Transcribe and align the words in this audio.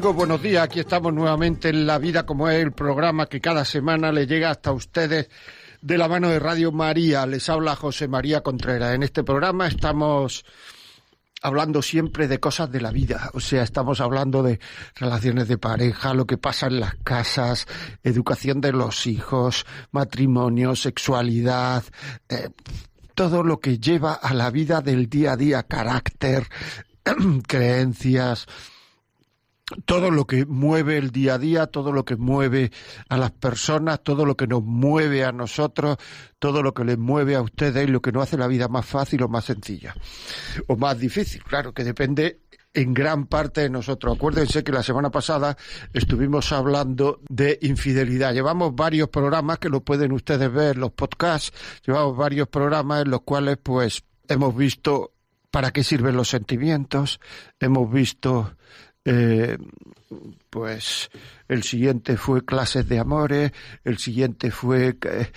Buenos 0.00 0.40
días. 0.40 0.62
Aquí 0.62 0.78
estamos 0.78 1.12
nuevamente 1.12 1.70
en 1.70 1.86
La 1.86 1.98
Vida 1.98 2.24
como 2.24 2.48
es 2.48 2.62
el 2.62 2.72
programa 2.72 3.26
que 3.26 3.40
cada 3.40 3.64
semana 3.64 4.12
le 4.12 4.26
llega 4.26 4.50
hasta 4.50 4.72
ustedes 4.72 5.28
de 5.80 5.98
la 5.98 6.08
mano 6.08 6.28
de 6.28 6.38
Radio 6.38 6.70
María. 6.70 7.26
Les 7.26 7.48
habla 7.48 7.74
José 7.74 8.06
María 8.06 8.40
Contreras. 8.42 8.94
En 8.94 9.02
este 9.02 9.24
programa 9.24 9.66
estamos 9.66 10.44
hablando 11.42 11.82
siempre 11.82 12.28
de 12.28 12.38
cosas 12.38 12.70
de 12.70 12.80
la 12.80 12.90
vida, 12.90 13.30
o 13.32 13.40
sea, 13.40 13.62
estamos 13.62 14.00
hablando 14.00 14.42
de 14.42 14.58
relaciones 14.96 15.46
de 15.46 15.58
pareja, 15.58 16.14
lo 16.14 16.26
que 16.26 16.36
pasa 16.36 16.66
en 16.66 16.80
las 16.80 16.96
casas, 16.96 17.66
educación 18.02 18.60
de 18.60 18.72
los 18.72 19.06
hijos, 19.06 19.64
matrimonio, 19.92 20.74
sexualidad, 20.74 21.84
eh, 22.28 22.50
todo 23.14 23.44
lo 23.44 23.60
que 23.60 23.78
lleva 23.78 24.14
a 24.14 24.34
la 24.34 24.50
vida 24.50 24.80
del 24.80 25.08
día 25.08 25.32
a 25.32 25.36
día, 25.36 25.62
carácter, 25.62 26.48
creencias, 27.46 28.46
todo 29.84 30.10
lo 30.10 30.26
que 30.26 30.46
mueve 30.46 30.98
el 30.98 31.10
día 31.10 31.34
a 31.34 31.38
día, 31.38 31.66
todo 31.66 31.92
lo 31.92 32.04
que 32.04 32.16
mueve 32.16 32.70
a 33.08 33.16
las 33.16 33.32
personas, 33.32 34.02
todo 34.02 34.24
lo 34.24 34.36
que 34.36 34.46
nos 34.46 34.62
mueve 34.62 35.24
a 35.24 35.32
nosotros, 35.32 35.96
todo 36.38 36.62
lo 36.62 36.72
que 36.72 36.84
les 36.84 36.98
mueve 36.98 37.34
a 37.34 37.42
ustedes 37.42 37.86
y 37.86 37.90
lo 37.90 38.00
que 38.00 38.12
nos 38.12 38.24
hace 38.24 38.38
la 38.38 38.46
vida 38.46 38.68
más 38.68 38.86
fácil 38.86 39.22
o 39.22 39.28
más 39.28 39.44
sencilla. 39.44 39.94
O 40.68 40.76
más 40.76 40.98
difícil, 40.98 41.42
claro, 41.42 41.72
que 41.72 41.84
depende 41.84 42.40
en 42.74 42.94
gran 42.94 43.26
parte 43.26 43.62
de 43.62 43.70
nosotros. 43.70 44.16
Acuérdense 44.16 44.62
que 44.62 44.72
la 44.72 44.82
semana 44.82 45.10
pasada 45.10 45.56
estuvimos 45.92 46.52
hablando 46.52 47.20
de 47.28 47.58
infidelidad. 47.62 48.32
Llevamos 48.32 48.74
varios 48.74 49.08
programas 49.08 49.58
que 49.58 49.68
lo 49.68 49.80
pueden 49.80 50.12
ustedes 50.12 50.52
ver, 50.52 50.76
los 50.76 50.92
podcasts, 50.92 51.52
llevamos 51.86 52.16
varios 52.16 52.48
programas 52.48 53.02
en 53.02 53.10
los 53.10 53.22
cuales 53.22 53.58
pues 53.62 54.04
hemos 54.28 54.54
visto 54.56 55.12
para 55.50 55.72
qué 55.72 55.82
sirven 55.82 56.16
los 56.16 56.28
sentimientos, 56.28 57.20
hemos 57.58 57.90
visto 57.90 58.54
eh, 59.10 59.56
pues 60.50 61.08
el 61.48 61.62
siguiente 61.62 62.18
fue 62.18 62.44
clases 62.44 62.86
de 62.86 62.98
amores, 62.98 63.52
el 63.82 63.96
siguiente 63.96 64.50
fue 64.50 64.98
eh, 65.00 65.32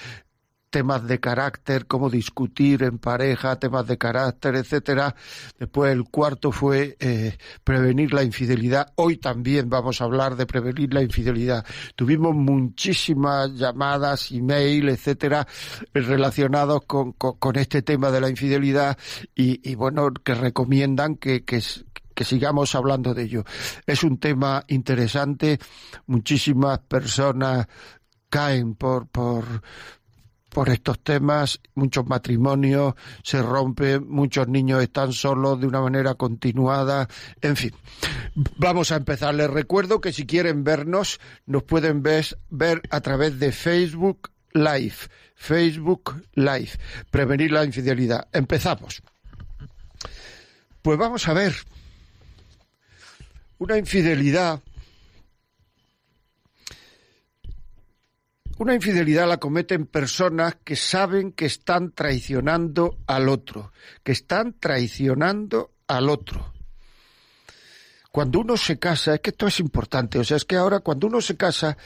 temas 0.69 1.07
de 1.07 1.21
carácter, 1.21 1.85
cómo 1.85 2.09
discutir 2.09 2.83
en 2.83 2.97
pareja, 2.97 3.57
temas 3.57 3.87
de 3.87 3.97
carácter, 3.97 4.55
etcétera. 4.55 5.15
Después 5.57 5.93
el 5.93 6.03
cuarto 6.03 6.51
fue 6.51 6.97
eh, 6.99 7.37
prevenir 7.63 8.13
la 8.13 8.23
infidelidad. 8.23 8.91
Hoy 8.95 9.15
también 9.17 9.69
vamos 9.69 10.01
a 10.01 10.03
hablar 10.03 10.35
de 10.35 10.45
prevenir 10.45 10.93
la 10.93 11.01
infidelidad. 11.01 11.65
Tuvimos 11.95 12.35
muchísimas 12.35 13.53
llamadas, 13.53 14.33
email, 14.33 14.89
etcétera, 14.89 15.47
relacionados 15.93 16.81
con, 16.85 17.13
con, 17.13 17.55
este 17.55 17.83
tema 17.83 18.11
de 18.11 18.19
la 18.19 18.29
infidelidad 18.29 18.97
y, 19.33 19.69
y 19.69 19.75
bueno, 19.75 20.11
que 20.13 20.35
recomiendan 20.35 21.15
que, 21.15 21.45
que, 21.45 21.61
sigamos 22.23 22.75
hablando 22.75 23.13
de 23.13 23.23
ello. 23.23 23.43
Es 23.85 24.03
un 24.03 24.17
tema 24.17 24.63
interesante, 24.67 25.59
muchísimas 26.07 26.79
personas 26.79 27.67
caen 28.29 28.75
por, 28.75 29.07
por, 29.07 29.45
por 30.49 30.69
estos 30.69 30.99
temas, 30.99 31.59
muchos 31.75 32.05
matrimonios 32.05 32.95
se 33.23 33.41
rompen, 33.41 34.07
muchos 34.09 34.47
niños 34.47 34.83
están 34.83 35.13
solos 35.13 35.59
de 35.59 35.67
una 35.67 35.81
manera 35.81 36.15
continuada, 36.15 37.07
en 37.41 37.55
fin. 37.55 37.71
Vamos 38.57 38.91
a 38.91 38.97
empezar. 38.97 39.33
Les 39.33 39.49
recuerdo 39.49 40.01
que 40.01 40.11
si 40.11 40.25
quieren 40.25 40.63
vernos, 40.63 41.19
nos 41.45 41.63
pueden 41.63 42.03
ver, 42.03 42.25
ver 42.49 42.81
a 42.89 43.01
través 43.01 43.39
de 43.39 43.51
Facebook 43.51 44.31
Live. 44.53 44.95
Facebook 45.35 46.21
Live. 46.35 46.71
Prevenir 47.09 47.51
la 47.51 47.63
infidelidad. 47.63 48.27
Empezamos. 48.31 49.01
Pues 50.81 50.97
vamos 50.97 51.27
a 51.27 51.33
ver 51.33 51.53
una 53.61 53.77
infidelidad, 53.77 54.59
una 58.57 58.73
infidelidad 58.73 59.27
la 59.27 59.37
cometen 59.37 59.85
personas 59.85 60.57
que 60.63 60.75
saben 60.75 61.31
que 61.31 61.45
están 61.45 61.91
traicionando 61.91 62.97
al 63.05 63.29
otro, 63.29 63.71
que 64.03 64.13
están 64.13 64.55
traicionando 64.59 65.75
al 65.85 66.09
otro. 66.09 66.53
Cuando 68.11 68.39
uno 68.39 68.57
se 68.57 68.79
casa, 68.79 69.13
es 69.13 69.21
que 69.21 69.29
esto 69.29 69.45
es 69.45 69.59
importante, 69.59 70.17
o 70.17 70.23
sea, 70.23 70.37
es 70.37 70.45
que 70.45 70.55
ahora 70.55 70.79
cuando 70.79 71.05
uno 71.05 71.21
se 71.21 71.37
casa, 71.37 71.77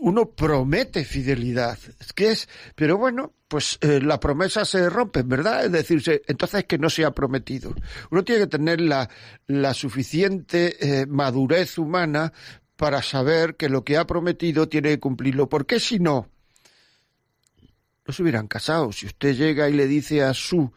uno 0.00 0.30
promete 0.30 1.04
fidelidad. 1.04 1.78
Que 2.14 2.32
es, 2.32 2.48
pero 2.74 2.98
bueno, 2.98 3.32
pues 3.48 3.78
eh, 3.80 4.00
la 4.00 4.20
promesa 4.20 4.64
se 4.64 4.88
rompe, 4.88 5.22
¿verdad? 5.22 5.66
Es 5.66 5.72
decir, 5.72 6.22
entonces 6.26 6.64
que 6.64 6.78
no 6.78 6.90
se 6.90 7.04
ha 7.04 7.12
prometido. 7.12 7.74
Uno 8.10 8.24
tiene 8.24 8.42
que 8.42 8.46
tener 8.48 8.80
la, 8.80 9.08
la 9.46 9.74
suficiente 9.74 11.00
eh, 11.00 11.06
madurez 11.06 11.78
humana 11.78 12.32
para 12.76 13.02
saber 13.02 13.56
que 13.56 13.68
lo 13.68 13.84
que 13.84 13.96
ha 13.96 14.06
prometido 14.06 14.68
tiene 14.68 14.90
que 14.90 15.00
cumplirlo. 15.00 15.48
Porque 15.48 15.80
si 15.80 15.98
no, 15.98 16.28
no 18.06 18.14
se 18.14 18.22
hubieran 18.22 18.46
casado. 18.46 18.92
Si 18.92 19.06
usted 19.06 19.34
llega 19.34 19.68
y 19.68 19.72
le 19.72 19.86
dice 19.86 20.22
a 20.22 20.32
su 20.34 20.72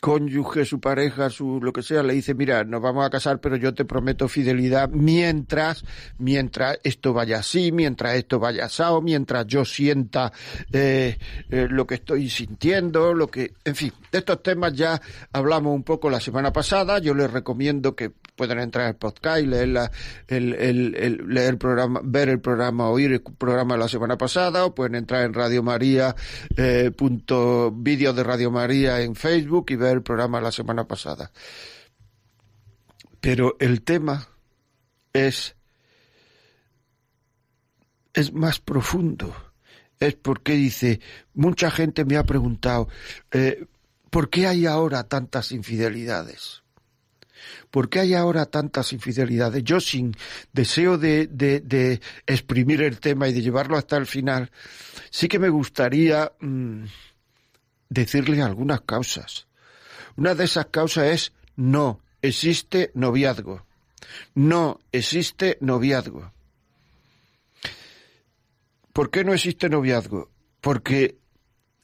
cónyuge, 0.00 0.64
su 0.64 0.80
pareja, 0.80 1.28
su 1.30 1.60
lo 1.60 1.72
que 1.72 1.82
sea, 1.82 2.02
le 2.02 2.14
dice, 2.14 2.34
mira, 2.34 2.64
nos 2.64 2.80
vamos 2.80 3.04
a 3.04 3.10
casar, 3.10 3.40
pero 3.40 3.56
yo 3.56 3.74
te 3.74 3.84
prometo 3.84 4.28
fidelidad 4.28 4.88
mientras, 4.90 5.84
mientras 6.18 6.78
esto 6.84 7.12
vaya 7.12 7.38
así, 7.38 7.72
mientras 7.72 8.14
esto 8.14 8.38
vaya 8.38 8.66
asado, 8.66 9.00
mientras 9.02 9.46
yo 9.46 9.64
sienta 9.64 10.32
eh, 10.72 11.18
eh, 11.50 11.66
lo 11.68 11.86
que 11.86 11.96
estoy 11.96 12.30
sintiendo, 12.30 13.12
lo 13.12 13.28
que, 13.28 13.54
en 13.64 13.74
fin, 13.74 13.92
de 14.12 14.18
estos 14.18 14.42
temas 14.42 14.74
ya 14.74 15.00
hablamos 15.32 15.74
un 15.74 15.82
poco 15.82 16.10
la 16.10 16.20
semana 16.20 16.52
pasada. 16.52 16.98
Yo 16.98 17.14
les 17.14 17.30
recomiendo 17.30 17.96
que 17.96 18.12
puedan 18.38 18.60
entrar 18.60 18.86
al 18.86 18.96
podcast 18.96 19.42
y 19.42 19.46
leer, 19.46 19.68
la, 19.68 19.90
el, 20.28 20.54
el, 20.54 21.26
leer 21.28 21.50
el 21.50 21.58
programa, 21.58 22.00
ver 22.04 22.28
el 22.28 22.40
programa, 22.40 22.88
oír 22.88 23.12
el 23.12 23.20
programa 23.20 23.74
de 23.74 23.80
la 23.80 23.88
semana 23.88 24.16
pasada, 24.16 24.64
o 24.64 24.74
pueden 24.74 24.94
entrar 24.94 25.24
en 25.24 25.34
Radio 25.34 25.62
María, 25.62 26.14
eh, 26.56 26.92
punto, 26.96 27.74
de 27.74 28.22
Radio 28.22 28.50
María 28.50 29.02
en 29.02 29.16
Facebook 29.16 29.66
y 29.70 29.76
ver 29.76 29.96
el 29.96 30.02
programa 30.02 30.38
de 30.38 30.44
la 30.44 30.52
semana 30.52 30.86
pasada. 30.86 31.32
Pero 33.20 33.56
el 33.58 33.82
tema 33.82 34.28
es, 35.12 35.56
es 38.14 38.32
más 38.32 38.60
profundo. 38.60 39.34
Es 39.98 40.14
porque 40.14 40.52
dice, 40.52 41.00
mucha 41.34 41.72
gente 41.72 42.04
me 42.04 42.16
ha 42.16 42.22
preguntado, 42.22 42.88
eh, 43.32 43.66
¿por 44.10 44.30
qué 44.30 44.46
hay 44.46 44.64
ahora 44.64 45.08
tantas 45.08 45.50
infidelidades? 45.50 46.62
¿Por 47.70 47.88
qué 47.88 48.00
hay 48.00 48.14
ahora 48.14 48.46
tantas 48.46 48.92
infidelidades? 48.92 49.62
Yo 49.62 49.80
sin 49.80 50.16
deseo 50.52 50.96
de, 50.96 51.26
de, 51.26 52.00
exprimir 52.26 52.82
el 52.82 52.98
tema 52.98 53.28
y 53.28 53.32
de 53.32 53.42
llevarlo 53.42 53.76
hasta 53.76 53.96
el 53.96 54.06
final, 54.06 54.50
sí 55.10 55.28
que 55.28 55.38
me 55.38 55.50
gustaría 55.50 56.32
mm, 56.40 56.84
decirle 57.90 58.42
algunas 58.42 58.80
causas. 58.82 59.46
Una 60.16 60.34
de 60.34 60.44
esas 60.44 60.66
causas 60.66 61.04
es 61.06 61.32
no 61.56 62.00
existe 62.22 62.90
noviazgo. 62.94 63.66
No 64.34 64.80
existe 64.90 65.58
noviazgo. 65.60 66.32
¿Por 68.92 69.10
qué 69.10 69.24
no 69.24 69.34
existe 69.34 69.68
noviazgo? 69.68 70.30
Porque 70.60 71.18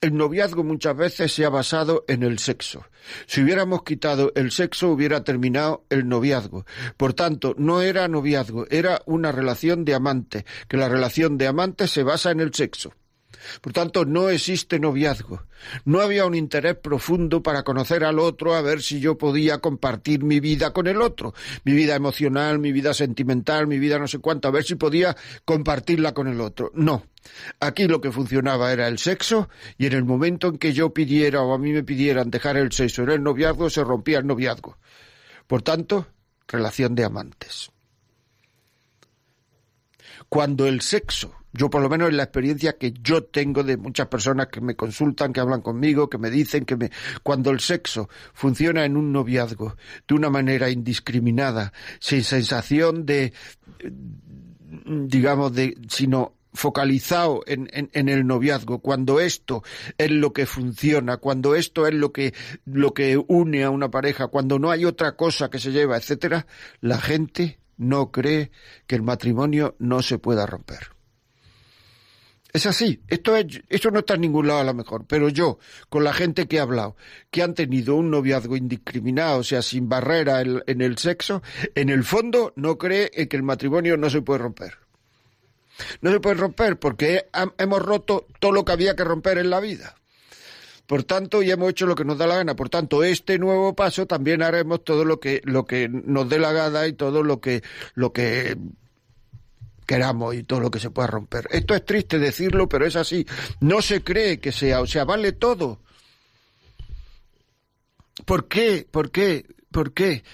el 0.04 0.14
noviazgo 0.14 0.64
muchas 0.64 0.94
veces 0.94 1.32
se 1.32 1.46
ha 1.46 1.48
basado 1.48 2.04
en 2.08 2.22
el 2.22 2.38
sexo. 2.38 2.84
Si 3.24 3.42
hubiéramos 3.42 3.84
quitado 3.84 4.32
el 4.34 4.50
sexo 4.50 4.90
hubiera 4.90 5.24
terminado 5.24 5.86
el 5.88 6.06
noviazgo. 6.06 6.66
Por 6.98 7.14
tanto, 7.14 7.54
no 7.56 7.80
era 7.80 8.06
noviazgo, 8.06 8.66
era 8.68 9.00
una 9.06 9.32
relación 9.32 9.86
de 9.86 9.94
amantes, 9.94 10.44
que 10.68 10.76
la 10.76 10.90
relación 10.90 11.38
de 11.38 11.46
amantes 11.46 11.90
se 11.90 12.02
basa 12.02 12.30
en 12.32 12.40
el 12.40 12.52
sexo. 12.52 12.92
Por 13.60 13.72
tanto, 13.72 14.04
no 14.04 14.28
existe 14.28 14.78
noviazgo. 14.78 15.42
No 15.84 16.00
había 16.00 16.26
un 16.26 16.34
interés 16.34 16.76
profundo 16.76 17.42
para 17.42 17.62
conocer 17.62 18.04
al 18.04 18.18
otro, 18.18 18.54
a 18.54 18.62
ver 18.62 18.82
si 18.82 19.00
yo 19.00 19.16
podía 19.16 19.58
compartir 19.58 20.22
mi 20.22 20.40
vida 20.40 20.72
con 20.72 20.86
el 20.86 21.00
otro, 21.00 21.34
mi 21.64 21.72
vida 21.72 21.94
emocional, 21.94 22.58
mi 22.58 22.72
vida 22.72 22.94
sentimental, 22.94 23.66
mi 23.66 23.78
vida 23.78 23.98
no 23.98 24.08
sé 24.08 24.18
cuánto, 24.18 24.48
a 24.48 24.50
ver 24.50 24.64
si 24.64 24.74
podía 24.74 25.16
compartirla 25.44 26.12
con 26.12 26.28
el 26.28 26.40
otro. 26.40 26.70
No. 26.74 27.04
Aquí 27.60 27.86
lo 27.88 28.00
que 28.00 28.12
funcionaba 28.12 28.72
era 28.72 28.86
el 28.86 28.98
sexo 28.98 29.48
y 29.78 29.86
en 29.86 29.94
el 29.94 30.04
momento 30.04 30.48
en 30.48 30.58
que 30.58 30.72
yo 30.72 30.92
pidiera 30.92 31.42
o 31.42 31.54
a 31.54 31.58
mí 31.58 31.72
me 31.72 31.82
pidieran 31.82 32.30
dejar 32.30 32.56
el 32.56 32.72
sexo 32.72 33.02
en 33.02 33.10
el 33.10 33.22
noviazgo, 33.22 33.70
se 33.70 33.82
rompía 33.82 34.18
el 34.18 34.26
noviazgo. 34.26 34.76
Por 35.46 35.62
tanto, 35.62 36.06
relación 36.46 36.94
de 36.94 37.04
amantes. 37.04 37.70
Cuando 40.28 40.66
el 40.66 40.80
sexo 40.80 41.43
yo 41.54 41.70
por 41.70 41.80
lo 41.80 41.88
menos 41.88 42.10
en 42.10 42.16
la 42.16 42.24
experiencia 42.24 42.76
que 42.76 42.92
yo 42.92 43.22
tengo 43.22 43.62
de 43.62 43.76
muchas 43.76 44.08
personas 44.08 44.48
que 44.48 44.60
me 44.60 44.74
consultan, 44.74 45.32
que 45.32 45.40
hablan 45.40 45.62
conmigo, 45.62 46.10
que 46.10 46.18
me 46.18 46.28
dicen 46.28 46.64
que 46.64 46.76
me 46.76 46.90
cuando 47.22 47.50
el 47.50 47.60
sexo 47.60 48.08
funciona 48.32 48.84
en 48.84 48.96
un 48.96 49.12
noviazgo 49.12 49.76
de 50.06 50.14
una 50.14 50.30
manera 50.30 50.68
indiscriminada, 50.68 51.72
sin 52.00 52.24
sensación 52.24 53.06
de 53.06 53.32
digamos 54.84 55.54
de 55.54 55.78
sino 55.88 56.34
focalizado 56.52 57.42
en, 57.46 57.68
en, 57.72 58.08
el 58.08 58.26
noviazgo, 58.26 58.78
cuando 58.78 59.18
esto 59.18 59.64
es 59.98 60.10
lo 60.10 60.32
que 60.32 60.46
funciona, 60.46 61.16
cuando 61.16 61.56
esto 61.56 61.86
es 61.86 61.94
lo 61.94 62.12
que, 62.12 62.32
lo 62.64 62.94
que 62.94 63.16
une 63.16 63.64
a 63.64 63.70
una 63.70 63.90
pareja, 63.90 64.28
cuando 64.28 64.60
no 64.60 64.70
hay 64.70 64.84
otra 64.84 65.16
cosa 65.16 65.50
que 65.50 65.58
se 65.58 65.72
lleva, 65.72 65.96
etcétera, 65.96 66.46
la 66.80 66.98
gente 66.98 67.58
no 67.76 68.12
cree 68.12 68.52
que 68.86 68.94
el 68.94 69.02
matrimonio 69.02 69.74
no 69.80 70.00
se 70.00 70.18
pueda 70.18 70.46
romper. 70.46 70.93
Es 72.54 72.66
así, 72.66 73.02
esto, 73.08 73.34
es, 73.34 73.62
esto 73.68 73.90
no 73.90 73.98
está 73.98 74.14
en 74.14 74.20
ningún 74.20 74.46
lado 74.46 74.60
a 74.60 74.64
lo 74.64 74.74
mejor, 74.74 75.06
pero 75.08 75.28
yo, 75.28 75.58
con 75.88 76.04
la 76.04 76.12
gente 76.12 76.46
que 76.46 76.58
he 76.58 76.60
hablado, 76.60 76.94
que 77.32 77.42
han 77.42 77.52
tenido 77.52 77.96
un 77.96 78.12
noviazgo 78.12 78.56
indiscriminado, 78.56 79.40
o 79.40 79.42
sea, 79.42 79.60
sin 79.60 79.88
barrera 79.88 80.40
en, 80.40 80.80
el 80.80 80.96
sexo, 80.96 81.42
en 81.74 81.88
el 81.88 82.04
fondo 82.04 82.52
no 82.54 82.78
cree 82.78 83.10
que 83.10 83.36
el 83.36 83.42
matrimonio 83.42 83.96
no 83.96 84.08
se 84.08 84.22
puede 84.22 84.38
romper. 84.38 84.78
No 86.00 86.12
se 86.12 86.20
puede 86.20 86.36
romper 86.36 86.78
porque 86.78 87.26
hemos 87.58 87.82
roto 87.82 88.28
todo 88.38 88.52
lo 88.52 88.64
que 88.64 88.70
había 88.70 88.94
que 88.94 89.02
romper 89.02 89.38
en 89.38 89.50
la 89.50 89.58
vida. 89.58 89.96
Por 90.86 91.02
tanto, 91.02 91.42
y 91.42 91.50
hemos 91.50 91.70
hecho 91.70 91.86
lo 91.86 91.96
que 91.96 92.04
nos 92.04 92.18
da 92.18 92.28
la 92.28 92.36
gana. 92.36 92.54
Por 92.54 92.68
tanto, 92.68 93.02
este 93.02 93.36
nuevo 93.40 93.74
paso 93.74 94.06
también 94.06 94.42
haremos 94.42 94.84
todo 94.84 95.04
lo 95.04 95.18
que, 95.18 95.40
lo 95.42 95.64
que 95.64 95.88
nos 95.88 96.28
dé 96.28 96.38
la 96.38 96.52
gana 96.52 96.86
y 96.86 96.92
todo 96.92 97.24
lo 97.24 97.40
que, 97.40 97.64
lo 97.94 98.12
que 98.12 98.56
queramos 99.84 100.34
y 100.34 100.42
todo 100.42 100.60
lo 100.60 100.70
que 100.70 100.80
se 100.80 100.90
pueda 100.90 101.06
romper. 101.08 101.48
Esto 101.50 101.74
es 101.74 101.84
triste 101.84 102.18
decirlo, 102.18 102.68
pero 102.68 102.86
es 102.86 102.96
así. 102.96 103.26
No 103.60 103.82
se 103.82 104.02
cree 104.02 104.40
que 104.40 104.52
sea, 104.52 104.80
o 104.80 104.86
sea, 104.86 105.04
vale 105.04 105.32
todo. 105.32 105.80
¿Por 108.24 108.48
qué? 108.48 108.86
¿Por 108.90 109.10
qué? 109.10 109.46
¿Por 109.70 109.92
qué? 109.92 110.24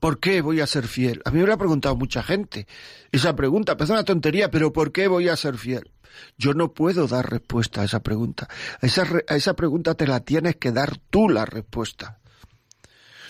¿Por 0.00 0.18
qué 0.18 0.40
voy 0.40 0.60
a 0.60 0.66
ser 0.66 0.88
fiel? 0.88 1.22
A 1.24 1.30
mí 1.30 1.40
me 1.40 1.46
lo 1.46 1.54
ha 1.54 1.58
preguntado 1.58 1.94
mucha 1.94 2.22
gente. 2.22 2.66
Esa 3.12 3.36
pregunta, 3.36 3.76
parece 3.76 3.92
una 3.92 4.04
tontería, 4.04 4.50
pero 4.50 4.72
¿por 4.72 4.90
qué 4.90 5.06
voy 5.06 5.28
a 5.28 5.36
ser 5.36 5.56
fiel? 5.56 5.92
Yo 6.36 6.54
no 6.54 6.72
puedo 6.72 7.06
dar 7.06 7.30
respuesta 7.30 7.82
a 7.82 7.84
esa 7.84 8.02
pregunta. 8.02 8.48
A 8.80 8.86
esa, 8.86 9.06
a 9.28 9.36
esa 9.36 9.54
pregunta 9.54 9.94
te 9.94 10.06
la 10.06 10.20
tienes 10.20 10.56
que 10.56 10.72
dar 10.72 10.98
tú 10.98 11.28
la 11.28 11.44
respuesta. 11.44 12.18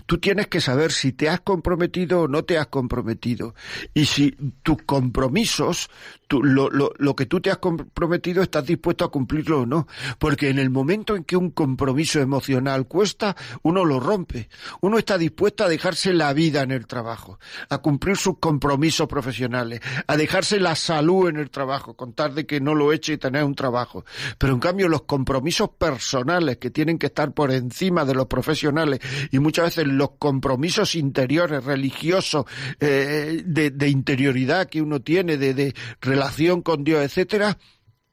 Tú 0.07 0.19
tienes 0.19 0.49
que 0.49 0.61
saber 0.61 0.93
si 0.93 1.13
te 1.13 1.29
has 1.29 1.41
comprometido 1.41 2.23
o 2.23 2.29
no 2.29 2.45
te 2.45 2.59
has 2.59 2.69
comprometido. 2.69 3.55
Y 3.95 4.07
si 4.07 4.33
tus 4.63 4.79
compromisos, 4.83 5.91
lo, 6.29 6.71
lo, 6.71 6.93
lo, 6.97 7.17
que 7.17 7.27
tú 7.27 7.41
te 7.41 7.51
has 7.51 7.59
comprometido, 7.59 8.43
estás 8.43 8.65
dispuesto 8.65 9.05
a 9.05 9.11
cumplirlo 9.11 9.63
o 9.63 9.67
no. 9.67 9.87
Porque 10.19 10.49
en 10.49 10.59
el 10.59 10.71
momento 10.71 11.17
en 11.17 11.25
que 11.25 11.37
un 11.37 11.51
compromiso 11.51 12.21
emocional 12.21 12.87
cuesta, 12.87 13.37
uno 13.63 13.85
lo 13.85 14.01
rompe. 14.01 14.49
Uno 14.81 14.99
está 14.99 15.19
dispuesto 15.19 15.65
a 15.65 15.69
dejarse 15.69 16.13
la 16.13 16.33
vida 16.33 16.63
en 16.63 16.71
el 16.71 16.87
trabajo, 16.87 17.39
a 17.69 17.79
cumplir 17.79 18.17
sus 18.17 18.39
compromisos 18.39 19.09
profesionales, 19.09 19.81
a 20.07 20.17
dejarse 20.17 20.59
la 20.61 20.75
salud 20.77 21.29
en 21.29 21.37
el 21.37 21.51
trabajo, 21.51 21.95
contar 21.95 22.33
de 22.35 22.47
que 22.47 22.61
no 22.61 22.75
lo 22.75 22.93
eche 22.93 23.15
y 23.15 23.19
tener 23.19 23.45
un 23.45 23.55
trabajo. 23.55 24.05
Pero 24.39 24.55
en 24.55 24.61
cambio 24.61 24.89
los 24.89 25.03
compromisos 25.03 25.71
personales 25.71 26.59
que 26.59 26.71
tienen 26.71 26.99
que 26.99 27.07
estar 27.07 27.33
por 27.33 27.51
encima 27.51 28.05
de 28.05 28.15
los 28.15 28.27
profesionales 28.27 29.01
y 29.31 29.39
muchas 29.39 29.67
veces 29.67 29.87
los 29.97 30.13
compromisos 30.19 30.95
interiores, 30.95 31.65
religiosos, 31.65 32.47
eh, 32.81 33.43
de, 33.45 33.89
interioridad 33.89 34.69
que 34.69 34.83
uno 34.83 35.01
tiene, 35.01 35.37
de, 35.37 35.55
de 35.55 35.75
relación 36.01 36.63
con 36.63 36.85
Dios, 36.85 37.03
etcétera, 37.03 37.59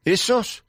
esos 0.04 0.64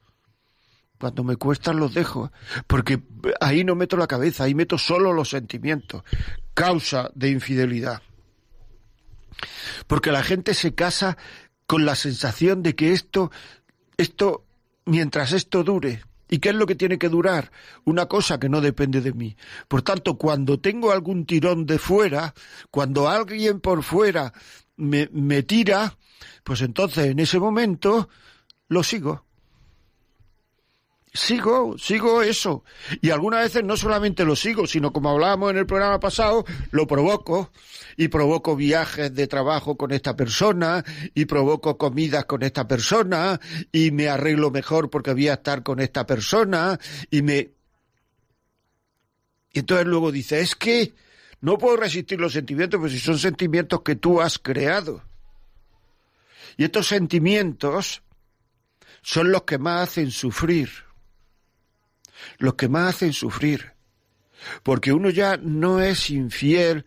cuando 1.02 1.24
me 1.24 1.36
cuestan 1.36 1.78
los 1.78 1.96
dejo, 1.96 2.32
porque 2.68 3.02
ahí 3.40 3.64
no 3.64 3.74
meto 3.74 3.98
la 3.98 4.06
cabeza, 4.06 4.44
ahí 4.44 4.54
meto 4.54 4.78
solo 4.78 5.14
los 5.14 5.30
sentimientos, 5.30 6.04
causa 6.54 7.10
de 7.16 7.30
infidelidad. 7.32 8.04
Porque 9.88 10.12
la 10.12 10.22
gente 10.22 10.54
se 10.54 10.76
casa 10.76 11.18
con 11.66 11.86
la 11.86 11.96
sensación 11.96 12.62
de 12.62 12.76
que 12.76 12.94
esto, 12.94 13.32
esto, 13.98 14.46
mientras 14.86 15.32
esto 15.32 15.64
dure, 15.64 16.04
¿Y 16.34 16.40
qué 16.40 16.50
es 16.50 16.56
lo 16.56 16.66
que 16.66 16.76
tiene 16.76 16.98
que 16.98 17.10
durar? 17.10 17.52
Una 17.84 18.06
cosa 18.06 18.40
que 18.40 18.48
no 18.48 18.62
depende 18.62 19.02
de 19.02 19.12
mí. 19.12 19.36
Por 19.68 19.82
tanto, 19.82 20.18
cuando 20.18 20.62
tengo 20.62 20.94
algún 20.94 21.26
tirón 21.26 21.66
de 21.66 21.78
fuera, 21.78 22.34
cuando 22.72 23.10
alguien 23.10 23.60
por 23.60 23.84
fuera 23.84 24.32
me, 24.78 25.10
me 25.12 25.44
tira, 25.44 25.98
pues 26.46 26.62
entonces 26.62 27.08
en 27.08 27.20
ese 27.20 27.38
momento 27.38 28.08
lo 28.70 28.82
sigo. 28.82 29.26
Sigo, 31.14 31.78
sigo 31.78 32.22
eso. 32.22 32.64
Y 33.02 33.10
algunas 33.10 33.44
veces 33.44 33.66
no 33.66 33.76
solamente 33.76 34.24
lo 34.24 34.36
sigo, 34.36 34.66
sino 34.66 34.94
como 34.94 35.10
hablábamos 35.10 35.52
en 35.52 35.58
el 35.58 35.66
programa 35.66 36.00
pasado, 36.00 36.46
lo 36.72 36.88
provoco. 36.88 37.52
Y 37.98 38.08
provoco 38.08 38.56
viajes 38.56 39.14
de 39.14 39.28
trabajo 39.28 39.76
con 39.76 39.92
esta 39.92 40.16
persona, 40.16 40.84
y 41.14 41.26
provoco 41.26 41.78
comidas 41.78 42.24
con 42.26 42.42
esta 42.44 42.66
persona, 42.66 43.40
y 43.72 43.92
me 43.92 44.08
arreglo 44.08 44.50
mejor 44.50 44.90
porque 44.90 45.12
voy 45.12 45.28
a 45.28 45.34
estar 45.34 45.62
con 45.64 45.82
esta 45.82 46.06
persona, 46.06 46.80
y 47.10 47.22
me... 47.22 47.52
Y 49.54 49.60
entonces 49.60 49.86
luego 49.88 50.14
dice, 50.14 50.40
es 50.40 50.56
que 50.56 50.94
no 51.42 51.58
puedo 51.58 51.76
resistir 51.76 52.22
los 52.22 52.32
sentimientos, 52.32 52.80
pues 52.80 52.94
si 52.94 53.00
son 53.00 53.20
sentimientos 53.20 53.82
que 53.82 53.98
tú 53.98 54.22
has 54.22 54.40
creado. 54.40 55.04
Y 56.56 56.64
estos 56.64 56.88
sentimientos 56.88 58.02
son 59.02 59.32
los 59.32 59.44
que 59.44 59.58
más 59.58 59.90
hacen 59.90 60.12
sufrir. 60.12 60.70
Los 62.38 62.56
que 62.56 62.70
más 62.70 62.96
hacen 62.96 63.14
sufrir. 63.14 63.74
Porque 64.64 64.92
uno 64.92 65.10
ya 65.10 65.38
no 65.38 65.82
es 65.82 66.10
infiel 66.10 66.86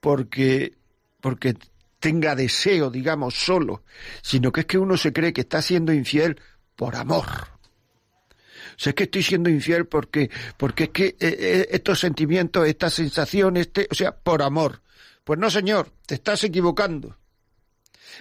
porque, 0.00 0.74
porque 1.20 1.56
tenga 2.00 2.34
deseo, 2.34 2.90
digamos, 2.90 3.34
solo, 3.34 3.84
sino 4.22 4.52
que 4.52 4.60
es 4.60 4.66
que 4.66 4.78
uno 4.78 4.96
se 4.96 5.12
cree 5.12 5.32
que 5.32 5.42
está 5.42 5.62
siendo 5.62 5.92
infiel 5.92 6.40
por 6.74 6.96
amor. 6.96 7.26
O 7.26 8.78
sea, 8.78 8.90
es 8.90 8.94
que 8.94 9.04
estoy 9.04 9.22
siendo 9.22 9.48
infiel 9.48 9.86
porque, 9.86 10.30
porque 10.56 10.84
es 10.84 10.90
que 10.90 11.06
eh, 11.06 11.16
eh, 11.20 11.68
estos 11.70 12.00
sentimientos, 12.00 12.66
estas 12.66 12.94
sensaciones, 12.94 13.68
este, 13.68 13.88
o 13.90 13.94
sea, 13.94 14.14
por 14.14 14.42
amor. 14.42 14.82
Pues 15.24 15.38
no, 15.38 15.50
señor, 15.50 15.92
te 16.06 16.16
estás 16.16 16.44
equivocando 16.44 17.16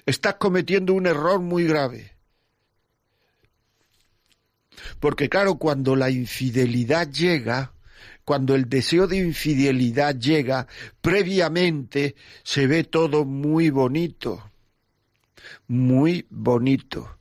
estás 0.06 0.36
cometiendo 0.36 0.94
un 0.94 1.08
error 1.08 1.40
muy 1.40 1.66
grave. 1.66 2.15
Porque 5.00 5.30
claro, 5.30 5.56
cuando 5.56 5.96
la 5.96 6.10
infidelidad 6.10 7.10
llega, 7.10 7.74
cuando 8.24 8.56
el 8.56 8.68
deseo 8.70 9.08
de 9.08 9.18
infidelidad 9.18 10.16
llega, 10.16 10.68
previamente 11.02 12.16
se 12.44 12.68
ve 12.68 12.84
todo 12.84 13.26
muy 13.26 13.70
bonito, 13.70 14.52
muy 15.68 16.26
bonito. 16.30 17.18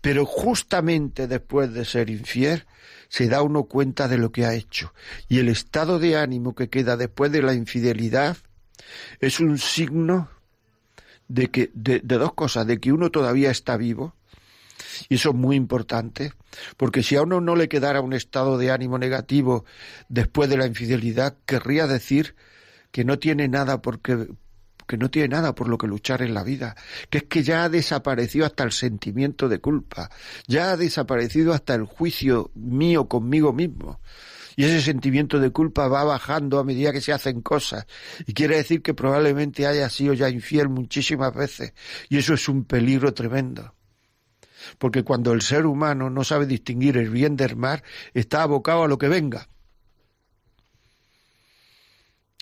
Pero 0.00 0.24
justamente 0.24 1.26
después 1.26 1.72
de 1.72 1.84
ser 1.84 2.10
infiel, 2.10 2.64
se 3.08 3.28
da 3.28 3.42
uno 3.42 3.64
cuenta 3.64 4.08
de 4.08 4.18
lo 4.18 4.32
que 4.32 4.44
ha 4.44 4.54
hecho. 4.54 4.92
Y 5.28 5.38
el 5.38 5.48
estado 5.48 5.98
de 5.98 6.16
ánimo 6.16 6.54
que 6.54 6.68
queda 6.68 6.96
después 6.96 7.32
de 7.32 7.42
la 7.42 7.54
infidelidad 7.54 8.36
es 9.20 9.40
un 9.40 9.58
signo 9.58 10.28
de 11.28 11.50
que 11.50 11.70
de, 11.74 12.00
dos 12.00 12.34
cosas, 12.34 12.66
de 12.66 12.78
que 12.78 12.92
uno 12.92 13.10
todavía 13.10 13.50
está 13.50 13.76
vivo, 13.76 14.14
y 15.08 15.16
eso 15.16 15.30
es 15.30 15.34
muy 15.34 15.56
importante, 15.56 16.32
porque 16.76 17.02
si 17.02 17.16
a 17.16 17.22
uno 17.22 17.40
no 17.40 17.56
le 17.56 17.68
quedara 17.68 18.00
un 18.00 18.12
estado 18.12 18.58
de 18.58 18.70
ánimo 18.70 18.98
negativo 18.98 19.64
después 20.08 20.48
de 20.48 20.56
la 20.56 20.66
infidelidad, 20.66 21.36
querría 21.46 21.86
decir 21.86 22.34
que 22.90 23.04
no 23.04 23.18
tiene 23.18 23.48
nada 23.48 23.82
porque 23.82 24.28
que 24.86 24.96
no 24.96 25.10
tiene 25.10 25.28
nada 25.28 25.54
por 25.54 25.68
lo 25.68 25.78
que 25.78 25.86
luchar 25.86 26.22
en 26.22 26.32
la 26.32 26.44
vida, 26.44 26.76
que 27.10 27.18
es 27.18 27.24
que 27.24 27.42
ya 27.42 27.64
ha 27.64 27.68
desaparecido 27.68 28.46
hasta 28.46 28.64
el 28.64 28.72
sentimiento 28.72 29.48
de 29.48 29.58
culpa, 29.58 30.10
ya 30.46 30.70
ha 30.70 30.76
desaparecido 30.76 31.52
hasta 31.52 31.74
el 31.74 31.84
juicio 31.84 32.50
mío 32.54 33.08
conmigo 33.08 33.52
mismo. 33.52 34.00
Y 34.58 34.64
ese 34.64 34.80
sentimiento 34.80 35.38
de 35.38 35.50
culpa 35.50 35.86
va 35.86 36.02
bajando 36.04 36.58
a 36.58 36.64
medida 36.64 36.90
que 36.90 37.02
se 37.02 37.12
hacen 37.12 37.42
cosas. 37.42 37.86
Y 38.26 38.32
quiere 38.32 38.56
decir 38.56 38.80
que 38.80 38.94
probablemente 38.94 39.66
haya 39.66 39.90
sido 39.90 40.14
ya 40.14 40.30
infiel 40.30 40.70
muchísimas 40.70 41.34
veces. 41.34 41.74
Y 42.08 42.16
eso 42.16 42.32
es 42.32 42.48
un 42.48 42.64
peligro 42.64 43.12
tremendo. 43.12 43.75
Porque 44.78 45.02
cuando 45.02 45.32
el 45.32 45.42
ser 45.42 45.66
humano 45.66 46.10
no 46.10 46.24
sabe 46.24 46.46
distinguir 46.46 46.96
el 46.96 47.10
bien 47.10 47.36
del 47.36 47.56
mal, 47.56 47.82
está 48.14 48.42
abocado 48.42 48.84
a 48.84 48.88
lo 48.88 48.98
que 48.98 49.08
venga. 49.08 49.48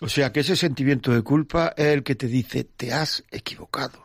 O 0.01 0.09
sea 0.09 0.33
que 0.33 0.41
ese 0.41 0.57
sentimiento 0.57 1.13
de 1.13 1.23
culpa 1.23 1.73
es 1.77 1.87
el 1.87 2.03
que 2.03 2.15
te 2.15 2.27
dice, 2.27 2.65
te 2.65 2.93
has 2.93 3.25
equivocado. 3.31 4.05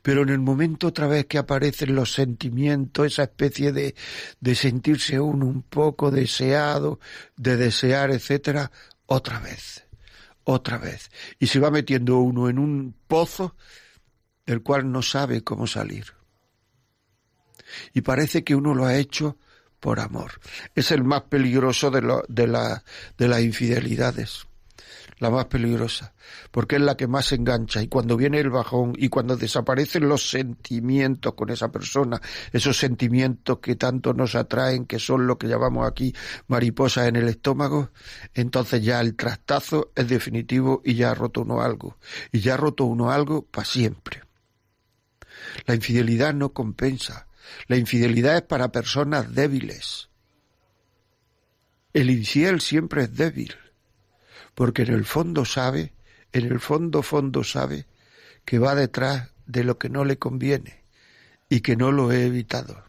Pero 0.00 0.22
en 0.22 0.30
el 0.30 0.38
momento 0.38 0.88
otra 0.88 1.06
vez 1.06 1.26
que 1.26 1.38
aparecen 1.38 1.94
los 1.94 2.12
sentimientos, 2.12 3.06
esa 3.06 3.24
especie 3.24 3.72
de, 3.72 3.94
de 4.40 4.54
sentirse 4.54 5.20
uno 5.20 5.46
un 5.46 5.62
poco 5.62 6.10
deseado, 6.10 6.98
de 7.36 7.56
desear, 7.56 8.10
etcétera, 8.10 8.70
otra 9.06 9.38
vez, 9.38 9.84
otra 10.44 10.78
vez. 10.78 11.10
Y 11.38 11.48
se 11.48 11.60
va 11.60 11.70
metiendo 11.70 12.18
uno 12.18 12.48
en 12.48 12.58
un 12.58 12.94
pozo 13.06 13.56
del 14.46 14.62
cual 14.62 14.90
no 14.90 15.02
sabe 15.02 15.42
cómo 15.42 15.66
salir. 15.66 16.06
Y 17.92 18.02
parece 18.02 18.44
que 18.44 18.54
uno 18.54 18.74
lo 18.74 18.86
ha 18.86 18.96
hecho 18.96 19.36
por 19.80 19.98
amor. 19.98 20.40
Es 20.74 20.92
el 20.92 21.02
más 21.02 21.22
peligroso 21.22 21.90
de, 21.90 22.02
la, 22.02 22.84
de 23.18 23.28
las 23.28 23.40
infidelidades. 23.42 24.46
La 25.18 25.30
más 25.30 25.46
peligrosa, 25.46 26.14
porque 26.50 26.76
es 26.76 26.82
la 26.82 26.96
que 26.96 27.06
más 27.06 27.30
engancha. 27.32 27.80
Y 27.80 27.88
cuando 27.88 28.16
viene 28.16 28.40
el 28.40 28.50
bajón 28.50 28.94
y 28.96 29.08
cuando 29.08 29.36
desaparecen 29.36 30.08
los 30.08 30.28
sentimientos 30.28 31.34
con 31.34 31.50
esa 31.50 31.70
persona, 31.70 32.20
esos 32.52 32.76
sentimientos 32.76 33.58
que 33.58 33.76
tanto 33.76 34.14
nos 34.14 34.34
atraen, 34.34 34.84
que 34.84 34.98
son 34.98 35.26
lo 35.28 35.38
que 35.38 35.46
llamamos 35.46 35.86
aquí 35.86 36.12
mariposas 36.48 37.06
en 37.06 37.16
el 37.16 37.28
estómago, 37.28 37.90
entonces 38.34 38.82
ya 38.82 39.00
el 39.00 39.14
trastazo 39.14 39.92
es 39.94 40.08
definitivo 40.08 40.82
y 40.84 40.94
ya 40.94 41.12
ha 41.12 41.14
roto 41.14 41.42
uno 41.42 41.60
algo, 41.60 41.98
y 42.32 42.40
ya 42.40 42.54
ha 42.54 42.56
roto 42.56 42.84
uno 42.84 43.12
algo 43.12 43.42
para 43.42 43.64
siempre. 43.64 44.22
La 45.66 45.74
infidelidad 45.74 46.34
no 46.34 46.52
compensa, 46.52 47.28
la 47.66 47.76
infidelidad 47.76 48.36
es 48.36 48.42
para 48.42 48.72
personas 48.72 49.34
débiles. 49.34 50.08
El 51.92 52.10
infiel 52.10 52.60
siempre 52.60 53.04
es 53.04 53.14
débil 53.14 53.54
porque 54.54 54.82
en 54.82 54.92
el 54.92 55.04
fondo 55.04 55.44
sabe, 55.44 55.94
en 56.32 56.46
el 56.46 56.60
fondo 56.60 57.02
fondo 57.02 57.44
sabe 57.44 57.86
que 58.44 58.58
va 58.58 58.74
detrás 58.74 59.30
de 59.46 59.64
lo 59.64 59.78
que 59.78 59.88
no 59.88 60.04
le 60.04 60.18
conviene 60.18 60.84
y 61.48 61.60
que 61.60 61.76
no 61.76 61.92
lo 61.92 62.12
he 62.12 62.26
evitado. 62.26 62.84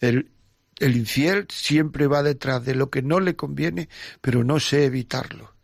El, 0.00 0.30
el 0.78 0.96
infiel 0.96 1.46
siempre 1.50 2.06
va 2.06 2.22
detrás 2.22 2.64
de 2.64 2.74
lo 2.74 2.90
que 2.90 3.02
no 3.02 3.20
le 3.20 3.36
conviene, 3.36 3.88
pero 4.20 4.44
no 4.44 4.60
sé 4.60 4.84
evitarlo. 4.84 5.54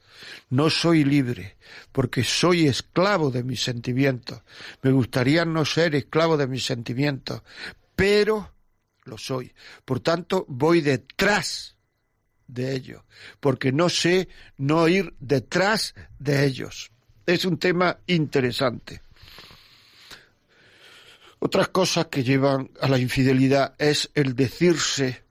No 0.48 0.68
soy 0.68 1.04
libre, 1.04 1.56
porque 1.92 2.24
soy 2.24 2.66
esclavo 2.66 3.30
de 3.30 3.44
mis 3.44 3.62
sentimientos. 3.62 4.42
Me 4.82 4.90
gustaría 4.90 5.44
no 5.44 5.64
ser 5.64 5.94
esclavo 5.94 6.36
de 6.36 6.46
mis 6.46 6.64
sentimientos, 6.64 7.42
pero 8.00 8.54
lo 9.04 9.18
soy. 9.18 9.52
Por 9.84 10.00
tanto, 10.00 10.46
voy 10.48 10.80
detrás 10.80 11.76
de 12.46 12.74
ellos, 12.74 13.02
porque 13.40 13.72
no 13.72 13.90
sé 13.90 14.26
no 14.56 14.88
ir 14.88 15.12
detrás 15.20 15.94
de 16.18 16.46
ellos. 16.46 16.90
Es 17.26 17.44
un 17.44 17.58
tema 17.58 17.98
interesante. 18.06 19.02
Otras 21.40 21.68
cosas 21.68 22.06
que 22.06 22.24
llevan 22.24 22.70
a 22.80 22.88
la 22.88 22.98
infidelidad 22.98 23.74
es 23.76 24.10
el 24.14 24.34
decirse, 24.34 25.22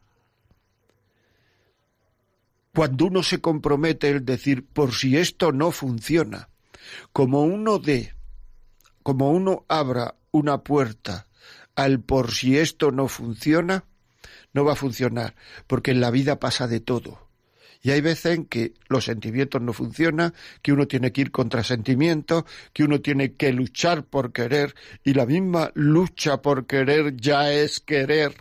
cuando 2.71 3.05
uno 3.05 3.23
se 3.23 3.41
compromete, 3.41 4.09
el 4.09 4.23
decir, 4.23 4.63
por 4.63 4.93
si 4.93 5.17
esto 5.17 5.51
no 5.51 5.71
funciona, 5.71 6.49
como 7.13 7.41
uno 7.41 7.79
de, 7.79 8.13
como 9.01 9.31
uno 9.31 9.65
abra 9.67 10.13
una 10.31 10.63
puerta 10.63 11.25
al 11.83 12.01
por 12.01 12.31
si 12.31 12.57
esto 12.57 12.91
no 12.91 13.07
funciona, 13.07 13.85
no 14.53 14.65
va 14.65 14.73
a 14.73 14.75
funcionar, 14.75 15.35
porque 15.67 15.91
en 15.91 16.01
la 16.01 16.11
vida 16.11 16.39
pasa 16.39 16.67
de 16.67 16.79
todo. 16.79 17.27
Y 17.81 17.91
hay 17.91 18.01
veces 18.01 18.37
en 18.37 18.45
que 18.45 18.73
los 18.89 19.05
sentimientos 19.05 19.61
no 19.61 19.71
funcionan, 19.71 20.33
que 20.61 20.73
uno 20.73 20.87
tiene 20.87 21.13
que 21.13 21.21
ir 21.21 21.31
contra 21.31 21.63
sentimientos, 21.63 22.43
que 22.73 22.83
uno 22.83 22.99
tiene 22.99 23.33
que 23.33 23.53
luchar 23.53 24.03
por 24.03 24.33
querer, 24.33 24.75
y 25.03 25.13
la 25.13 25.25
misma 25.25 25.71
lucha 25.75 26.41
por 26.41 26.65
querer 26.65 27.15
ya 27.15 27.51
es 27.53 27.79
querer. 27.79 28.35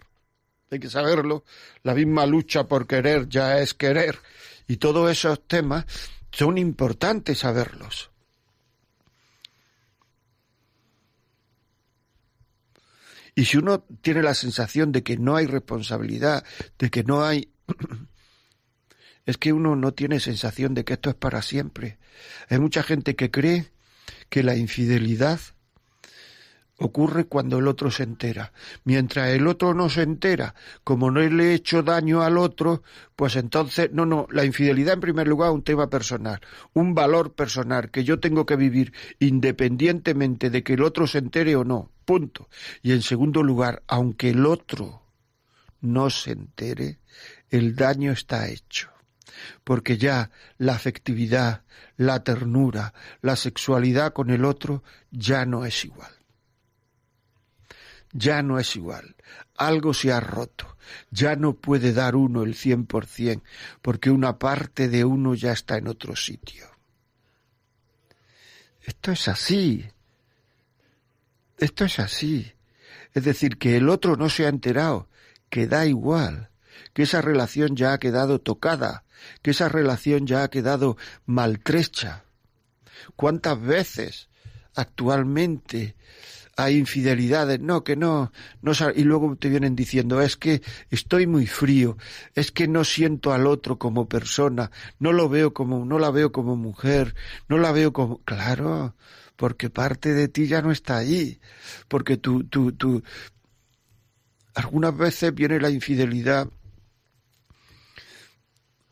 Hay 0.71 0.81
que 0.81 0.91
saberlo. 0.91 1.45
La 1.83 1.95
misma 1.95 2.27
lucha 2.27 2.67
por 2.67 2.87
querer 2.87 3.29
ya 3.29 3.59
es 3.61 3.75
querer. 3.75 4.19
Y 4.67 4.77
todos 4.77 5.11
esos 5.11 5.47
temas 5.47 5.87
son 6.31 6.59
importantes 6.59 7.39
saberlos. 7.39 8.11
Y 13.39 13.45
si 13.45 13.57
uno 13.57 13.85
tiene 14.03 14.21
la 14.21 14.35
sensación 14.35 14.91
de 14.91 15.05
que 15.05 15.17
no 15.17 15.37
hay 15.37 15.47
responsabilidad, 15.47 16.45
de 16.77 16.91
que 16.91 17.05
no 17.05 17.25
hay... 17.25 17.53
es 19.27 19.39
que 19.39 19.53
uno 19.53 19.77
no 19.77 19.95
tiene 19.95 20.19
sensación 20.19 20.75
de 20.75 20.85
que 20.85 20.95
esto 20.95 21.09
es 21.09 21.15
para 21.15 21.41
siempre. 21.41 21.99
Hay 22.49 22.59
mucha 22.59 22.83
gente 22.83 23.15
que 23.15 23.31
cree 23.31 23.71
que 24.29 24.43
la 24.43 24.57
infidelidad 24.57 25.39
ocurre 26.79 27.27
cuando 27.27 27.59
el 27.59 27.67
otro 27.67 27.91
se 27.91 28.05
entera. 28.05 28.53
Mientras 28.85 29.31
el 29.31 29.47
otro 29.47 29.75
no 29.75 29.89
se 29.89 30.03
entera, 30.03 30.55
como 30.85 31.11
no 31.11 31.21
le 31.21 31.51
he 31.51 31.55
hecho 31.55 31.83
daño 31.83 32.23
al 32.23 32.39
otro, 32.39 32.83
pues 33.17 33.37
entonces, 33.37 33.91
no, 33.93 34.07
no, 34.07 34.27
la 34.31 34.45
infidelidad 34.45 34.95
en 34.95 35.01
primer 35.01 35.27
lugar 35.27 35.51
es 35.51 35.55
un 35.55 35.65
tema 35.65 35.91
personal, 35.91 36.41
un 36.73 36.95
valor 36.95 37.35
personal 37.35 37.91
que 37.91 38.05
yo 38.05 38.21
tengo 38.21 38.47
que 38.47 38.57
vivir 38.57 38.93
independientemente 39.19 40.51
de 40.51 40.63
que 40.63 40.75
el 40.75 40.83
otro 40.83 41.07
se 41.07 41.19
entere 41.19 41.57
o 41.57 41.65
no, 41.65 41.91
punto. 42.05 42.49
Y 42.83 42.93
en 42.93 43.03
segundo 43.03 43.43
lugar, 43.43 43.83
aunque 43.89 44.31
el 44.31 44.47
otro 44.47 45.03
no 45.81 46.11
se 46.11 46.33
entere, 46.33 47.01
el 47.51 47.75
daño 47.75 48.13
está 48.13 48.49
hecho 48.49 48.91
porque 49.63 49.99
ya 49.99 50.31
la 50.57 50.75
afectividad, 50.75 51.63
la 51.97 52.25
ternura, 52.25 52.93
la 53.21 53.37
sexualidad 53.37 54.13
con 54.13 54.31
el 54.31 54.45
otro 54.45 54.83
ya 55.13 55.47
no 55.47 55.65
es 55.65 55.85
igual 55.85 56.18
ya 58.13 58.43
no 58.43 58.59
es 58.59 58.77
igual. 58.77 59.17
Algo 59.57 59.95
se 59.95 60.13
ha 60.13 60.21
roto. 60.21 60.77
Ya 61.11 61.37
no 61.37 61.55
puede 61.55 61.93
dar 61.93 62.17
uno 62.17 62.43
el 62.43 62.55
cien 62.55 62.87
por 62.87 63.07
cien, 63.07 63.43
porque 63.83 64.11
una 64.11 64.39
parte 64.39 64.89
de 64.89 65.05
uno 65.05 65.35
ya 65.35 65.53
está 65.53 65.77
en 65.77 65.89
otro 65.89 66.17
sitio. 66.17 66.67
Esto 68.83 69.13
es 69.13 69.29
así. 69.29 69.87
Esto 71.59 71.85
es 71.85 71.99
así. 71.99 72.53
Es 73.13 73.25
decir, 73.25 73.59
que 73.59 73.77
el 73.77 73.89
otro 73.89 74.17
no 74.17 74.29
se 74.29 74.47
ha 74.47 74.49
enterado, 74.49 75.09
que 75.51 75.67
da 75.67 75.87
igual, 75.87 76.51
que 76.95 77.03
esa 77.03 77.21
relación 77.21 77.77
ya 77.77 77.93
ha 77.93 77.99
quedado 77.99 78.41
tocada, 78.41 79.05
que 79.43 79.51
esa 79.51 79.69
relación 79.69 80.27
ya 80.27 80.43
ha 80.43 80.49
quedado 80.49 80.97
maltrecha. 81.27 82.25
¿Cuántas 83.17 83.61
veces 83.61 84.29
actualmente 84.75 85.97
hay 86.59 86.77
infidelidades, 86.77 87.61
no, 87.61 87.85
que 87.85 87.95
no, 87.95 88.33
no, 88.63 88.73
y 88.93 89.05
luego 89.05 89.37
te 89.37 89.49
vienen 89.49 89.77
diciendo, 89.77 90.21
es 90.21 90.37
que 90.37 90.61
estoy 90.91 91.29
muy 91.29 91.47
frío, 91.47 91.97
es 92.35 92.51
que 92.51 92.67
no 92.67 92.83
siento 92.83 93.33
al 93.33 93.47
otro 93.47 93.79
como 93.79 94.09
persona, 94.09 94.73
no 94.99 95.13
lo 95.13 95.29
veo 95.29 95.55
como, 95.55 95.85
no 95.85 96.01
la 96.01 96.11
veo 96.11 96.33
como 96.33 96.57
mujer, 96.57 97.15
no 97.49 97.59
la 97.59 97.71
veo 97.71 97.93
como, 97.93 98.19
claro, 98.25 98.97
porque 99.37 99.71
parte 99.71 100.15
de 100.15 100.27
ti 100.27 100.49
ya 100.49 100.61
no 100.61 100.73
está 100.73 100.97
ahí, 100.97 101.39
porque 101.87 102.17
tú, 102.17 102.43
tú, 102.43 102.73
tú, 102.73 103.05
algunas 104.57 104.97
veces 104.97 105.33
viene 105.33 105.61
la 105.61 105.71
infidelidad 105.71 106.49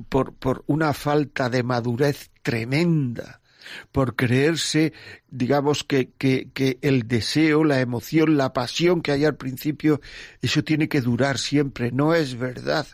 por, 0.09 0.35
por 0.35 0.63
una 0.69 0.93
falta 0.93 1.51
de 1.51 1.65
madurez 1.65 2.31
tremenda, 2.43 3.41
por 3.93 4.17
creerse, 4.17 4.93
digamos, 5.31 5.85
que, 5.85 6.11
que, 6.19 6.79
el 6.83 7.09
deseo, 7.09 7.65
la 7.65 7.81
emoción, 7.81 8.37
la 8.37 8.53
pasión 8.53 9.03
que 9.03 9.13
hay 9.13 9.25
al 9.25 9.37
principio, 9.37 10.01
eso 10.43 10.65
tiene 10.65 10.89
que 10.89 11.01
durar 11.01 11.39
siempre. 11.39 11.93
No 11.93 12.15
es 12.15 12.37
verdad. 12.39 12.87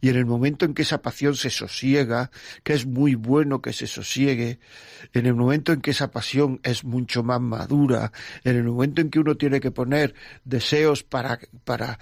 Y 0.00 0.08
en 0.08 0.16
el 0.16 0.26
momento 0.26 0.64
en 0.64 0.74
que 0.74 0.82
esa 0.82 1.02
pasión 1.02 1.36
se 1.36 1.50
sosiega, 1.50 2.30
que 2.62 2.74
es 2.74 2.86
muy 2.86 3.14
bueno 3.14 3.62
que 3.62 3.72
se 3.72 3.86
sosiegue, 3.86 4.58
en 5.12 5.26
el 5.26 5.34
momento 5.34 5.72
en 5.72 5.80
que 5.80 5.92
esa 5.92 6.10
pasión 6.10 6.60
es 6.62 6.84
mucho 6.84 7.22
más 7.22 7.40
madura, 7.40 8.12
en 8.44 8.56
el 8.56 8.64
momento 8.64 9.00
en 9.00 9.10
que 9.10 9.20
uno 9.20 9.36
tiene 9.36 9.60
que 9.60 9.70
poner 9.70 10.14
deseos 10.44 11.02
para, 11.02 11.38
para, 11.64 11.98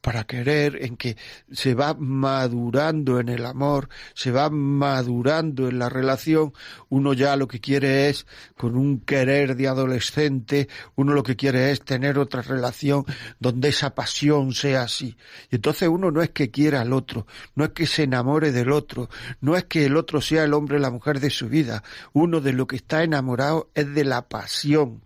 para 0.00 0.24
querer, 0.24 0.84
en 0.84 0.96
que 0.96 1.16
se 1.50 1.74
va 1.74 1.94
madurando 1.94 3.20
en 3.20 3.28
el 3.28 3.44
amor, 3.44 3.88
se 4.14 4.30
va 4.30 4.50
madurando 4.50 5.68
en 5.68 5.78
la 5.78 5.88
relación, 5.88 6.52
uno 6.88 7.12
ya 7.12 7.36
lo 7.36 7.48
que 7.48 7.60
quiere 7.60 8.08
es, 8.08 8.26
con 8.56 8.76
un 8.76 9.00
querer 9.00 9.56
de 9.56 9.68
adolescente, 9.68 10.68
uno 10.94 11.12
lo 11.12 11.22
que 11.22 11.36
quiere 11.36 11.70
es 11.72 11.82
tener 11.82 12.18
otra 12.18 12.42
relación 12.42 13.04
donde 13.38 13.68
esa 13.68 13.94
pasión 13.94 14.52
sea 14.52 14.82
así. 14.82 15.16
Y 15.50 15.56
entonces 15.56 15.88
uno 15.88 16.10
no 16.10 16.22
es 16.22 16.30
que 16.30 16.50
quiera 16.50 16.80
al 16.80 16.92
otro, 16.92 17.26
no 17.54 17.64
es 17.64 17.70
que 17.70 17.86
se 17.86 18.04
enamore 18.04 18.52
del 18.52 18.72
otro, 18.72 19.08
no 19.40 19.56
es 19.56 19.64
que 19.64 19.86
el 19.86 19.96
otro 19.96 20.20
sea 20.20 20.44
el 20.44 20.54
hombre 20.54 20.76
o 20.76 20.80
la 20.80 20.90
mujer 20.90 21.20
de 21.20 21.30
su 21.30 21.48
vida, 21.48 21.82
uno 22.12 22.40
de 22.40 22.52
lo 22.52 22.66
que 22.66 22.76
está 22.76 23.02
enamorado 23.02 23.70
es 23.74 23.92
de 23.94 24.04
la 24.04 24.28
pasión 24.28 25.02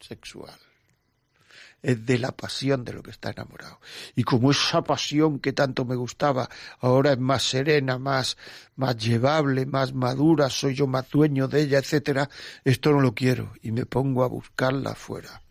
sexual 0.00 0.63
es 1.84 2.04
de 2.06 2.18
la 2.18 2.32
pasión 2.32 2.82
de 2.82 2.94
lo 2.94 3.02
que 3.02 3.10
está 3.10 3.30
enamorado. 3.30 3.78
Y 4.16 4.24
como 4.24 4.50
esa 4.50 4.82
pasión 4.82 5.38
que 5.38 5.52
tanto 5.52 5.84
me 5.84 5.94
gustaba 5.94 6.48
ahora 6.80 7.12
es 7.12 7.18
más 7.18 7.42
serena, 7.42 7.98
más, 7.98 8.38
más 8.76 8.96
llevable, 8.96 9.66
más 9.66 9.92
madura, 9.92 10.48
soy 10.48 10.74
yo 10.74 10.86
más 10.86 11.08
dueño 11.10 11.46
de 11.46 11.62
ella, 11.62 11.78
etcétera, 11.78 12.30
esto 12.64 12.90
no 12.90 13.00
lo 13.00 13.14
quiero 13.14 13.52
y 13.62 13.70
me 13.70 13.84
pongo 13.84 14.24
a 14.24 14.28
buscarla 14.28 14.92
afuera. 14.92 15.42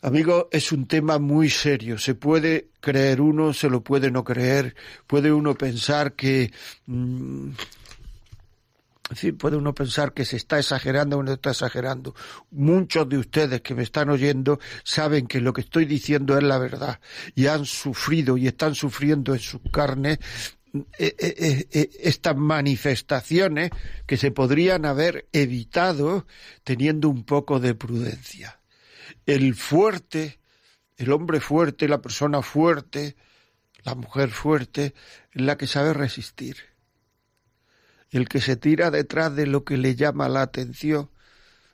Amigo, 0.00 0.48
es 0.50 0.72
un 0.72 0.86
tema 0.86 1.18
muy 1.18 1.48
serio. 1.50 1.98
Se 1.98 2.14
puede 2.14 2.68
creer 2.80 3.20
uno, 3.20 3.52
se 3.52 3.70
lo 3.70 3.82
puede 3.82 4.10
no 4.10 4.24
creer. 4.24 4.74
Puede 5.06 5.32
uno 5.32 5.54
pensar 5.54 6.14
que... 6.14 6.52
Mm, 6.86 7.50
puede 9.38 9.56
uno 9.56 9.74
pensar 9.74 10.12
que 10.12 10.24
se 10.24 10.36
está 10.36 10.58
exagerando 10.58 11.18
o 11.18 11.22
no 11.22 11.32
está 11.32 11.50
exagerando. 11.50 12.14
Muchos 12.50 13.08
de 13.08 13.18
ustedes 13.18 13.60
que 13.60 13.74
me 13.74 13.82
están 13.82 14.10
oyendo 14.10 14.58
saben 14.82 15.26
que 15.26 15.40
lo 15.40 15.52
que 15.52 15.60
estoy 15.60 15.84
diciendo 15.84 16.36
es 16.36 16.42
la 16.42 16.58
verdad 16.58 17.00
y 17.34 17.46
han 17.46 17.66
sufrido 17.66 18.36
y 18.36 18.46
están 18.46 18.74
sufriendo 18.74 19.34
en 19.34 19.40
sus 19.40 19.60
carnes 19.70 20.18
eh, 20.98 21.14
eh, 21.18 21.66
eh, 21.70 21.90
estas 22.00 22.36
manifestaciones 22.36 23.70
que 24.06 24.16
se 24.16 24.30
podrían 24.30 24.86
haber 24.86 25.28
evitado 25.32 26.26
teniendo 26.64 27.08
un 27.08 27.24
poco 27.24 27.60
de 27.60 27.74
prudencia 27.74 28.58
el 29.26 29.54
fuerte, 29.54 30.38
el 30.96 31.12
hombre 31.12 31.40
fuerte, 31.40 31.88
la 31.88 32.00
persona 32.02 32.42
fuerte, 32.42 33.16
la 33.82 33.94
mujer 33.94 34.30
fuerte, 34.30 34.94
es 35.32 35.42
la 35.42 35.56
que 35.56 35.66
sabe 35.66 35.92
resistir. 35.92 36.73
El 38.14 38.28
que 38.28 38.40
se 38.40 38.54
tira 38.54 38.92
detrás 38.92 39.34
de 39.34 39.44
lo 39.44 39.64
que 39.64 39.76
le 39.76 39.96
llama 39.96 40.28
la 40.28 40.42
atención, 40.42 41.10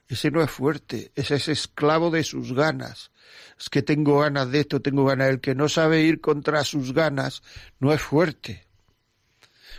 ese 0.08 0.30
no 0.30 0.42
es 0.42 0.50
fuerte, 0.50 1.12
ese 1.14 1.34
es 1.34 1.48
esclavo 1.48 2.10
de 2.10 2.24
sus 2.24 2.54
ganas. 2.54 3.10
Es 3.58 3.68
que 3.68 3.82
tengo 3.82 4.20
ganas 4.20 4.50
de 4.50 4.60
esto, 4.60 4.80
tengo 4.80 5.04
ganas. 5.04 5.28
El 5.28 5.40
que 5.42 5.54
no 5.54 5.68
sabe 5.68 6.00
ir 6.00 6.22
contra 6.22 6.64
sus 6.64 6.94
ganas 6.94 7.42
no 7.78 7.92
es 7.92 8.00
fuerte. 8.00 8.66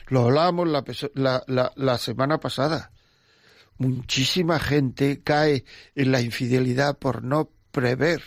Lo 0.05 0.25
hablábamos 0.25 0.67
la, 0.67 1.43
la, 1.47 1.73
la 1.75 1.97
semana 1.97 2.39
pasada. 2.39 2.91
Muchísima 3.79 4.59
gente 4.59 5.23
cae 5.23 5.65
en 5.95 6.11
la 6.11 6.21
infidelidad 6.21 6.95
por 6.99 7.23
no 7.23 7.49
prever. 7.71 8.21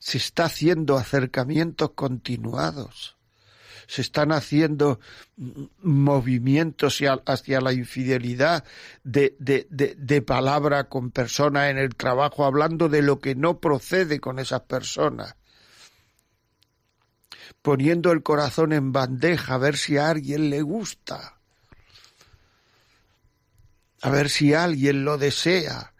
Se 0.00 0.18
está 0.18 0.46
haciendo 0.46 0.96
acercamientos 0.96 1.92
continuados. 1.92 3.19
Se 3.90 4.02
están 4.02 4.30
haciendo 4.30 5.00
movimientos 5.82 7.00
hacia 7.26 7.60
la 7.60 7.72
infidelidad 7.72 8.62
de, 9.02 9.34
de, 9.40 9.66
de, 9.68 10.22
palabra 10.22 10.84
con 10.84 11.10
personas 11.10 11.70
en 11.70 11.78
el 11.78 11.96
trabajo, 11.96 12.44
hablando 12.44 12.88
de 12.88 13.02
lo 13.02 13.18
que 13.18 13.34
no 13.34 13.58
procede 13.58 14.20
con 14.20 14.38
esas 14.38 14.60
personas 14.60 15.34
poniendo 17.62 18.12
el 18.12 18.22
corazón 18.22 18.72
en 18.72 18.92
bandeja 18.92 19.54
a 19.54 19.58
ver 19.58 19.76
si 19.76 19.96
a 19.96 20.10
alguien 20.10 20.50
le 20.50 20.62
gusta, 20.62 21.40
a 24.02 24.10
ver 24.10 24.30
si 24.30 24.54
alguien 24.54 25.04
lo 25.04 25.18
desea, 25.18 25.92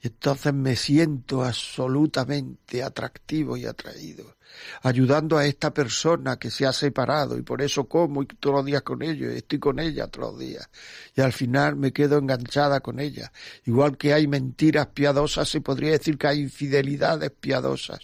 y 0.00 0.08
entonces 0.08 0.52
me 0.52 0.74
siento 0.74 1.44
absolutamente 1.44 2.82
atractivo 2.82 3.56
y 3.56 3.66
atraído, 3.66 4.36
ayudando 4.82 5.38
a 5.38 5.46
esta 5.46 5.72
persona 5.72 6.38
que 6.38 6.50
se 6.50 6.66
ha 6.66 6.72
separado 6.72 7.36
y 7.36 7.42
por 7.42 7.62
eso 7.62 7.84
como 7.84 8.22
y 8.22 8.26
todos 8.26 8.56
los 8.56 8.64
días 8.64 8.82
con 8.82 9.02
ellos, 9.02 9.32
estoy 9.32 9.58
con 9.58 9.78
ella 9.78 10.06
todos 10.06 10.32
los 10.32 10.40
días. 10.40 10.68
Y 11.14 11.20
al 11.20 11.32
final 11.32 11.76
me 11.76 11.92
quedo 11.92 12.18
enganchada 12.18 12.80
con 12.80 13.00
ella. 13.00 13.32
Igual 13.64 13.96
que 13.96 14.12
hay 14.12 14.26
mentiras 14.26 14.88
piadosas, 14.88 15.48
se 15.48 15.60
podría 15.60 15.92
decir 15.92 16.18
que 16.18 16.26
hay 16.26 16.40
infidelidades 16.40 17.30
piadosas. 17.30 18.00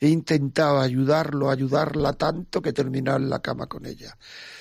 He 0.00 0.08
intentado 0.08 0.80
ayudarlo, 0.80 1.50
ayudarla 1.50 2.12
tanto 2.14 2.62
que 2.62 2.70
he 2.70 2.72
terminado 2.72 3.18
en 3.18 3.30
la 3.30 3.40
cama 3.40 3.66
con 3.66 3.86
ella. 3.86 4.16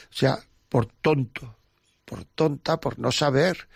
O 0.09 0.17
sea, 0.17 0.39
por 0.69 0.87
tonto, 0.87 1.57
por 2.05 2.25
tonta, 2.25 2.79
por 2.79 2.99
no 2.99 3.11
saber, 3.11 3.67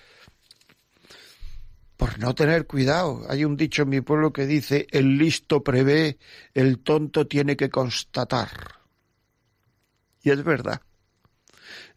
por 1.99 2.17
no 2.17 2.33
tener 2.33 2.65
cuidado. 2.65 3.25
Hay 3.27 3.43
un 3.43 3.57
dicho 3.57 3.81
en 3.81 3.89
mi 3.89 3.99
pueblo 3.99 4.31
que 4.31 4.47
dice, 4.47 4.87
el 4.91 5.17
listo 5.17 5.65
prevé, 5.65 6.17
el 6.53 6.79
tonto 6.79 7.27
tiene 7.27 7.57
que 7.57 7.69
constatar. 7.69 8.79
Y 10.23 10.29
es 10.29 10.41
verdad. 10.41 10.81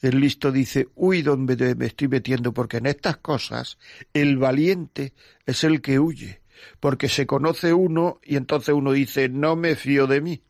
El 0.01 0.19
listo 0.19 0.51
dice, 0.51 0.89
uy, 0.97 1.23
¿dónde 1.23 1.77
me 1.77 1.87
estoy 1.87 2.09
metiendo? 2.09 2.53
Porque 2.53 2.79
en 2.79 2.87
estas 2.87 3.19
cosas 3.19 3.79
el 4.13 4.39
valiente 4.39 5.15
es 5.47 5.63
el 5.63 5.81
que 5.81 6.01
huye, 6.01 6.43
porque 6.81 7.09
se 7.09 7.25
conoce 7.25 7.73
uno 7.73 8.19
y 8.25 8.35
entonces 8.35 8.75
uno 8.75 8.91
dice, 8.91 9.29
no 9.29 9.55
me 9.55 9.77
fío 9.77 10.09
de 10.09 10.21
mí. 10.21 10.43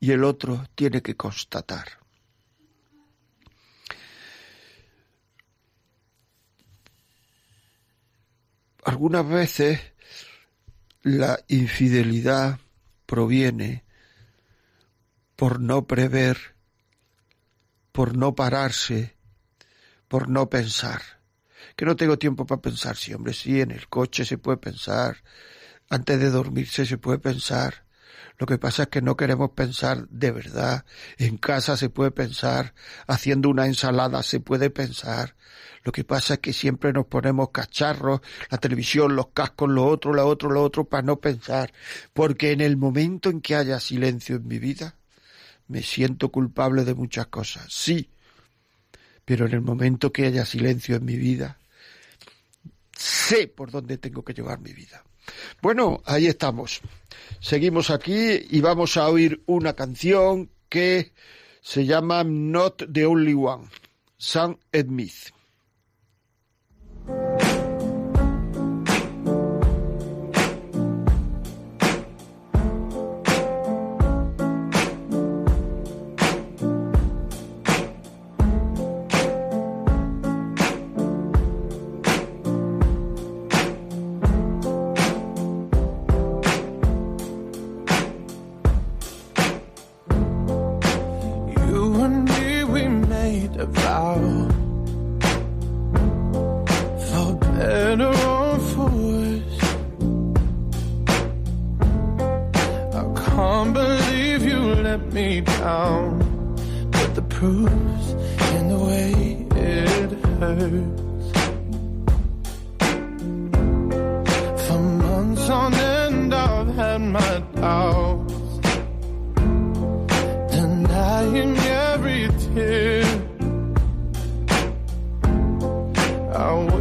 Y 0.00 0.10
el 0.10 0.22
otro 0.22 0.66
tiene 0.74 1.00
que 1.00 1.16
constatar. 1.16 2.07
Algunas 8.84 9.28
veces 9.28 9.80
la 11.02 11.38
infidelidad 11.48 12.58
proviene 13.06 13.84
por 15.36 15.60
no 15.60 15.86
prever, 15.86 16.56
por 17.92 18.16
no 18.16 18.34
pararse, 18.34 19.16
por 20.08 20.28
no 20.28 20.50
pensar. 20.50 21.02
Que 21.76 21.84
no 21.84 21.96
tengo 21.96 22.18
tiempo 22.18 22.46
para 22.46 22.60
pensar, 22.60 22.96
sí, 22.96 23.14
hombre, 23.14 23.32
sí, 23.32 23.60
en 23.60 23.70
el 23.70 23.88
coche 23.88 24.24
se 24.24 24.38
puede 24.38 24.58
pensar, 24.58 25.22
antes 25.88 26.18
de 26.18 26.30
dormirse 26.30 26.86
se 26.86 26.98
puede 26.98 27.18
pensar. 27.18 27.84
Lo 28.38 28.46
que 28.46 28.58
pasa 28.58 28.84
es 28.84 28.88
que 28.88 29.02
no 29.02 29.16
queremos 29.16 29.50
pensar 29.50 30.08
de 30.08 30.30
verdad. 30.30 30.84
En 31.18 31.38
casa 31.38 31.76
se 31.76 31.90
puede 31.90 32.10
pensar, 32.12 32.74
haciendo 33.06 33.48
una 33.48 33.66
ensalada 33.66 34.22
se 34.22 34.40
puede 34.40 34.70
pensar, 34.70 35.34
lo 35.88 35.92
que 35.92 36.04
pasa 36.04 36.34
es 36.34 36.40
que 36.40 36.52
siempre 36.52 36.92
nos 36.92 37.06
ponemos 37.06 37.48
cacharros, 37.48 38.20
la 38.50 38.58
televisión, 38.58 39.16
los 39.16 39.28
cascos, 39.28 39.70
lo 39.70 39.86
otro, 39.86 40.12
lo 40.12 40.26
otro, 40.26 40.50
lo 40.50 40.62
otro, 40.62 40.84
para 40.84 41.02
no 41.02 41.18
pensar. 41.18 41.72
Porque 42.12 42.52
en 42.52 42.60
el 42.60 42.76
momento 42.76 43.30
en 43.30 43.40
que 43.40 43.56
haya 43.56 43.80
silencio 43.80 44.36
en 44.36 44.46
mi 44.46 44.58
vida, 44.58 44.96
me 45.66 45.82
siento 45.82 46.30
culpable 46.30 46.84
de 46.84 46.92
muchas 46.92 47.28
cosas, 47.28 47.72
sí. 47.72 48.10
Pero 49.24 49.46
en 49.46 49.54
el 49.54 49.62
momento 49.62 50.12
que 50.12 50.26
haya 50.26 50.44
silencio 50.44 50.96
en 50.96 51.06
mi 51.06 51.16
vida, 51.16 51.58
sé 52.94 53.48
por 53.48 53.70
dónde 53.70 53.96
tengo 53.96 54.22
que 54.22 54.34
llevar 54.34 54.60
mi 54.60 54.74
vida. 54.74 55.02
Bueno, 55.62 56.02
ahí 56.04 56.26
estamos. 56.26 56.82
Seguimos 57.40 57.88
aquí 57.88 58.46
y 58.50 58.60
vamos 58.60 58.98
a 58.98 59.08
oír 59.08 59.42
una 59.46 59.72
canción 59.72 60.50
que 60.68 61.14
se 61.62 61.86
llama 61.86 62.24
Not 62.24 62.92
the 62.92 63.06
Only 63.06 63.32
One, 63.32 63.70
Sam 64.18 64.58
Smith. 64.70 65.37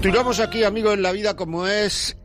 Continuamos 0.00 0.40
aquí, 0.40 0.64
amigos, 0.64 0.94
en 0.94 1.02
la 1.02 1.12
vida 1.12 1.36
como 1.36 1.66
es. 1.66 2.16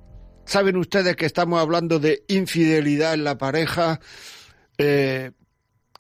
Saben 0.46 0.78
ustedes 0.78 1.18
que 1.18 1.26
estamos 1.26 1.60
hablando 1.60 2.00
de 2.00 2.24
infidelidad 2.30 3.14
en 3.14 3.26
la 3.26 3.38
pareja. 3.38 4.00
Eh, 4.78 5.32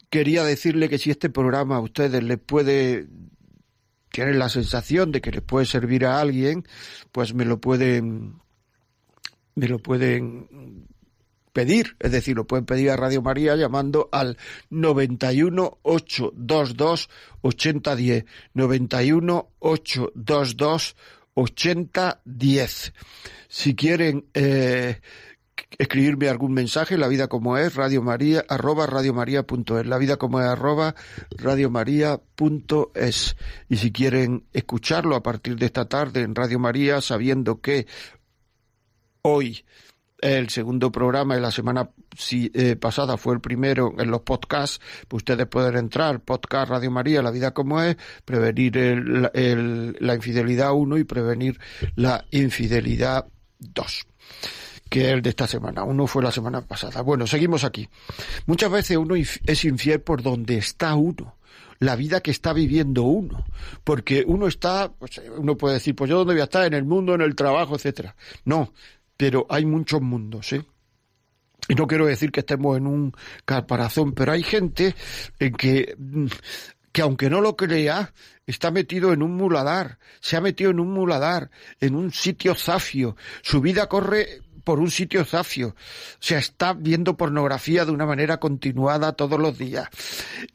quería 0.10 0.46
decirle 0.46 0.88
que 0.88 0.98
si 0.98 1.12
este 1.12 1.30
programa 1.30 1.76
a 1.76 1.82
ustedes 1.82 2.24
les 2.24 2.40
puede 2.40 3.10
tienen 4.10 4.40
la 4.40 4.48
sensación 4.48 5.12
de 5.12 5.20
que 5.20 5.32
les 5.32 5.42
puede 5.42 5.66
servir 5.66 6.06
a 6.06 6.22
alguien, 6.22 6.66
pues 7.12 7.34
me 7.34 7.44
lo 7.44 7.60
pueden 7.60 8.40
me 9.56 9.68
lo 9.68 9.78
pueden 9.80 10.88
pedir, 11.52 11.98
es 12.00 12.14
decir, 12.14 12.38
lo 12.38 12.48
pueden 12.48 12.66
pedir 12.66 12.90
a 12.90 12.96
Radio 12.96 13.22
María 13.22 13.58
llamando 13.58 14.08
al 14.14 14.38
91 14.70 15.80
822 15.82 17.10
8010, 17.42 18.26
91 18.54 19.50
822 19.60 20.96
8010. 21.36 22.94
Si 23.48 23.76
quieren 23.76 24.26
eh, 24.34 25.00
escribirme 25.78 26.30
algún 26.30 26.54
mensaje, 26.54 26.98
la 26.98 27.08
vida 27.08 27.28
como 27.28 27.58
es, 27.58 27.76
Radio 27.76 28.02
María, 28.02 28.44
arroba 28.50 28.88
radiomaria.es, 28.88 29.86
la 29.86 29.98
vida 29.98 30.18
como 30.18 30.40
es, 30.40 30.48
arroba 30.48 30.96
radiomaria.es. 31.38 33.38
Y 33.70 33.78
si 33.78 33.92
quieren 33.92 34.46
escucharlo 34.54 35.16
a 35.16 35.24
partir 35.24 35.58
de 35.58 35.68
esta 35.68 35.88
tarde 35.88 36.22
en 36.22 36.36
Radio 36.36 36.60
María, 36.60 37.02
sabiendo 37.02 37.62
que 37.62 37.88
hoy 39.22 39.66
el 40.26 40.50
segundo 40.50 40.92
programa 40.92 41.36
de 41.36 41.42
la 41.42 41.52
semana 41.52 41.90
eh, 42.32 42.76
pasada 42.76 43.18
fue 43.18 43.36
el 43.36 43.42
primero 43.42 43.94
en 43.98 44.10
los 44.10 44.22
podcasts, 44.22 44.82
pues 45.08 45.22
ustedes 45.22 45.46
pueden 45.48 45.78
entrar, 45.78 46.20
podcast 46.20 46.70
Radio 46.70 46.90
María, 46.90 47.22
La 47.22 47.32
Vida 47.32 47.52
como 47.52 47.82
es, 47.82 47.96
prevenir 48.26 48.78
el, 48.78 49.30
el, 49.34 49.98
la 50.00 50.16
infidelidad 50.16 50.74
1 50.74 50.98
y 50.98 51.04
prevenir 51.04 51.60
la 51.96 52.26
infidelidad 52.32 53.28
2 53.60 54.08
que 54.90 55.08
es 55.08 55.14
el 55.14 55.22
de 55.24 55.30
esta 55.30 55.48
semana. 55.48 55.84
Uno 55.84 56.06
fue 56.06 56.22
la 56.22 56.32
semana 56.32 56.62
pasada. 56.62 57.02
Bueno, 57.02 57.26
seguimos 57.26 57.64
aquí. 57.64 57.90
Muchas 58.46 58.72
veces 58.72 58.98
uno 58.98 59.16
es 59.16 59.66
infiel 59.66 60.00
por 60.00 60.22
donde 60.22 60.58
está 60.58 60.94
uno 60.94 61.36
la 61.80 61.96
vida 61.96 62.22
que 62.22 62.32
está 62.32 62.54
viviendo 62.54 63.04
uno. 63.04 63.46
Porque 63.84 64.24
uno 64.26 64.48
está, 64.48 64.92
pues, 64.92 65.22
uno 65.38 65.58
puede 65.58 65.76
decir, 65.76 65.96
pues 65.96 66.10
yo 66.10 66.18
dónde 66.18 66.34
voy 66.34 66.42
a 66.42 66.46
estar, 66.46 66.66
en 66.66 66.74
el 66.74 66.86
mundo, 66.86 67.16
en 67.16 67.22
el 67.22 67.36
trabajo, 67.36 67.76
etcétera. 67.76 68.16
No, 68.44 68.74
pero 69.18 69.46
hay 69.50 69.66
muchos 69.66 70.02
mundos, 70.02 70.54
¿eh? 70.54 70.64
Y 71.68 71.76
no 71.76 71.88
quiero 71.88 72.06
decir 72.06 72.32
que 72.32 72.42
estemos 72.42 72.78
en 72.78 72.86
un 72.86 73.14
caparazón, 73.44 74.14
pero 74.14 74.32
hay 74.32 74.44
gente 74.44 74.94
en 75.40 75.54
que, 75.54 75.96
que 76.92 77.02
aunque 77.02 77.30
no 77.30 77.42
lo 77.42 77.56
crea, 77.56 78.14
está 78.46 78.70
metido 78.70 79.14
en 79.14 79.24
un 79.24 79.36
muladar, 79.36 79.98
se 80.20 80.38
ha 80.38 80.42
metido 80.42 80.70
en 80.70 80.80
un 80.80 80.92
muladar, 80.92 81.50
en 81.80 81.96
un 81.96 82.12
sitio 82.12 82.54
zafio. 82.54 83.18
Su 83.42 83.62
vida 83.62 83.88
corre 83.88 84.42
por 84.66 84.80
un 84.80 84.92
sitio 84.92 85.24
zafio. 85.24 85.70
O 85.70 85.74
sea, 86.20 86.40
está 86.40 86.74
viendo 86.74 87.16
pornografía 87.16 87.86
de 87.86 87.92
una 87.92 88.06
manera 88.06 88.38
continuada 88.38 89.14
todos 89.14 89.40
los 89.40 89.58
días. 89.58 89.88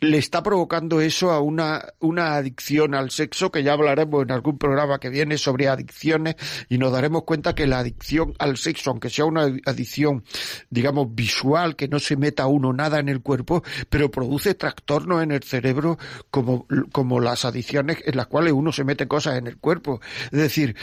Le 0.01 0.18
está 0.18 0.42
provocando 0.42 1.01
eso 1.01 1.31
a 1.31 1.40
una, 1.40 1.87
una 2.01 2.35
adicción 2.35 2.94
al 2.94 3.11
sexo, 3.11 3.51
que 3.51 3.62
ya 3.62 3.73
hablaremos 3.73 4.23
en 4.23 4.33
algún 4.33 4.59
programa 4.59 4.99
que 4.99 5.09
viene 5.09 5.38
sobre 5.38 5.68
adicciones, 5.68 6.37
y 6.68 6.77
nos 6.77 6.92
daremos 6.92 7.23
cuenta 7.23 7.55
que 7.55 7.66
la 7.66 7.79
adicción 7.79 8.35
al 8.38 8.59
sexo, 8.59 8.90
aunque 8.90 9.09
sea 9.09 9.25
una 9.25 9.42
adicción, 9.64 10.25
digamos, 10.68 11.14
visual, 11.14 11.77
que 11.77 11.88
no 11.88 12.01
se 12.01 12.16
meta 12.16 12.46
uno 12.46 12.73
nada 12.73 12.99
en 12.99 13.09
el 13.09 13.23
cuerpo, 13.23 13.62
pero 13.88 14.11
produce 14.11 14.55
trastornos 14.55 15.23
en 15.23 15.31
el 15.31 15.42
cerebro 15.42 15.99
como, 16.31 16.66
como 16.92 17.20
las 17.20 17.44
adicciones 17.44 17.99
en 18.05 18.16
las 18.16 18.27
cuales 18.27 18.53
uno 18.53 18.73
se 18.73 18.85
mete 18.85 19.07
cosas 19.07 19.38
en 19.38 19.46
el 19.46 19.57
cuerpo. 19.57 20.01
Es 20.25 20.38
decir, 20.38 20.77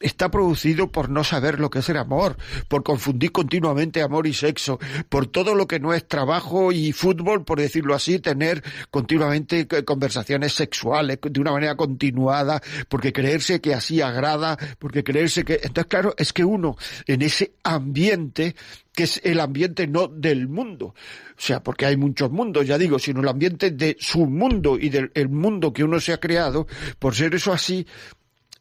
está 0.00 0.30
producido 0.30 0.90
por 0.90 1.10
no 1.10 1.22
saber 1.22 1.60
lo 1.60 1.70
que 1.70 1.80
es 1.80 1.88
el 1.88 1.98
amor, 1.98 2.36
por 2.68 2.82
confundir 2.82 3.32
continuamente 3.32 4.02
amor 4.02 4.26
y 4.26 4.34
sexo, 4.34 4.78
por 5.08 5.26
todo 5.26 5.54
lo 5.54 5.66
que 5.66 5.80
no 5.80 5.94
es 5.94 6.06
trabajo 6.06 6.72
y 6.72 6.92
fútbol, 6.92 7.44
por 7.44 7.60
decirlo 7.60 7.94
así, 7.94 8.18
tener 8.18 8.62
continuamente 8.90 9.66
conversaciones 9.84 10.52
sexuales 10.52 11.18
de 11.22 11.40
una 11.40 11.52
manera 11.52 11.76
continuada, 11.76 12.62
porque 12.88 13.12
creerse 13.12 13.60
que 13.60 13.74
así 13.74 14.00
agrada, 14.00 14.56
porque 14.78 15.04
creerse 15.04 15.44
que... 15.44 15.54
Entonces, 15.54 15.86
claro, 15.86 16.14
es 16.18 16.32
que 16.32 16.44
uno 16.44 16.76
en 17.06 17.22
ese 17.22 17.54
ambiente 17.62 18.54
que 18.96 19.02
es 19.04 19.20
el 19.24 19.40
ambiente 19.40 19.86
no 19.86 20.08
del 20.08 20.48
mundo. 20.48 20.86
O 20.86 21.40
sea, 21.40 21.62
porque 21.62 21.84
hay 21.84 21.98
muchos 21.98 22.30
mundos, 22.32 22.66
ya 22.66 22.78
digo, 22.78 22.98
sino 22.98 23.20
el 23.20 23.28
ambiente 23.28 23.70
de 23.70 23.96
su 24.00 24.24
mundo 24.26 24.78
y 24.78 24.88
del 24.88 25.12
el 25.14 25.28
mundo 25.28 25.72
que 25.72 25.84
uno 25.84 26.00
se 26.00 26.14
ha 26.14 26.18
creado, 26.18 26.66
por 26.98 27.14
ser 27.14 27.34
eso 27.34 27.52
así, 27.52 27.86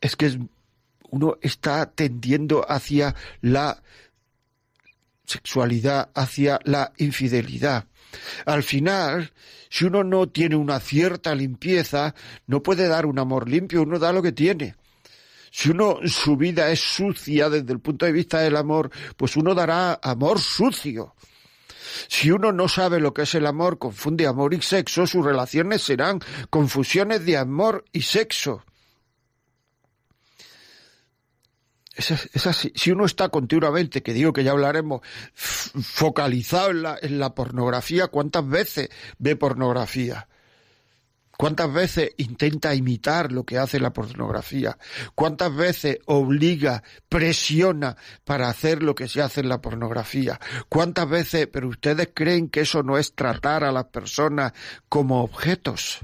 es 0.02 0.16
que 0.18 0.26
es, 0.26 0.38
uno 1.16 1.38
está 1.42 1.90
tendiendo 1.90 2.66
hacia 2.70 3.16
la 3.42 3.82
sexualidad, 5.26 6.10
hacia 6.14 6.60
la 6.66 6.92
infidelidad. 6.98 7.86
Al 8.46 8.64
final, 8.64 9.32
si 9.70 9.86
uno 9.86 10.04
no 10.04 10.28
tiene 10.28 10.58
una 10.58 10.80
cierta 10.80 11.34
limpieza, 11.34 12.14
no 12.48 12.62
puede 12.62 12.88
dar 12.88 13.06
un 13.06 13.18
amor 13.18 13.50
limpio, 13.50 13.84
uno 13.84 13.98
da 13.98 14.12
lo 14.12 14.22
que 14.22 14.34
tiene. 14.34 14.76
Si 15.52 15.70
uno, 15.70 16.00
su 16.06 16.36
vida 16.36 16.70
es 16.70 16.82
sucia 16.82 17.50
desde 17.50 17.72
el 17.72 17.80
punto 17.80 18.06
de 18.06 18.12
vista 18.12 18.42
del 18.42 18.58
amor, 18.58 18.92
pues 19.16 19.38
uno 19.38 19.56
dará 19.56 19.98
amor 20.04 20.42
sucio. 20.42 21.16
Si 22.10 22.30
uno 22.30 22.52
no 22.52 22.68
sabe 22.68 23.00
lo 23.00 23.14
que 23.14 23.22
es 23.22 23.36
el 23.36 23.46
amor, 23.46 23.78
confunde 23.78 24.28
amor 24.28 24.54
y 24.54 24.62
sexo, 24.62 25.08
sus 25.08 25.24
relaciones 25.24 25.82
serán 25.82 26.20
confusiones 26.50 27.26
de 27.26 27.38
amor 27.38 27.86
y 27.94 28.02
sexo. 28.02 28.66
Es. 31.96 32.30
Si 32.76 32.92
uno 32.92 33.06
está 33.06 33.30
continuamente, 33.30 34.04
que 34.04 34.14
digo 34.14 34.34
que 34.34 34.44
ya 34.44 34.52
hablaremos, 34.52 35.02
focalizado 35.34 36.72
en 37.02 37.20
la 37.20 37.34
pornografía, 37.34 38.08
¿cuántas 38.08 38.48
veces 38.48 38.90
ve 39.18 39.36
pornografía? 39.36 40.28
¿Cuántas 41.38 41.72
veces 41.72 42.12
intenta 42.18 42.74
imitar 42.74 43.32
lo 43.32 43.44
que 43.44 43.58
hace 43.58 43.80
la 43.80 43.92
pornografía? 43.92 44.78
¿Cuántas 45.16 45.54
veces 45.54 46.00
obliga, 46.06 46.84
presiona 47.10 47.98
para 48.24 48.48
hacer 48.48 48.82
lo 48.82 48.96
que 48.96 49.08
se 49.08 49.22
hace 49.22 49.42
en 49.42 49.50
la 49.50 49.62
pornografía? 49.62 50.40
¿Cuántas 50.70 51.10
veces, 51.10 51.48
pero 51.48 51.68
ustedes 51.68 52.10
creen 52.14 52.50
que 52.50 52.62
eso 52.62 52.84
no 52.84 52.98
es 52.98 53.16
tratar 53.16 53.64
a 53.64 53.72
las 53.72 53.86
personas 53.86 54.54
como 54.88 55.24
objetos? 55.24 56.00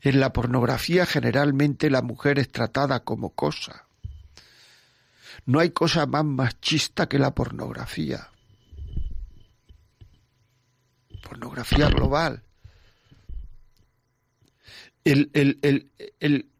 En 0.00 0.20
la 0.20 0.32
pornografía 0.32 1.04
generalmente 1.04 1.90
la 1.90 2.02
mujer 2.02 2.38
es 2.38 2.50
tratada 2.50 3.04
como 3.04 3.30
cosa. 3.30 3.83
No 5.46 5.60
hay 5.60 5.70
cosa 5.70 6.06
más 6.06 6.24
machista 6.24 7.08
que 7.08 7.18
la 7.18 7.34
pornografía. 7.34 8.30
Pornografía 11.22 11.88
global. 11.88 12.42
El, 15.04 15.30
el, 15.34 15.58
el, 15.60 16.50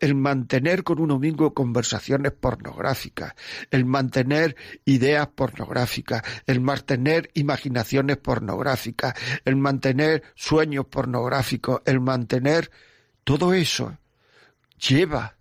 el, 0.00 0.14
mantener 0.14 0.84
con 0.84 1.00
uno 1.00 1.18
mismo 1.18 1.52
conversaciones 1.52 2.30
pornográficas, 2.30 3.34
el 3.72 3.84
mantener 3.84 4.54
ideas 4.84 5.26
pornográficas, 5.26 6.22
el 6.46 6.60
mantener 6.60 7.30
imaginaciones 7.34 8.18
pornográficas, 8.18 9.14
el 9.44 9.56
mantener 9.56 10.22
sueños 10.36 10.86
pornográficos, 10.86 11.82
el 11.86 11.98
mantener 12.00 12.70
todo 13.24 13.52
eso 13.52 13.98
lleva 14.78 15.37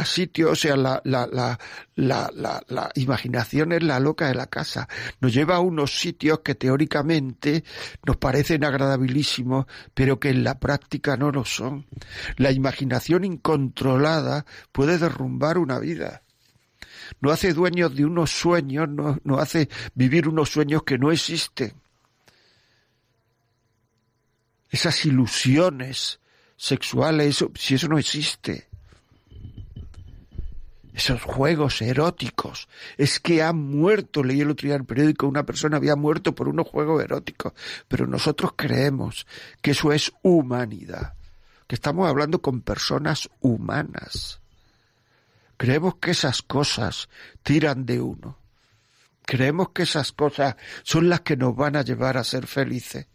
a 0.00 0.50
o 0.50 0.54
sea, 0.54 0.76
la, 0.76 1.00
la, 1.04 1.58
la, 1.96 2.30
la, 2.68 2.90
imaginación 2.94 3.72
es 3.72 3.82
la 3.82 4.00
loca 4.00 4.28
de 4.28 4.34
la 4.34 4.46
casa. 4.46 4.88
Nos 5.20 5.32
lleva 5.32 5.56
a 5.56 5.60
unos 5.60 5.98
sitios 5.98 6.40
que 6.40 6.54
teóricamente 6.54 7.64
nos 8.06 8.16
parecen 8.16 8.64
agradabilísimos, 8.64 9.66
pero 9.92 10.18
que 10.18 10.30
en 10.30 10.42
la 10.44 10.58
práctica 10.58 11.16
no 11.16 11.30
lo 11.30 11.44
son. 11.44 11.86
La 12.36 12.50
imaginación 12.50 13.24
incontrolada 13.24 14.46
puede 14.72 14.98
derrumbar 14.98 15.58
una 15.58 15.78
vida. 15.78 16.22
No 17.20 17.30
hace 17.30 17.52
dueños 17.52 17.94
de 17.94 18.04
unos 18.04 18.30
sueños, 18.30 18.88
no, 18.88 19.18
no 19.24 19.38
hace 19.38 19.68
vivir 19.94 20.28
unos 20.28 20.50
sueños 20.50 20.84
que 20.84 20.98
no 20.98 21.12
existen. 21.12 21.74
Esas 24.70 25.04
ilusiones 25.04 26.20
sexuales, 26.56 27.44
si 27.54 27.74
eso 27.74 27.88
no 27.88 27.98
existe 27.98 28.69
esos 30.92 31.22
juegos 31.22 31.82
eróticos. 31.82 32.68
Es 32.96 33.20
que 33.20 33.42
ha 33.42 33.52
muerto, 33.52 34.22
leí 34.22 34.40
el 34.40 34.50
otro 34.50 34.66
día 34.66 34.74
en 34.74 34.82
el 34.82 34.86
periódico, 34.86 35.26
una 35.26 35.46
persona 35.46 35.76
había 35.76 35.96
muerto 35.96 36.34
por 36.34 36.48
unos 36.48 36.68
juegos 36.68 37.02
eróticos, 37.02 37.52
pero 37.88 38.06
nosotros 38.06 38.52
creemos 38.56 39.26
que 39.60 39.72
eso 39.72 39.92
es 39.92 40.12
humanidad, 40.22 41.14
que 41.66 41.74
estamos 41.74 42.08
hablando 42.08 42.40
con 42.40 42.62
personas 42.62 43.28
humanas. 43.40 44.40
Creemos 45.56 45.96
que 45.96 46.12
esas 46.12 46.42
cosas 46.42 47.08
tiran 47.42 47.84
de 47.84 48.00
uno. 48.00 48.38
Creemos 49.26 49.70
que 49.70 49.82
esas 49.82 50.10
cosas 50.10 50.56
son 50.82 51.08
las 51.08 51.20
que 51.20 51.36
nos 51.36 51.54
van 51.54 51.76
a 51.76 51.82
llevar 51.82 52.16
a 52.16 52.24
ser 52.24 52.46
felices. 52.46 53.06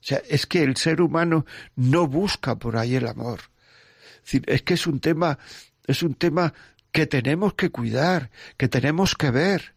O 0.00 0.02
sea, 0.02 0.22
es 0.28 0.46
que 0.46 0.62
el 0.62 0.76
ser 0.76 1.02
humano 1.02 1.44
no 1.76 2.06
busca 2.06 2.58
por 2.58 2.78
ahí 2.78 2.96
el 2.96 3.06
amor. 3.06 3.40
Es 4.46 4.62
que 4.62 4.74
es 4.74 4.86
un 4.86 5.00
tema 5.00 5.38
es 5.86 6.02
un 6.02 6.14
tema 6.14 6.52
que 6.92 7.06
tenemos 7.06 7.54
que 7.54 7.70
cuidar, 7.70 8.30
que 8.56 8.68
tenemos 8.68 9.14
que 9.14 9.30
ver. 9.30 9.74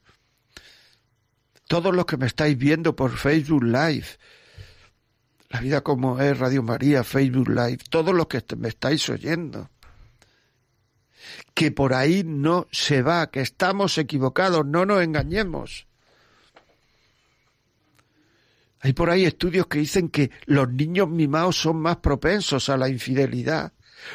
Todos 1.68 1.94
los 1.96 2.06
que 2.06 2.18
me 2.18 2.28
estáis 2.28 2.58
viendo 2.58 2.96
por 2.96 3.12
Facebook 3.18 3.63
Live, 3.63 4.08
la 5.50 5.60
vida 5.60 5.82
como 5.82 6.20
es 6.20 6.38
Radio 6.38 6.63
María, 6.63 7.04
Facebook 7.04 7.50
Live, 7.50 7.80
todos 7.89 8.13
los 8.13 8.28
que 8.28 8.44
me 8.58 8.70
estáis 8.70 9.08
oyendo, 9.10 9.70
que 11.54 11.72
por 11.72 11.94
ahí 11.94 12.24
no 12.26 12.68
se 12.72 13.02
va, 13.02 13.30
que 13.30 13.42
estamos 13.42 13.98
equivocados, 13.98 14.66
no 14.66 14.86
nos 14.86 15.02
engañemos. 15.04 15.88
Hay 18.80 18.92
por 18.92 19.10
ahí 19.10 19.24
estudios 19.24 19.68
que 19.68 19.80
dicen 19.80 20.10
que 20.10 20.30
los 20.46 20.70
niños 20.70 21.08
mimados 21.08 21.56
son 21.56 21.78
más 21.78 21.98
propensos 21.98 22.68
a 22.68 22.76
la 22.76 22.89
infidelidad. 22.89 23.72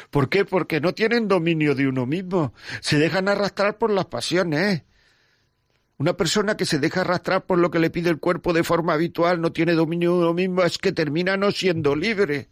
¿Por 0.09 0.29
qué? 0.29 0.45
Porque 0.45 0.81
no 0.81 0.93
tienen 0.93 1.27
dominio 1.27 1.75
de 1.75 1.87
uno 1.87 2.05
mismo. 2.05 2.53
Se 2.81 2.97
dejan 2.97 3.27
arrastrar 3.27 3.77
por 3.77 3.91
las 3.91 4.05
pasiones. 4.05 4.83
Una 5.97 6.15
persona 6.15 6.55
que 6.55 6.65
se 6.65 6.79
deja 6.79 7.01
arrastrar 7.01 7.45
por 7.45 7.57
lo 7.59 7.71
que 7.71 7.79
le 7.79 7.89
pide 7.89 8.09
el 8.09 8.19
cuerpo 8.19 8.53
de 8.53 8.63
forma 8.63 8.93
habitual, 8.93 9.41
no 9.41 9.51
tiene 9.51 9.73
dominio 9.73 10.13
de 10.13 10.19
uno 10.19 10.33
mismo, 10.33 10.63
es 10.63 10.77
que 10.77 10.93
termina 10.93 11.35
no 11.35 11.51
siendo 11.51 11.95
libre. 11.95 12.47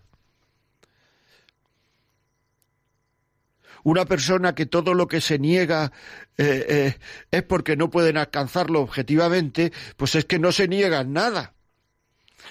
Una 3.84 4.04
persona 4.04 4.54
que 4.54 4.66
todo 4.66 4.94
lo 4.94 5.08
que 5.08 5.22
se 5.22 5.40
niega 5.40 5.94
eh, 6.38 6.66
eh, 6.68 6.98
es 7.32 7.44
porque 7.44 7.78
no 7.78 7.90
pueden 7.90 8.18
alcanzarlo 8.18 8.82
objetivamente, 8.82 9.72
pues 9.96 10.16
es 10.16 10.26
que 10.26 10.40
no 10.40 10.52
se 10.52 10.68
niegan 10.68 11.14
nada. 11.14 11.54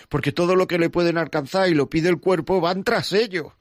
Porque 0.09 0.33
todo 0.33 0.57
lo 0.57 0.66
que 0.66 0.79
le 0.79 0.88
pueden 0.88 1.18
alcanzar 1.18 1.68
y 1.68 1.75
lo 1.75 1.90
pide 1.90 2.09
el 2.09 2.20
cuerpo 2.20 2.62
van 2.62 2.85
tras 2.85 3.12
ello 3.12 3.53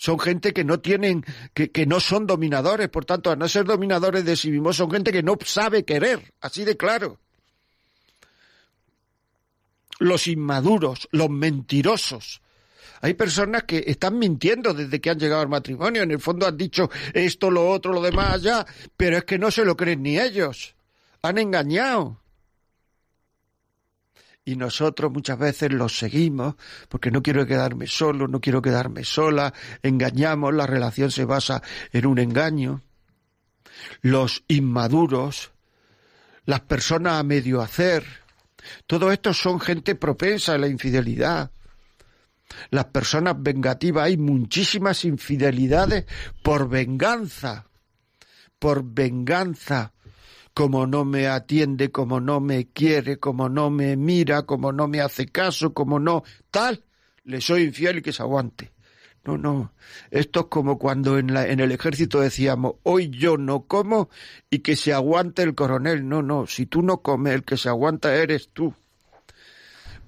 son 0.00 0.18
gente 0.18 0.54
que 0.54 0.64
no 0.64 0.80
tienen, 0.80 1.26
que, 1.52 1.70
que, 1.70 1.84
no 1.84 2.00
son 2.00 2.26
dominadores, 2.26 2.88
por 2.88 3.04
tanto, 3.04 3.30
a 3.30 3.36
no 3.36 3.46
ser 3.46 3.66
dominadores 3.66 4.24
de 4.24 4.34
sí 4.34 4.50
mismos, 4.50 4.78
son 4.78 4.90
gente 4.90 5.12
que 5.12 5.22
no 5.22 5.36
sabe 5.44 5.84
querer, 5.84 6.32
así 6.40 6.64
de 6.64 6.74
claro. 6.74 7.18
Los 9.98 10.26
inmaduros, 10.26 11.06
los 11.12 11.28
mentirosos. 11.28 12.40
Hay 13.02 13.12
personas 13.12 13.64
que 13.64 13.84
están 13.86 14.18
mintiendo 14.18 14.72
desde 14.72 15.02
que 15.02 15.10
han 15.10 15.18
llegado 15.18 15.42
al 15.42 15.50
matrimonio, 15.50 16.02
en 16.02 16.12
el 16.12 16.20
fondo 16.20 16.46
han 16.46 16.56
dicho 16.56 16.88
esto, 17.12 17.50
lo 17.50 17.68
otro, 17.68 17.92
lo 17.92 18.00
demás 18.00 18.36
allá, 18.36 18.64
pero 18.96 19.18
es 19.18 19.24
que 19.24 19.38
no 19.38 19.50
se 19.50 19.66
lo 19.66 19.76
creen 19.76 20.02
ni 20.02 20.18
ellos. 20.18 20.76
Han 21.20 21.36
engañado 21.36 22.22
y 24.44 24.56
nosotros 24.56 25.12
muchas 25.12 25.38
veces 25.38 25.72
los 25.72 25.98
seguimos 25.98 26.54
porque 26.88 27.10
no 27.10 27.22
quiero 27.22 27.46
quedarme 27.46 27.86
solo, 27.86 28.26
no 28.26 28.40
quiero 28.40 28.62
quedarme 28.62 29.04
sola, 29.04 29.52
engañamos, 29.82 30.54
la 30.54 30.66
relación 30.66 31.10
se 31.10 31.24
basa 31.24 31.62
en 31.92 32.06
un 32.06 32.18
engaño. 32.18 32.82
Los 34.02 34.44
inmaduros, 34.48 35.52
las 36.44 36.60
personas 36.60 37.20
a 37.20 37.22
medio 37.22 37.60
hacer, 37.60 38.04
todo 38.86 39.12
esto 39.12 39.32
son 39.32 39.60
gente 39.60 39.94
propensa 39.94 40.54
a 40.54 40.58
la 40.58 40.68
infidelidad. 40.68 41.50
Las 42.70 42.86
personas 42.86 43.36
vengativas, 43.38 44.06
hay 44.06 44.16
muchísimas 44.16 45.04
infidelidades 45.04 46.06
por 46.42 46.68
venganza, 46.68 47.66
por 48.58 48.82
venganza 48.84 49.92
como 50.54 50.86
no 50.86 51.04
me 51.04 51.28
atiende, 51.28 51.90
como 51.90 52.20
no 52.20 52.40
me 52.40 52.68
quiere, 52.68 53.18
como 53.18 53.48
no 53.48 53.70
me 53.70 53.96
mira, 53.96 54.42
como 54.42 54.72
no 54.72 54.88
me 54.88 55.00
hace 55.00 55.26
caso, 55.26 55.72
como 55.72 55.98
no 55.98 56.22
tal, 56.50 56.84
le 57.24 57.40
soy 57.40 57.62
infiel 57.62 57.98
y 57.98 58.02
que 58.02 58.12
se 58.12 58.22
aguante. 58.22 58.72
No, 59.24 59.36
no. 59.36 59.72
Esto 60.10 60.40
es 60.40 60.46
como 60.46 60.78
cuando 60.78 61.18
en, 61.18 61.34
la, 61.34 61.46
en 61.46 61.60
el 61.60 61.72
ejército 61.72 62.20
decíamos, 62.20 62.76
hoy 62.84 63.10
yo 63.10 63.36
no 63.36 63.66
como 63.66 64.08
y 64.48 64.60
que 64.60 64.76
se 64.76 64.94
aguante 64.94 65.42
el 65.42 65.54
coronel. 65.54 66.08
No, 66.08 66.22
no. 66.22 66.46
Si 66.46 66.64
tú 66.66 66.82
no 66.82 67.02
comes, 67.02 67.34
el 67.34 67.44
que 67.44 67.58
se 67.58 67.68
aguanta 67.68 68.14
eres 68.14 68.48
tú 68.52 68.74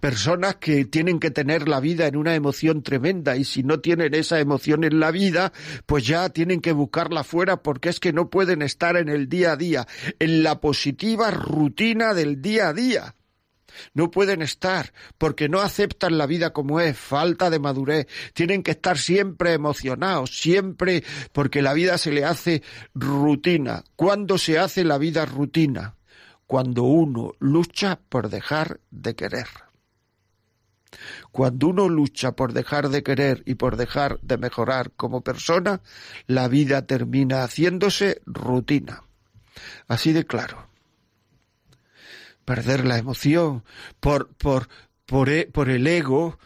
personas 0.03 0.57
que 0.57 0.85
tienen 0.85 1.21
que 1.21 1.31
tener 1.31 1.69
la 1.69 1.79
vida 1.79 2.09
en 2.09 2.17
una 2.17 2.35
emoción 2.35 2.83
tremenda 2.83 3.37
y 3.37 3.45
si 3.45 3.63
no 3.63 3.79
tienen 3.79 4.15
esa 4.15 4.41
emoción 4.41 4.83
en 4.83 4.99
la 4.99 5.13
vida, 5.13 5.53
pues 5.87 6.05
ya 6.05 6.29
tienen 6.31 6.61
que 6.61 6.73
buscarla 6.73 7.23
fuera 7.23 7.63
porque 7.63 7.89
es 7.89 8.01
que 8.01 8.13
no 8.13 8.29
pueden 8.29 8.63
estar 8.63 8.97
en 8.97 9.09
el 9.09 9.29
día 9.29 9.53
a 9.53 9.57
día, 9.57 9.87
en 10.19 10.43
la 10.43 10.61
positiva 10.61 11.31
rutina 11.31 12.15
del 12.15 12.43
día 12.43 12.71
a 12.71 12.73
día. 12.73 13.15
No 13.95 14.11
pueden 14.11 14.43
estar 14.43 14.93
porque 15.19 15.49
no 15.49 15.61
aceptan 15.61 16.19
la 16.19 16.27
vida 16.27 16.53
como 16.53 16.81
es, 16.81 16.99
falta 16.99 17.49
de 17.49 17.61
madurez. 17.61 18.09
Tienen 18.35 18.65
que 18.65 18.73
estar 18.73 18.99
siempre 18.99 19.53
emocionados, 19.53 20.37
siempre 20.37 21.05
porque 21.31 21.63
la 21.63 21.75
vida 21.75 21.97
se 21.97 22.11
le 22.11 22.25
hace 22.25 22.65
rutina. 22.93 23.85
¿Cuándo 23.95 24.37
se 24.37 24.59
hace 24.59 24.83
la 24.83 24.99
vida 24.99 25.27
rutina? 25.27 25.95
Cuando 26.49 26.83
uno 26.83 27.35
lucha 27.39 28.01
por 28.09 28.31
dejar 28.31 28.81
de 28.91 29.15
querer. 29.15 29.47
Cuando 31.31 31.69
uno 31.69 31.89
lucha 31.89 32.33
por 32.33 32.53
dejar 32.53 32.89
de 32.89 33.03
querer 33.03 33.43
y 33.47 33.55
por 33.55 33.77
dejar 33.77 34.19
de 34.21 34.39
mejorar 34.39 34.91
como 34.93 35.23
persona, 35.23 35.81
la 36.27 36.49
vida 36.49 36.87
termina 36.87 37.43
haciéndose 37.45 38.21
rutina. 38.27 39.05
Así 39.89 40.13
de 40.13 40.25
claro. 40.25 40.69
Perder 42.45 42.85
la 42.85 42.99
emoción 42.99 43.65
por, 44.01 44.29
por, 44.35 44.69
por, 45.07 45.29
e- 45.29 45.47
por 45.47 45.69
el 45.69 45.87
ego, 45.87 46.39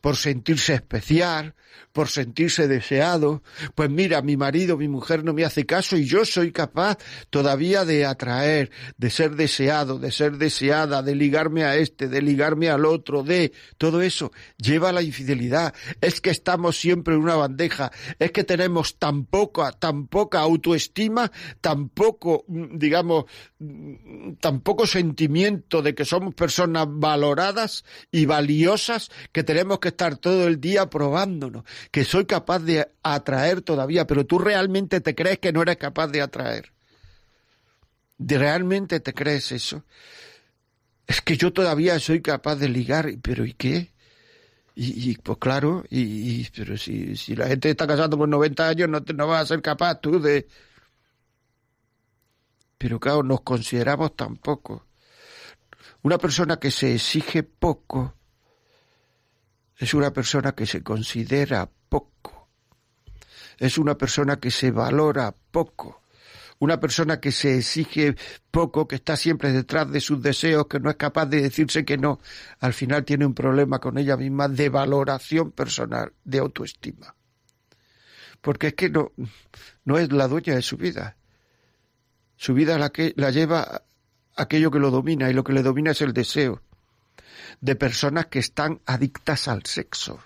por 0.00 0.16
sentirse 0.16 0.74
especial, 0.74 1.54
por 1.92 2.08
sentirse 2.08 2.68
deseado. 2.68 3.42
Pues 3.74 3.90
mira, 3.90 4.22
mi 4.22 4.36
marido, 4.36 4.76
mi 4.76 4.88
mujer 4.88 5.24
no 5.24 5.32
me 5.32 5.44
hace 5.44 5.66
caso 5.66 5.96
y 5.96 6.04
yo 6.04 6.24
soy 6.24 6.52
capaz 6.52 6.98
todavía 7.30 7.84
de 7.84 8.06
atraer, 8.06 8.70
de 8.96 9.10
ser 9.10 9.36
deseado, 9.36 9.98
de 9.98 10.10
ser 10.10 10.38
deseada, 10.38 11.02
de 11.02 11.14
ligarme 11.14 11.64
a 11.64 11.76
este, 11.76 12.08
de 12.08 12.22
ligarme 12.22 12.70
al 12.70 12.84
otro, 12.84 13.22
de 13.22 13.52
todo 13.78 14.02
eso 14.02 14.32
lleva 14.56 14.90
a 14.90 14.92
la 14.92 15.02
infidelidad. 15.02 15.74
Es 16.00 16.20
que 16.20 16.30
estamos 16.30 16.78
siempre 16.78 17.14
en 17.14 17.20
una 17.20 17.36
bandeja, 17.36 17.92
es 18.18 18.32
que 18.32 18.44
tenemos 18.44 18.98
tan 18.98 19.24
poca, 19.26 19.72
tan 19.72 20.06
poca 20.06 20.40
autoestima, 20.40 21.30
tan 21.60 21.88
poco, 21.88 22.44
mm, 22.48 22.78
digamos, 22.78 23.24
mm, 23.58 24.34
tan 24.40 24.60
poco 24.60 24.86
sentimiento 24.86 25.82
de 25.82 25.94
que 25.94 26.04
somos 26.04 26.34
personas 26.34 26.86
valoradas 26.88 27.84
y 28.10 28.26
valiosas 28.26 29.10
que 29.32 29.42
tenemos 29.42 29.71
que 29.80 29.88
estar 29.88 30.16
todo 30.16 30.46
el 30.46 30.60
día 30.60 30.88
probándonos, 30.90 31.64
que 31.90 32.04
soy 32.04 32.24
capaz 32.26 32.60
de 32.60 32.90
atraer 33.02 33.62
todavía, 33.62 34.06
pero 34.06 34.26
tú 34.26 34.38
realmente 34.38 35.00
te 35.00 35.14
crees 35.14 35.38
que 35.38 35.52
no 35.52 35.62
eres 35.62 35.76
capaz 35.76 36.08
de 36.08 36.22
atraer. 36.22 36.72
¿De 38.18 38.38
¿Realmente 38.38 39.00
te 39.00 39.12
crees 39.14 39.52
eso? 39.52 39.84
Es 41.06 41.20
que 41.20 41.36
yo 41.36 41.52
todavía 41.52 41.98
soy 41.98 42.22
capaz 42.22 42.56
de 42.56 42.68
ligar, 42.68 43.08
pero 43.22 43.44
¿y 43.44 43.52
qué? 43.54 43.92
Y, 44.74 45.16
pues 45.18 45.38
claro, 45.38 45.84
y, 45.90 46.48
pero 46.50 46.78
si, 46.78 47.14
si 47.16 47.36
la 47.36 47.46
gente 47.46 47.68
está 47.70 47.86
casando 47.86 48.16
con 48.16 48.30
90 48.30 48.68
años, 48.68 48.88
no, 48.88 49.02
te- 49.02 49.12
no 49.12 49.26
vas 49.26 49.42
a 49.42 49.46
ser 49.46 49.62
capaz 49.62 50.00
tú 50.00 50.20
de... 50.20 50.48
Pero 52.78 52.98
claro, 52.98 53.22
nos 53.22 53.42
consideramos 53.42 54.16
tan 54.16 54.36
poco. 54.36 54.86
Una 56.02 56.18
persona 56.18 56.58
que 56.58 56.70
se 56.70 56.94
exige 56.94 57.42
poco 57.42 58.14
es 59.76 59.94
una 59.94 60.12
persona 60.12 60.52
que 60.52 60.66
se 60.66 60.82
considera 60.82 61.68
poco. 61.88 62.48
Es 63.58 63.78
una 63.78 63.96
persona 63.96 64.38
que 64.38 64.50
se 64.50 64.70
valora 64.70 65.34
poco. 65.50 66.02
Una 66.58 66.78
persona 66.78 67.18
que 67.18 67.32
se 67.32 67.58
exige 67.58 68.14
poco, 68.50 68.86
que 68.86 68.96
está 68.96 69.16
siempre 69.16 69.50
detrás 69.52 69.90
de 69.90 70.00
sus 70.00 70.22
deseos, 70.22 70.66
que 70.68 70.78
no 70.78 70.90
es 70.90 70.96
capaz 70.96 71.26
de 71.26 71.42
decirse 71.42 71.84
que 71.84 71.98
no, 71.98 72.20
al 72.60 72.72
final 72.72 73.04
tiene 73.04 73.26
un 73.26 73.34
problema 73.34 73.80
con 73.80 73.98
ella 73.98 74.16
misma 74.16 74.48
de 74.48 74.68
valoración 74.68 75.50
personal, 75.50 76.12
de 76.22 76.38
autoestima. 76.38 77.16
Porque 78.40 78.68
es 78.68 78.74
que 78.74 78.90
no, 78.90 79.10
no 79.84 79.98
es 79.98 80.12
la 80.12 80.28
dueña 80.28 80.54
de 80.54 80.62
su 80.62 80.76
vida. 80.76 81.16
Su 82.36 82.54
vida 82.54 82.78
la, 82.78 82.90
que, 82.90 83.12
la 83.16 83.30
lleva 83.30 83.82
aquello 84.36 84.70
que 84.70 84.78
lo 84.78 84.90
domina 84.90 85.30
y 85.30 85.32
lo 85.32 85.42
que 85.42 85.52
le 85.52 85.62
domina 85.62 85.90
es 85.90 86.00
el 86.00 86.12
deseo 86.12 86.62
de 87.62 87.76
personas 87.76 88.26
que 88.26 88.40
están 88.40 88.82
adictas 88.84 89.48
al 89.48 89.64
sexo. 89.64 90.18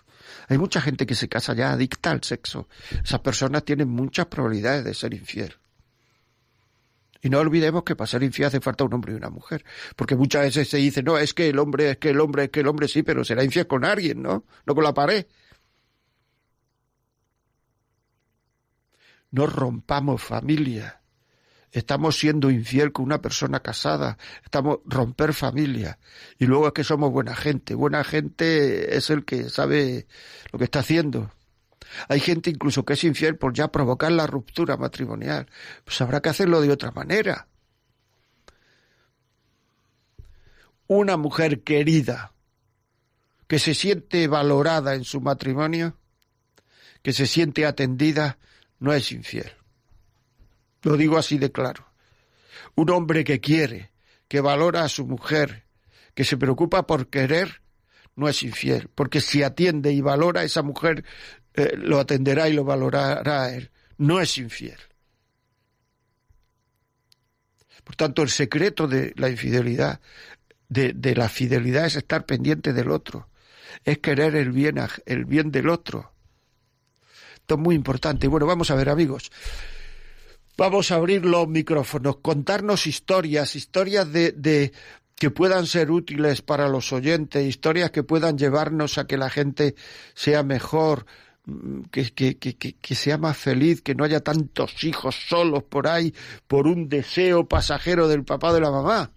Hay 0.48 0.58
mucha 0.58 0.80
gente 0.80 1.06
que 1.06 1.14
se 1.14 1.28
casa 1.28 1.54
ya 1.54 1.70
adicta 1.70 2.10
al 2.10 2.24
sexo. 2.24 2.66
Esas 3.04 3.20
personas 3.20 3.64
tienen 3.64 3.88
muchas 3.88 4.26
probabilidades 4.26 4.84
de 4.84 4.94
ser 4.94 5.14
infiel. 5.14 5.54
Y 7.20 7.28
no 7.28 7.38
olvidemos 7.38 7.84
que 7.84 7.94
para 7.94 8.06
ser 8.06 8.22
infiel 8.22 8.48
hace 8.48 8.60
falta 8.60 8.84
un 8.84 8.94
hombre 8.94 9.12
y 9.12 9.16
una 9.16 9.28
mujer. 9.28 9.64
Porque 9.96 10.16
muchas 10.16 10.42
veces 10.42 10.68
se 10.68 10.78
dice, 10.78 11.02
no, 11.02 11.18
es 11.18 11.34
que 11.34 11.48
el 11.50 11.58
hombre, 11.58 11.90
es 11.90 11.98
que 11.98 12.10
el 12.10 12.20
hombre, 12.20 12.44
es 12.44 12.50
que 12.50 12.60
el 12.60 12.68
hombre 12.68 12.88
sí, 12.88 13.02
pero 13.02 13.22
será 13.22 13.44
infiel 13.44 13.66
con 13.66 13.84
alguien, 13.84 14.22
¿no? 14.22 14.44
No 14.64 14.74
con 14.74 14.84
la 14.84 14.94
pared. 14.94 15.26
No 19.30 19.46
rompamos 19.46 20.22
familia. 20.22 21.02
Estamos 21.76 22.18
siendo 22.18 22.50
infiel 22.50 22.90
con 22.90 23.04
una 23.04 23.20
persona 23.20 23.60
casada. 23.60 24.16
Estamos 24.42 24.78
romper 24.86 25.34
familia. 25.34 25.98
Y 26.38 26.46
luego 26.46 26.68
es 26.68 26.72
que 26.72 26.84
somos 26.84 27.12
buena 27.12 27.36
gente. 27.36 27.74
Buena 27.74 28.02
gente 28.02 28.96
es 28.96 29.10
el 29.10 29.26
que 29.26 29.50
sabe 29.50 30.06
lo 30.52 30.58
que 30.58 30.64
está 30.64 30.78
haciendo. 30.78 31.30
Hay 32.08 32.20
gente 32.20 32.48
incluso 32.48 32.86
que 32.86 32.94
es 32.94 33.04
infiel 33.04 33.36
por 33.36 33.52
ya 33.52 33.68
provocar 33.68 34.10
la 34.10 34.26
ruptura 34.26 34.78
matrimonial. 34.78 35.50
Pues 35.84 36.00
habrá 36.00 36.22
que 36.22 36.30
hacerlo 36.30 36.62
de 36.62 36.70
otra 36.70 36.92
manera. 36.92 37.46
Una 40.86 41.18
mujer 41.18 41.62
querida 41.62 42.32
que 43.48 43.58
se 43.58 43.74
siente 43.74 44.28
valorada 44.28 44.94
en 44.94 45.04
su 45.04 45.20
matrimonio, 45.20 45.98
que 47.02 47.12
se 47.12 47.26
siente 47.26 47.66
atendida, 47.66 48.38
no 48.78 48.94
es 48.94 49.12
infiel. 49.12 49.52
Lo 50.86 50.96
digo 50.96 51.18
así 51.18 51.36
de 51.36 51.50
claro. 51.50 51.84
Un 52.76 52.90
hombre 52.90 53.24
que 53.24 53.40
quiere, 53.40 53.90
que 54.28 54.40
valora 54.40 54.84
a 54.84 54.88
su 54.88 55.04
mujer, 55.04 55.64
que 56.14 56.22
se 56.22 56.36
preocupa 56.36 56.86
por 56.86 57.08
querer, 57.08 57.60
no 58.14 58.28
es 58.28 58.44
infiel, 58.44 58.88
porque 58.94 59.20
si 59.20 59.42
atiende 59.42 59.92
y 59.92 60.00
valora 60.00 60.42
a 60.42 60.44
esa 60.44 60.62
mujer, 60.62 61.04
eh, 61.54 61.72
lo 61.76 61.98
atenderá 61.98 62.48
y 62.48 62.52
lo 62.52 62.62
valorará 62.62 63.42
a 63.42 63.52
él. 63.52 63.72
No 63.98 64.20
es 64.20 64.38
infiel. 64.38 64.78
Por 67.82 67.96
tanto, 67.96 68.22
el 68.22 68.30
secreto 68.30 68.86
de 68.86 69.12
la 69.16 69.28
infidelidad, 69.28 70.00
de, 70.68 71.14
la 71.16 71.28
fidelidad, 71.28 71.86
es 71.86 71.96
estar 71.96 72.26
pendiente 72.26 72.72
del 72.72 72.92
otro, 72.92 73.28
es 73.84 73.98
querer 73.98 74.36
el 74.36 74.52
bien, 74.52 74.76
el 75.04 75.24
bien 75.24 75.50
del 75.50 75.68
otro. 75.68 76.12
Esto 77.34 77.54
es 77.56 77.60
muy 77.60 77.74
importante. 77.74 78.28
Bueno, 78.28 78.46
vamos 78.46 78.70
a 78.70 78.76
ver, 78.76 78.88
amigos. 78.88 79.32
Vamos 80.56 80.90
a 80.90 80.94
abrir 80.94 81.26
los 81.26 81.46
micrófonos, 81.48 82.16
contarnos 82.22 82.86
historias, 82.86 83.56
historias 83.56 84.10
de, 84.10 84.72
que 85.14 85.30
puedan 85.30 85.66
ser 85.66 85.90
útiles 85.90 86.40
para 86.40 86.68
los 86.68 86.94
oyentes, 86.94 87.44
historias 87.44 87.90
que 87.90 88.02
puedan 88.02 88.38
llevarnos 88.38 88.96
a 88.96 89.06
que 89.06 89.18
la 89.18 89.28
gente 89.28 89.74
sea 90.14 90.42
mejor, 90.42 91.04
mm, 91.44 91.82
que, 91.90 92.38
que 92.38 92.94
sea 92.94 93.18
más 93.18 93.36
feliz, 93.36 93.82
que 93.82 93.94
no 93.94 94.04
haya 94.04 94.20
tantos 94.20 94.82
hijos 94.82 95.14
solos 95.28 95.62
por 95.62 95.88
ahí 95.88 96.14
por 96.46 96.66
un 96.66 96.88
deseo 96.88 97.46
pasajero 97.46 98.08
del 98.08 98.24
papá 98.24 98.50
o 98.50 98.54
de 98.54 98.60
la 98.60 98.70
mamá. 98.70 99.10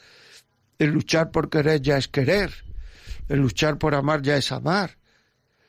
El 0.78 0.92
luchar 0.92 1.32
por 1.32 1.50
querer 1.50 1.82
ya 1.82 1.98
es 1.98 2.08
querer. 2.08 2.54
El 3.28 3.40
luchar 3.40 3.80
por 3.80 3.96
amar 3.96 4.22
ya 4.22 4.38
es 4.38 4.52
amar 4.52 4.96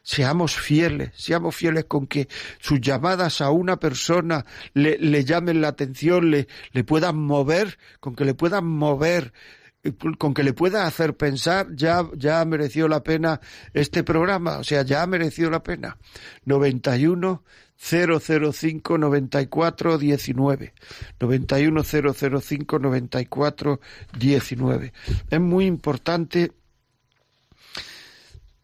seamos 0.08 0.56
fieles, 0.56 1.10
seamos 1.16 1.54
fieles 1.54 1.84
con 1.84 2.06
que 2.06 2.28
sus 2.60 2.80
llamadas 2.80 3.42
a 3.42 3.50
una 3.50 3.78
persona 3.78 4.46
le, 4.72 4.96
le 4.96 5.22
llamen 5.22 5.60
la 5.60 5.68
atención, 5.68 6.30
le, 6.30 6.48
le 6.72 6.82
puedan 6.82 7.18
mover, 7.18 7.78
con 8.00 8.16
que 8.16 8.24
le 8.24 8.32
puedan 8.32 8.64
mover, 8.66 9.34
eh, 9.82 9.92
con 10.16 10.32
que 10.32 10.44
le 10.44 10.54
pueda 10.54 10.86
hacer 10.86 11.14
pensar, 11.14 11.74
ya, 11.74 12.08
ya 12.16 12.40
ha 12.40 12.46
merecido 12.46 12.88
la 12.88 13.02
pena 13.02 13.42
este 13.74 14.02
programa, 14.02 14.56
o 14.56 14.64
sea, 14.64 14.80
ya 14.80 15.02
ha 15.02 15.06
merecido 15.06 15.50
la 15.50 15.62
pena. 15.62 15.98
91 16.46 17.44
005 17.76 18.96
94 18.96 19.98
19 19.98 20.74
91 21.20 21.84
005 21.84 22.78
94 22.78 23.80
19 24.18 24.92
es 25.30 25.40
muy 25.40 25.66
importante 25.66 26.52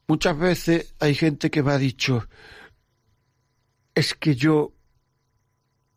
Muchas 0.07 0.39
veces 0.39 0.95
hay 1.01 1.15
gente 1.15 1.51
que 1.51 1.63
me 1.63 1.73
ha 1.73 1.79
dicho, 1.79 2.29
es 3.95 4.15
que 4.15 4.35
yo 4.35 4.73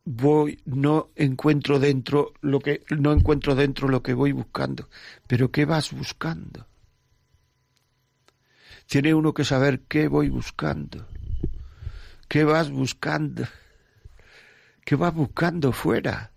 voy, 0.05 0.61
no 0.65 1.11
encuentro 1.15 1.79
dentro 1.79 2.33
lo 2.39 2.59
que, 2.59 2.83
no 2.97 3.11
encuentro 3.11 3.55
dentro 3.55 3.89
lo 3.89 4.01
que 4.01 4.13
voy 4.13 4.31
buscando. 4.31 4.89
Pero 5.27 5.51
¿qué 5.51 5.65
vas 5.65 5.91
buscando? 5.91 6.65
Tiene 8.85 9.13
uno 9.13 9.33
que 9.33 9.43
saber 9.43 9.81
qué 9.81 10.07
voy 10.07 10.29
buscando. 10.29 11.05
¿Qué 12.29 12.45
vas 12.45 12.71
buscando? 12.71 13.45
¿Qué 14.85 14.95
vas 14.95 15.13
buscando 15.13 15.73
fuera? 15.73 16.31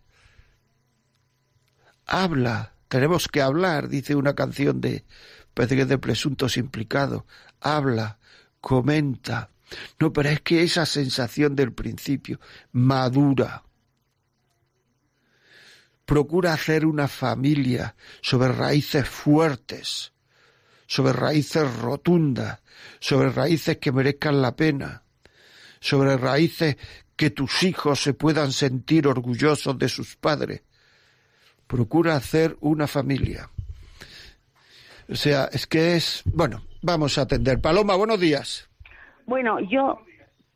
Habla, 2.07 2.75
tenemos 2.89 3.29
que 3.29 3.41
hablar, 3.41 3.89
dice 3.89 4.17
una 4.17 4.35
canción 4.35 4.81
de, 4.81 5.05
parece 5.55 5.77
que 5.77 5.83
es 5.83 5.89
de 5.89 5.99
presuntos 5.99 6.57
implicados. 6.57 7.23
Habla, 7.61 8.19
comenta. 8.61 9.51
No, 9.99 10.13
pero 10.13 10.29
es 10.31 10.41
que 10.41 10.63
esa 10.63 10.87
sensación 10.87 11.55
del 11.55 11.73
principio, 11.73 12.41
madura. 12.73 13.63
Procura 16.05 16.55
hacer 16.55 16.87
una 16.87 17.07
familia 17.07 17.95
sobre 18.21 18.51
raíces 18.51 19.09
fuertes, 19.09 20.13
sobre 20.87 21.13
raíces 21.13 21.77
rotundas, 21.77 22.61
sobre 22.99 23.31
raíces 23.31 23.79
que 23.79 23.93
merezcan 23.93 24.43
la 24.43 24.57
pena, 24.57 25.05
sobre 25.79 26.17
raíces 26.17 26.77
que 27.15 27.31
tus 27.31 27.63
hijos 27.63 28.03
se 28.03 28.15
puedan 28.15 28.51
sentir 28.51 29.07
orgullosos 29.07 29.79
de 29.79 29.89
sus 29.89 30.17
padres. 30.17 30.63
Procura 31.67 32.17
hacer 32.17 32.57
una 32.61 32.89
familia. 32.89 33.49
O 35.09 35.15
sea, 35.15 35.45
es 35.53 35.67
que 35.67 35.97
es... 35.97 36.23
Bueno, 36.25 36.65
vamos 36.83 37.19
a 37.19 37.23
atender. 37.23 37.61
Paloma, 37.61 37.97
buenos 37.97 38.21
días. 38.21 38.69
Bueno, 39.27 39.61
yo 39.61 40.01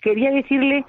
quería 0.00 0.30
decirle 0.30 0.84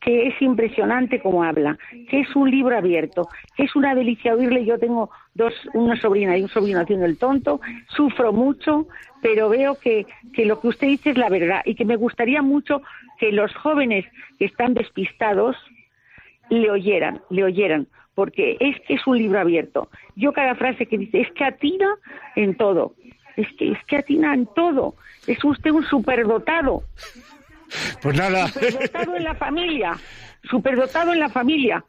que 0.00 0.28
es 0.28 0.40
impresionante 0.40 1.20
cómo 1.20 1.42
habla, 1.42 1.78
que 2.08 2.20
es 2.20 2.36
un 2.36 2.50
libro 2.50 2.76
abierto, 2.76 3.28
que 3.56 3.64
es 3.64 3.74
una 3.74 3.94
delicia 3.94 4.34
oírle. 4.34 4.64
Yo 4.64 4.78
tengo 4.78 5.10
dos, 5.34 5.52
una 5.74 6.00
sobrina 6.00 6.36
y 6.38 6.42
un 6.42 6.48
sobrino 6.48 6.80
haciendo 6.80 7.06
el 7.06 7.18
tonto, 7.18 7.60
sufro 7.88 8.32
mucho, 8.32 8.86
pero 9.20 9.48
veo 9.48 9.78
que, 9.80 10.06
que 10.32 10.44
lo 10.44 10.60
que 10.60 10.68
usted 10.68 10.86
dice 10.86 11.10
es 11.10 11.18
la 11.18 11.28
verdad 11.28 11.62
y 11.64 11.74
que 11.74 11.84
me 11.84 11.96
gustaría 11.96 12.40
mucho 12.40 12.82
que 13.18 13.32
los 13.32 13.52
jóvenes 13.56 14.04
que 14.38 14.44
están 14.44 14.74
despistados 14.74 15.56
le 16.50 16.70
oyeran, 16.70 17.20
le 17.30 17.42
oyeran, 17.42 17.88
porque 18.14 18.56
es 18.60 18.80
que 18.86 18.94
es 18.94 19.06
un 19.06 19.18
libro 19.18 19.40
abierto. 19.40 19.88
Yo 20.14 20.32
cada 20.32 20.54
frase 20.54 20.86
que 20.86 20.98
dice, 20.98 21.20
es 21.20 21.32
que 21.32 21.44
atina 21.44 21.88
en 22.36 22.56
todo, 22.56 22.94
es 23.36 23.46
que, 23.58 23.72
es 23.72 23.78
que 23.86 23.96
atina 23.96 24.34
en 24.34 24.46
todo, 24.54 24.94
es 25.26 25.42
usted 25.44 25.70
un 25.70 25.84
superdotado, 25.86 26.84
Pues 28.02 28.16
nada. 28.16 28.48
superdotado 28.48 29.16
en 29.16 29.24
la 29.24 29.34
familia, 29.34 29.92
superdotado 30.48 31.12
en 31.12 31.20
la 31.20 31.28
familia. 31.28 31.84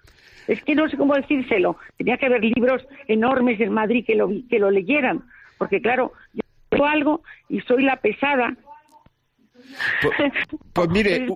Es 0.47 0.63
que 0.63 0.75
no 0.75 0.87
sé 0.89 0.95
cómo 0.97 1.13
decírselo. 1.13 1.77
Tenía 1.97 2.17
que 2.17 2.25
haber 2.27 2.41
libros 2.41 2.81
enormes 3.07 3.59
en 3.59 3.73
Madrid 3.73 4.05
que 4.07 4.15
lo, 4.15 4.29
que 4.49 4.59
lo 4.59 4.71
leyeran, 4.71 5.23
porque 5.57 5.81
claro, 5.81 6.13
yo 6.33 6.41
hago 6.71 6.85
algo 6.85 7.23
y 7.49 7.59
soy 7.61 7.83
la 7.83 7.97
pesada. 7.97 8.55
Pues, 10.01 10.15
pues 10.73 10.89
mire. 10.89 11.27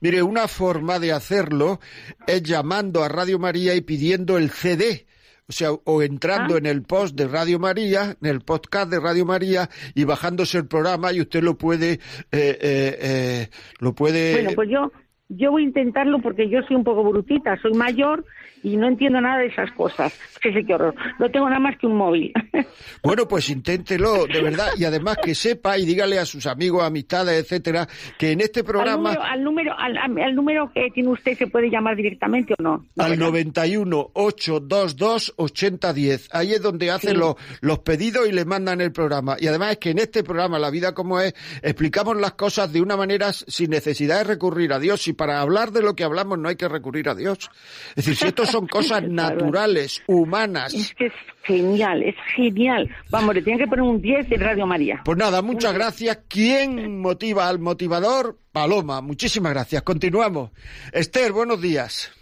Mire, 0.00 0.22
una 0.22 0.48
forma 0.48 0.98
de 0.98 1.12
hacerlo 1.12 1.80
es 2.26 2.42
llamando 2.42 3.04
a 3.04 3.08
Radio 3.08 3.38
María 3.38 3.74
y 3.74 3.80
pidiendo 3.80 4.36
el 4.38 4.50
CD. 4.50 5.06
O 5.46 5.52
sea, 5.52 5.72
o 5.72 6.02
entrando 6.02 6.54
Ah. 6.54 6.58
en 6.58 6.64
el 6.66 6.82
post 6.82 7.14
de 7.16 7.28
Radio 7.28 7.58
María, 7.58 8.16
en 8.22 8.28
el 8.30 8.40
podcast 8.40 8.90
de 8.90 8.98
Radio 8.98 9.26
María 9.26 9.68
y 9.94 10.04
bajándose 10.04 10.56
el 10.58 10.66
programa 10.66 11.12
y 11.12 11.20
usted 11.20 11.42
lo 11.42 11.58
puede, 11.58 11.92
eh, 11.92 11.98
eh, 12.32 12.58
eh, 12.62 13.48
lo 13.78 13.94
puede. 13.94 14.32
Bueno, 14.32 14.50
pues 14.54 14.70
yo, 14.70 14.90
yo 15.28 15.50
voy 15.50 15.64
a 15.64 15.66
intentarlo 15.66 16.18
porque 16.22 16.48
yo 16.48 16.62
soy 16.66 16.76
un 16.76 16.84
poco 16.84 17.04
brutita, 17.04 17.60
soy 17.60 17.74
mayor 17.74 18.24
y 18.64 18.76
no 18.76 18.88
entiendo 18.88 19.20
nada 19.20 19.38
de 19.38 19.46
esas 19.46 19.70
cosas. 19.72 20.12
Que 20.40 20.52
sé 20.52 20.64
qué 20.66 20.74
horror. 20.74 20.94
No 21.20 21.30
tengo 21.30 21.48
nada 21.48 21.60
más 21.60 21.78
que 21.78 21.86
un 21.86 21.96
móvil. 21.96 22.32
Bueno, 23.02 23.28
pues 23.28 23.50
inténtelo, 23.50 24.26
de 24.26 24.40
verdad, 24.40 24.68
y 24.78 24.84
además 24.84 25.18
que 25.22 25.34
sepa 25.34 25.76
y 25.78 25.84
dígale 25.84 26.18
a 26.18 26.24
sus 26.24 26.46
amigos, 26.46 26.82
amistades, 26.82 27.44
etcétera, 27.44 27.86
que 28.18 28.32
en 28.32 28.40
este 28.40 28.60
al, 28.60 28.66
programa 28.66 29.10
número, 29.10 29.22
al, 29.22 29.44
número, 29.44 29.78
al, 29.78 29.98
al 29.98 30.34
número 30.34 30.72
que 30.72 30.90
tiene 30.90 31.10
usted 31.10 31.36
se 31.36 31.46
puede 31.46 31.68
llamar 31.70 31.96
directamente 31.96 32.54
o 32.58 32.62
no. 32.62 32.86
No, 32.94 33.04
al 33.04 33.10
¿verdad? 33.10 33.26
91 33.26 34.10
822 34.14 35.34
8010. 35.36 36.28
Ahí 36.32 36.52
es 36.54 36.62
donde 36.62 36.90
hacen 36.90 37.10
Sí. 37.10 37.16
los, 37.16 37.34
los 37.60 37.80
pedidos 37.80 38.26
y 38.26 38.32
le 38.32 38.46
mandan 38.46 38.80
el 38.80 38.90
programa. 38.92 39.36
Y 39.38 39.46
además 39.48 39.72
es 39.72 39.78
que 39.78 39.90
en 39.90 39.98
este 39.98 40.24
programa, 40.24 40.58
La 40.58 40.70
vida 40.70 40.94
como 40.94 41.20
es, 41.20 41.34
explicamos 41.62 42.16
las 42.16 42.32
cosas 42.32 42.72
de 42.72 42.80
una 42.80 42.96
manera 42.96 43.32
sin 43.34 43.70
necesidad 43.70 44.18
de 44.18 44.24
recurrir 44.24 44.72
a 44.72 44.78
Dios. 44.78 45.06
Y 45.08 45.12
para 45.12 45.40
hablar 45.40 45.72
de 45.72 45.82
lo 45.82 45.94
que 45.94 46.04
hablamos 46.04 46.38
no 46.38 46.48
hay 46.48 46.56
que 46.56 46.68
recurrir 46.68 47.10
a 47.10 47.14
Dios. 47.14 47.50
Es 47.90 47.96
decir, 48.06 48.16
si 48.16 48.26
esto 48.28 48.46
son 48.54 48.68
cosas 48.68 49.02
naturales, 49.08 50.02
humanas. 50.06 50.72
Es 50.74 50.94
que 50.94 51.06
es 51.06 51.12
genial, 51.42 52.02
es 52.02 52.14
genial. 52.36 52.88
Vamos, 53.10 53.34
le 53.34 53.42
tienen 53.42 53.64
que 53.64 53.68
poner 53.68 53.82
un 53.82 54.00
10 54.00 54.30
en 54.30 54.40
Radio 54.40 54.66
María. 54.66 55.02
Pues 55.04 55.18
nada, 55.18 55.42
muchas 55.42 55.74
gracias. 55.74 56.20
¿Quién 56.28 57.00
motiva 57.00 57.48
al 57.48 57.58
motivador? 57.58 58.38
Paloma, 58.52 59.00
muchísimas 59.00 59.52
gracias. 59.52 59.82
Continuamos. 59.82 60.50
Esther, 60.92 61.32
buenos 61.32 61.60
días. 61.60 62.12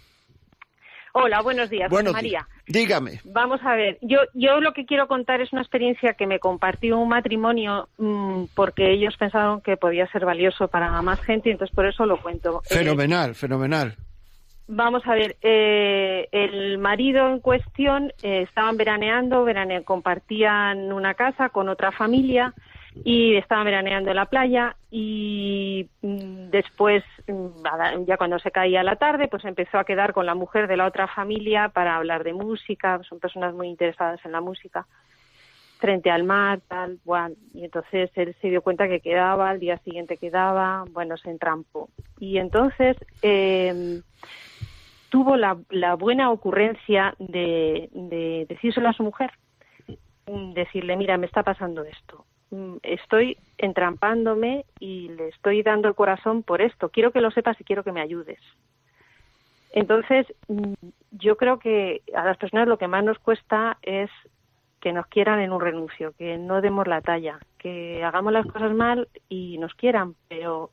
Hola, 1.15 1.43
buenos 1.43 1.69
días, 1.69 1.91
Buenos 1.91 2.13
María. 2.13 2.47
Dígame. 2.65 3.19
Vamos 3.23 3.61
a 3.63 3.75
ver, 3.75 3.99
yo, 4.01 4.17
yo 4.33 4.59
lo 4.61 4.73
que 4.73 4.85
quiero 4.87 5.07
contar 5.07 5.41
es 5.41 5.53
una 5.53 5.61
experiencia 5.61 6.13
que 6.13 6.25
me 6.25 6.39
compartió 6.39 6.97
un 6.97 7.09
matrimonio 7.09 7.87
mm, 7.99 8.45
porque 8.55 8.91
ellos 8.91 9.15
pensaron 9.19 9.61
que 9.61 9.77
podía 9.77 10.07
ser 10.07 10.25
valioso 10.25 10.69
para 10.69 10.99
más 11.03 11.21
gente 11.21 11.49
y 11.49 11.51
entonces 11.51 11.75
por 11.75 11.85
eso 11.85 12.07
lo 12.07 12.19
cuento. 12.19 12.63
Eh, 12.71 12.77
Fenomenal, 12.77 13.35
fenomenal. 13.35 13.95
Vamos 14.67 15.03
a 15.05 15.13
ver, 15.13 15.35
eh, 15.41 16.29
el 16.31 16.77
marido 16.77 17.27
en 17.29 17.41
cuestión 17.41 18.13
eh, 18.21 18.43
estaban 18.43 18.77
veraneando, 18.77 19.43
verane- 19.45 19.83
compartían 19.83 20.93
una 20.93 21.15
casa 21.15 21.49
con 21.49 21.67
otra 21.67 21.91
familia 21.91 22.53
y 23.03 23.35
estaban 23.35 23.65
veraneando 23.65 24.09
en 24.11 24.15
la 24.15 24.25
playa 24.27 24.77
y 24.89 25.89
mm, 26.01 26.49
después, 26.49 27.03
mm, 27.27 28.05
ya 28.07 28.15
cuando 28.17 28.39
se 28.39 28.51
caía 28.51 28.83
la 28.83 28.95
tarde, 28.95 29.27
pues 29.27 29.43
empezó 29.43 29.77
a 29.79 29.83
quedar 29.83 30.13
con 30.13 30.25
la 30.25 30.33
mujer 30.35 30.67
de 30.69 30.77
la 30.77 30.85
otra 30.87 31.07
familia 31.09 31.67
para 31.69 31.97
hablar 31.97 32.23
de 32.23 32.33
música, 32.33 33.01
son 33.03 33.19
personas 33.19 33.53
muy 33.53 33.67
interesadas 33.67 34.21
en 34.25 34.31
la 34.31 34.39
música 34.41 34.87
frente 35.77 36.09
al 36.09 36.23
mar, 36.23 36.61
tal, 36.69 36.99
bueno, 37.03 37.35
y 37.53 37.65
entonces 37.65 38.09
él 38.15 38.33
se 38.39 38.47
dio 38.49 38.61
cuenta 38.61 38.87
que 38.87 39.01
quedaba, 39.01 39.49
al 39.49 39.59
día 39.59 39.77
siguiente 39.79 40.17
quedaba, 40.17 40.85
bueno, 40.91 41.17
se 41.17 41.29
entrampó. 41.29 41.89
Y 42.19 42.37
entonces 42.37 42.95
eh, 43.21 44.01
tuvo 45.13 45.37
la, 45.37 45.59
la 45.69 45.93
buena 45.93 46.31
ocurrencia 46.31 47.13
de, 47.19 47.87
de 47.91 48.47
decírselo 48.49 48.89
a 48.89 48.93
su 48.93 49.03
mujer, 49.03 49.29
decirle, 50.55 50.97
mira, 50.97 51.19
me 51.19 51.27
está 51.27 51.43
pasando 51.43 51.83
esto, 51.83 52.25
Mm, 52.53 52.77
estoy 52.83 53.37
entrampándome 53.57 54.65
y 54.79 55.09
le 55.09 55.29
estoy 55.29 55.63
dando 55.63 55.87
el 55.87 55.95
corazón 55.95 56.43
por 56.43 56.61
esto, 56.61 56.89
quiero 56.89 57.11
que 57.11 57.19
lo 57.19 57.31
sepas 57.31 57.59
y 57.59 57.63
quiero 57.63 57.83
que 57.83 57.91
me 57.91 57.99
ayudes. 57.99 58.39
Entonces, 59.71 60.27
mm, 60.47 60.73
yo 61.13 61.35
creo 61.35 61.57
que 61.57 62.03
a 62.15 62.23
las 62.23 62.37
personas 62.37 62.67
lo 62.67 62.77
que 62.77 62.87
más 62.87 63.03
nos 63.03 63.17
cuesta 63.17 63.79
es 63.81 64.11
que 64.81 64.93
nos 64.93 65.07
quieran 65.07 65.39
en 65.39 65.51
un 65.51 65.61
renuncio, 65.61 66.13
que 66.15 66.37
no 66.37 66.61
demos 66.61 66.85
la 66.87 67.01
talla, 67.01 67.39
que 67.57 68.03
hagamos 68.03 68.31
las 68.31 68.45
cosas 68.45 68.71
mal 68.75 69.07
y 69.29 69.57
nos 69.57 69.73
quieran, 69.73 70.13
pero 70.27 70.69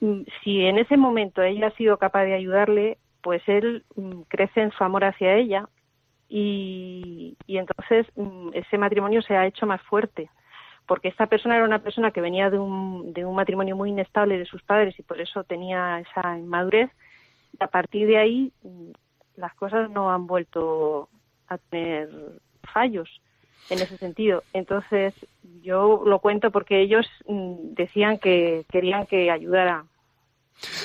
mm, 0.00 0.20
si 0.44 0.66
en 0.66 0.78
ese 0.78 0.96
momento 0.96 1.42
ella 1.42 1.66
ha 1.66 1.76
sido 1.76 1.96
capaz 1.96 2.26
de 2.26 2.34
ayudarle, 2.34 2.98
pues 3.22 3.42
él 3.46 3.84
mm, 3.96 4.22
crece 4.28 4.60
en 4.60 4.72
su 4.72 4.84
amor 4.84 5.04
hacia 5.04 5.34
ella 5.36 5.68
y, 6.28 7.36
y 7.46 7.58
entonces 7.58 8.06
mm, 8.16 8.50
ese 8.54 8.78
matrimonio 8.78 9.22
se 9.22 9.36
ha 9.36 9.46
hecho 9.46 9.66
más 9.66 9.80
fuerte 9.82 10.30
porque 10.86 11.08
esta 11.08 11.26
persona 11.26 11.56
era 11.56 11.64
una 11.64 11.78
persona 11.78 12.10
que 12.10 12.20
venía 12.20 12.50
de 12.50 12.58
un, 12.58 13.12
de 13.12 13.24
un 13.24 13.34
matrimonio 13.34 13.76
muy 13.76 13.90
inestable 13.90 14.38
de 14.38 14.44
sus 14.44 14.62
padres 14.62 14.98
y 14.98 15.02
por 15.02 15.20
eso 15.20 15.44
tenía 15.44 16.00
esa 16.00 16.38
inmadurez 16.38 16.90
a 17.60 17.68
partir 17.68 18.06
de 18.06 18.18
ahí 18.18 18.52
mm, 18.62 18.90
las 19.36 19.54
cosas 19.54 19.90
no 19.90 20.10
han 20.10 20.26
vuelto 20.26 21.08
a 21.48 21.58
tener 21.58 22.08
fallos 22.72 23.20
en 23.70 23.78
ese 23.80 23.96
sentido. 23.96 24.42
Entonces, 24.52 25.14
yo 25.62 26.02
lo 26.04 26.18
cuento 26.18 26.50
porque 26.50 26.80
ellos 26.80 27.06
decían 27.26 28.18
que 28.18 28.64
querían 28.70 29.06
que 29.06 29.30
ayudara. 29.30 29.84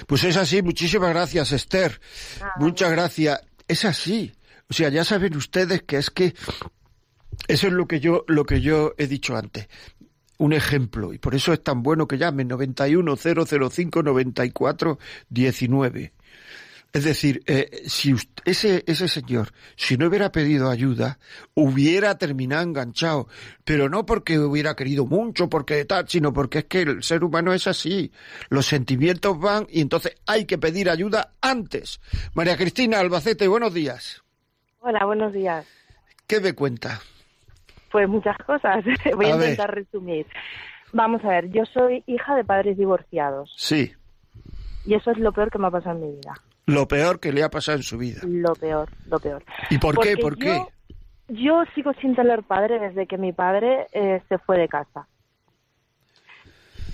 Pues 0.07 0.24
es 0.24 0.38
así, 0.38 0.61
muchísimas 0.61 1.09
gracias, 1.09 1.51
Esther. 1.51 1.99
Nada, 2.39 2.53
Muchas 2.59 2.91
gracias. 2.91 3.41
Es 3.68 3.86
así. 3.86 4.34
O 4.70 4.74
sea, 4.74 4.89
ya 4.89 5.03
saben 5.03 5.36
ustedes 5.36 5.84
que 5.84 5.97
es 5.97 6.09
que 6.09 6.34
eso 7.47 7.68
es 7.68 7.74
lo 7.74 7.88
que 7.88 7.99
yo 7.99 8.26
lo 8.28 8.45
que 8.45 8.61
yo 8.61 8.93
he 8.97 9.07
dicho 9.07 9.36
antes. 9.36 9.68
Un 10.39 10.53
ejemplo, 10.53 11.13
y 11.13 11.18
por 11.18 11.34
eso 11.34 11.51
es 11.51 11.63
tan 11.63 11.82
bueno 11.82 12.07
que 12.07 12.18
llamen 12.18 12.47
91005 12.47 14.03
94 14.03 14.99
19. 15.30 16.13
Es 16.97 17.03
decir, 17.03 17.43
eh, 17.45 17.83
si 17.85 18.13
usted- 18.13 18.41
ese, 18.45 18.83
ese 18.87 19.07
señor, 19.07 19.49
si 19.75 19.97
no 19.97 20.07
hubiera 20.07 20.31
pedido 20.31 20.69
ayuda, 20.71 21.19
hubiera 21.53 22.17
terminado 22.17 22.63
enganchado. 22.63 23.27
Pero 23.63 23.87
no 23.87 24.03
porque 24.05 24.39
hubiera 24.39 24.75
querido 24.75 25.05
mucho, 25.05 25.47
porque 25.47 25.85
tal, 25.85 26.07
sino 26.09 26.33
porque 26.33 26.59
es 26.59 26.65
que 26.65 26.81
el 26.81 27.03
ser 27.03 27.23
humano 27.23 27.53
es 27.53 27.67
así. 27.67 28.11
Los 28.49 28.65
sentimientos 28.65 29.39
van 29.39 29.67
y 29.69 29.81
entonces 29.81 30.15
hay 30.25 30.45
que 30.45 30.57
pedir 30.57 30.89
ayuda 30.89 31.33
antes. 31.41 31.99
María 32.33 32.57
Cristina 32.57 32.99
Albacete, 32.99 33.47
buenos 33.47 33.73
días. 33.75 34.23
Hola, 34.79 35.05
buenos 35.05 35.33
días. 35.33 35.67
¿Qué 36.25 36.39
me 36.39 36.53
cuenta? 36.53 36.99
Pues 37.91 38.09
muchas 38.09 38.37
cosas. 38.39 38.83
Voy 39.15 39.25
a, 39.27 39.33
A 39.33 39.37
ver. 39.37 39.49
intentar 39.51 39.75
resumir. 39.75 40.25
Vamos 40.93 41.23
a 41.25 41.27
ver, 41.29 41.51
yo 41.51 41.63
soy 41.65 42.03
hija 42.07 42.35
de 42.35 42.43
padres 42.43 42.75
divorciados. 42.77 43.53
Sí, 43.55 43.93
Y 44.85 44.95
eso 44.95 45.11
es 45.11 45.17
lo 45.19 45.31
peor 45.33 45.51
que 45.51 45.59
me 45.59 45.67
ha 45.67 45.71
pasado 45.71 45.97
en 45.97 46.01
mi 46.01 46.15
vida. 46.15 46.33
Lo 46.68 46.86
peor 46.88 47.20
que 47.22 47.32
le 47.32 47.43
ha 47.43 47.49
pasado 47.49 47.78
en 47.78 47.84
su 47.84 47.97
vida. 47.97 48.20
Lo 48.24 48.53
peor, 48.53 48.89
lo 49.09 49.20
peor. 49.20 49.43
¿Y 49.70 49.78
por 49.78 49.97
qué? 49.99 50.18
¿Por 50.18 50.38
qué? 50.38 50.61
yo- 51.30 51.63
sigo 51.74 51.93
sin 51.93 52.13
tener 52.15 52.43
padre 52.43 52.78
desde 52.80 53.07
que 53.07 53.18
mi 53.18 53.32
padre 53.32 53.88
eh, 53.93 54.22
se 54.28 54.38
fue 54.38 54.57
de 54.59 54.68
casa. 54.68 55.07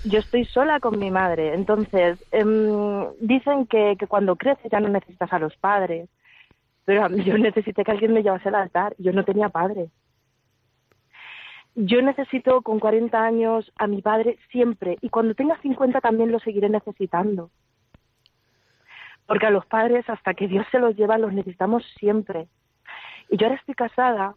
Yo 0.04 0.20
estoy 0.20 0.44
sola 0.44 0.78
con 0.80 0.98
mi 0.98 1.10
madre. 1.10 1.54
Entonces, 1.54 2.22
em, 2.30 3.06
dicen 3.20 3.66
que, 3.66 3.96
que 3.98 4.06
cuando 4.06 4.36
creces 4.36 4.70
ya 4.70 4.78
no 4.78 4.88
necesitas 4.88 5.32
a 5.32 5.38
los 5.40 5.56
padres. 5.56 6.08
Pero 6.84 7.08
yo 7.16 7.36
necesité 7.38 7.82
que 7.82 7.90
alguien 7.90 8.12
me 8.12 8.22
llevase 8.22 8.48
al 8.50 8.54
altar. 8.56 8.94
Yo 8.98 9.12
no 9.12 9.24
tenía 9.24 9.48
padre. 9.48 9.88
Yo 11.74 12.00
necesito 12.00 12.62
con 12.62 12.78
40 12.78 13.20
años 13.24 13.72
a 13.76 13.88
mi 13.88 14.02
padre 14.02 14.38
siempre. 14.52 14.98
Y 15.00 15.08
cuando 15.08 15.34
tenga 15.34 15.60
50 15.62 16.00
también 16.00 16.30
lo 16.30 16.38
seguiré 16.38 16.68
necesitando. 16.68 17.50
Porque 19.26 19.46
a 19.46 19.50
los 19.50 19.64
padres, 19.66 20.08
hasta 20.08 20.34
que 20.34 20.48
Dios 20.48 20.66
se 20.70 20.78
los 20.78 20.96
lleva, 20.96 21.18
los 21.18 21.32
necesitamos 21.32 21.82
siempre. 21.98 22.46
Y 23.30 23.36
yo 23.36 23.46
ahora 23.46 23.58
estoy 23.58 23.74
casada 23.74 24.34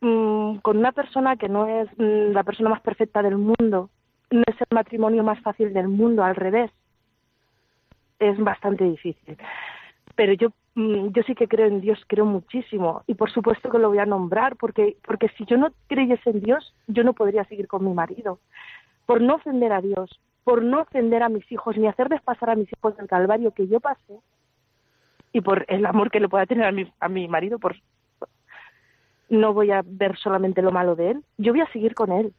mm, 0.00 0.56
con 0.56 0.78
una 0.78 0.92
persona 0.92 1.36
que 1.36 1.48
no 1.48 1.66
es 1.66 1.88
mm, 1.96 2.32
la 2.32 2.42
persona 2.42 2.70
más 2.70 2.80
perfecta 2.80 3.22
del 3.22 3.38
mundo, 3.38 3.90
no 4.30 4.42
es 4.46 4.60
el 4.60 4.66
matrimonio 4.74 5.22
más 5.22 5.40
fácil 5.40 5.72
del 5.72 5.88
mundo, 5.88 6.24
al 6.24 6.34
revés. 6.34 6.70
Es 8.18 8.38
bastante 8.38 8.84
difícil. 8.84 9.36
Pero 10.16 10.32
yo, 10.32 10.48
mm, 10.74 11.08
yo 11.12 11.22
sí 11.22 11.34
que 11.34 11.48
creo 11.48 11.66
en 11.66 11.80
Dios, 11.80 12.02
creo 12.06 12.24
muchísimo. 12.24 13.02
Y 13.06 13.14
por 13.14 13.30
supuesto 13.30 13.70
que 13.70 13.78
lo 13.78 13.88
voy 13.88 13.98
a 13.98 14.06
nombrar, 14.06 14.56
porque, 14.56 14.96
porque 15.06 15.28
si 15.36 15.44
yo 15.44 15.56
no 15.56 15.70
creyese 15.86 16.30
en 16.30 16.40
Dios, 16.40 16.74
yo 16.88 17.04
no 17.04 17.12
podría 17.12 17.44
seguir 17.44 17.68
con 17.68 17.84
mi 17.84 17.94
marido. 17.94 18.40
Por 19.06 19.20
no 19.20 19.36
ofender 19.36 19.72
a 19.72 19.80
Dios, 19.80 20.18
por 20.44 20.62
no 20.62 20.82
ofender 20.82 21.22
a 21.22 21.28
mis 21.28 21.50
hijos, 21.50 21.76
ni 21.76 21.86
hacerles 21.86 22.22
pasar 22.22 22.50
a 22.50 22.54
mis 22.54 22.70
hijos 22.72 22.94
el 22.98 23.08
calvario 23.08 23.52
que 23.52 23.66
yo 23.66 23.80
pasé, 23.80 24.20
y 25.32 25.40
por 25.40 25.64
el 25.68 25.84
amor 25.84 26.10
que 26.10 26.20
le 26.20 26.28
pueda 26.28 26.46
tener 26.46 26.64
a 26.64 26.72
mi, 26.72 26.90
a 27.00 27.08
mi 27.08 27.26
marido, 27.26 27.58
por 27.58 27.74
no 29.30 29.52
voy 29.52 29.70
a 29.70 29.82
ver 29.84 30.16
solamente 30.16 30.62
lo 30.62 30.70
malo 30.70 30.94
de 30.94 31.12
él, 31.12 31.24
yo 31.38 31.52
voy 31.52 31.62
a 31.62 31.72
seguir 31.72 31.94
con 31.94 32.12
él, 32.12 32.32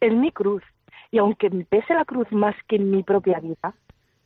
en 0.00 0.20
mi 0.20 0.32
cruz. 0.32 0.62
Y 1.10 1.18
aunque 1.18 1.50
me 1.50 1.64
pese 1.64 1.94
la 1.94 2.04
cruz 2.04 2.30
más 2.32 2.56
que 2.66 2.76
en 2.76 2.90
mi 2.90 3.02
propia 3.02 3.38
vida, 3.38 3.74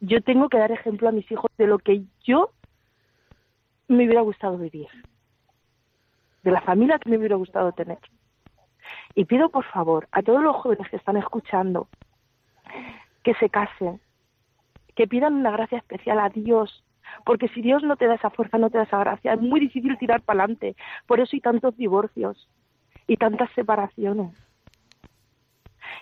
yo 0.00 0.22
tengo 0.22 0.48
que 0.48 0.58
dar 0.58 0.72
ejemplo 0.72 1.08
a 1.08 1.12
mis 1.12 1.30
hijos 1.30 1.50
de 1.58 1.66
lo 1.66 1.78
que 1.78 2.04
yo 2.24 2.52
me 3.88 4.06
hubiera 4.06 4.22
gustado 4.22 4.56
vivir, 4.56 4.88
de 6.42 6.50
la 6.50 6.62
familia 6.62 6.98
que 6.98 7.10
me 7.10 7.18
hubiera 7.18 7.36
gustado 7.36 7.72
tener. 7.72 7.98
Y 9.14 9.24
pido 9.26 9.50
por 9.50 9.64
favor 9.64 10.08
a 10.12 10.22
todos 10.22 10.42
los 10.42 10.56
jóvenes 10.56 10.88
que 10.88 10.96
están 10.96 11.16
escuchando 11.16 11.88
que 13.22 13.34
se 13.34 13.50
casen, 13.50 14.00
que 14.96 15.06
pidan 15.06 15.34
una 15.34 15.50
gracia 15.50 15.78
especial 15.78 16.18
a 16.18 16.28
Dios, 16.28 16.84
porque 17.24 17.48
si 17.48 17.62
Dios 17.62 17.82
no 17.82 17.96
te 17.96 18.06
da 18.06 18.14
esa 18.14 18.30
fuerza, 18.30 18.58
no 18.58 18.70
te 18.70 18.78
da 18.78 18.84
esa 18.84 18.98
gracia, 18.98 19.34
es 19.34 19.40
muy 19.40 19.60
difícil 19.60 19.96
tirar 19.98 20.22
para 20.22 20.40
adelante. 20.40 20.76
Por 21.06 21.20
eso 21.20 21.30
hay 21.34 21.40
tantos 21.40 21.76
divorcios 21.76 22.48
y 23.06 23.16
tantas 23.16 23.50
separaciones. 23.52 24.32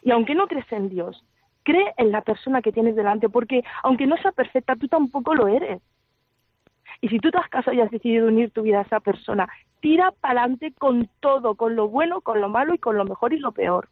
Y 0.02 0.10
aunque 0.10 0.34
no 0.34 0.46
crees 0.46 0.70
en 0.72 0.88
Dios, 0.88 1.24
cree 1.62 1.92
en 1.96 2.12
la 2.12 2.22
persona 2.22 2.62
que 2.62 2.72
tienes 2.72 2.96
delante, 2.96 3.28
porque 3.28 3.62
aunque 3.82 4.06
no 4.06 4.16
sea 4.18 4.32
perfecta, 4.32 4.76
tú 4.76 4.88
tampoco 4.88 5.34
lo 5.34 5.48
eres. 5.48 5.82
Y 7.00 7.08
si 7.08 7.18
tú 7.18 7.30
te 7.30 7.38
has 7.38 7.48
casado 7.48 7.76
y 7.76 7.80
has 7.80 7.90
decidido 7.90 8.28
unir 8.28 8.50
tu 8.50 8.62
vida 8.62 8.80
a 8.80 8.82
esa 8.82 9.00
persona, 9.00 9.48
tira 9.80 10.12
para 10.20 10.42
adelante 10.42 10.72
con 10.78 11.08
todo, 11.20 11.54
con 11.54 11.76
lo 11.76 11.88
bueno, 11.88 12.20
con 12.20 12.40
lo 12.40 12.48
malo 12.48 12.74
y 12.74 12.78
con 12.78 12.96
lo 12.96 13.04
mejor 13.04 13.32
y 13.32 13.38
lo 13.38 13.52
peor. 13.52 13.88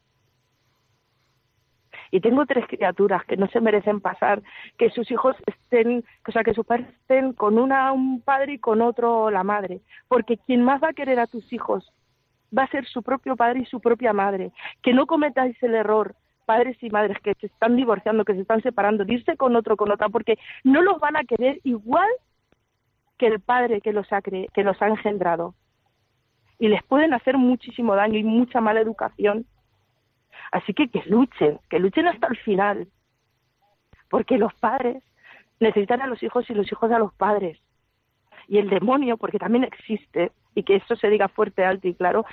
Y 2.11 2.21
tengo 2.21 2.47
tres 2.47 2.67
criaturas 2.67 3.25
que 3.25 3.37
no 3.37 3.47
se 3.49 3.61
merecen 3.61 4.01
pasar, 4.01 4.43
que 4.79 4.91
sus 4.91 5.11
hijos 5.11 5.37
estén, 5.47 6.05
o 6.27 6.33
sea, 6.33 6.45
que 6.45 6.55
sus 6.55 6.67
padres 6.67 6.89
estén 6.89 7.33
con 7.33 7.59
una 7.59 7.93
un 7.93 8.21
padre 8.21 8.55
y 8.55 8.59
con 8.59 8.83
otro 8.83 9.31
la 9.31 9.45
madre, 9.45 9.81
porque 10.09 10.39
quien 10.39 10.63
más 10.63 10.83
va 10.83 10.91
a 10.91 10.95
querer 10.95 11.19
a 11.19 11.27
tus 11.27 11.53
hijos 11.53 11.93
va 12.57 12.65
a 12.65 12.69
ser 12.69 12.87
su 12.87 13.03
propio 13.03 13.37
padre 13.37 13.61
y 13.61 13.67
su 13.67 13.81
propia 13.81 14.13
madre. 14.13 14.53
Que 14.83 14.93
no 14.93 15.07
cometáis 15.07 15.61
el 15.63 15.75
error, 15.75 16.15
padres 16.45 16.77
y 16.83 16.91
madres 16.91 17.19
que 17.23 17.35
se 17.41 17.47
están 17.47 17.77
divorciando, 17.77 18.25
que 18.25 18.35
se 18.35 18.41
están 18.41 18.63
separando, 18.63 19.05
de 19.05 19.15
irse 19.15 19.37
con 19.37 19.57
otro, 19.57 19.77
con 19.77 19.91
otra, 19.91 20.09
porque 20.09 20.39
no 20.65 20.83
los 20.83 20.99
van 21.01 21.17
a 21.17 21.25
querer 21.25 21.61
igual 21.65 22.09
que 23.19 23.27
el 23.27 23.41
padre 23.41 23.81
que 23.81 23.93
los 23.93 24.11
ha, 24.13 24.21
que 24.23 24.49
los 24.63 24.81
ha 24.81 24.89
engendrado. 24.89 25.55
Y 26.59 26.69
les 26.69 26.83
pueden 26.85 27.13
hacer 27.13 27.37
muchísimo 27.37 27.95
daño 27.95 28.19
y 28.19 28.25
mucha 28.25 28.61
mala 28.61 28.81
educación. 28.81 29.47
Así 30.53 30.73
que 30.75 30.89
que 30.89 31.03
luchen, 31.07 31.59
que 31.69 31.79
luchen 31.79 32.07
hasta 32.09 32.27
el 32.29 32.37
final. 32.39 32.89
Porque 34.09 34.39
los 34.39 34.55
padres 34.55 35.03
necesitan 35.61 36.03
a 36.03 36.07
los 36.07 36.23
hijos 36.23 36.49
y 36.49 36.55
los 36.55 36.71
hijos 36.71 36.91
a 36.93 36.99
los 36.99 37.13
padres. 37.15 37.59
Y 38.49 38.59
el 38.59 38.71
demonio, 38.71 39.17
porque 39.17 39.39
también 39.39 39.65
existe, 39.65 40.31
y 40.55 40.63
que 40.63 40.77
eso 40.77 40.95
se 40.97 41.09
diga 41.09 41.29
fuerte, 41.29 41.65
alto 41.65 41.89
y 41.89 41.95
claro, 41.95 42.25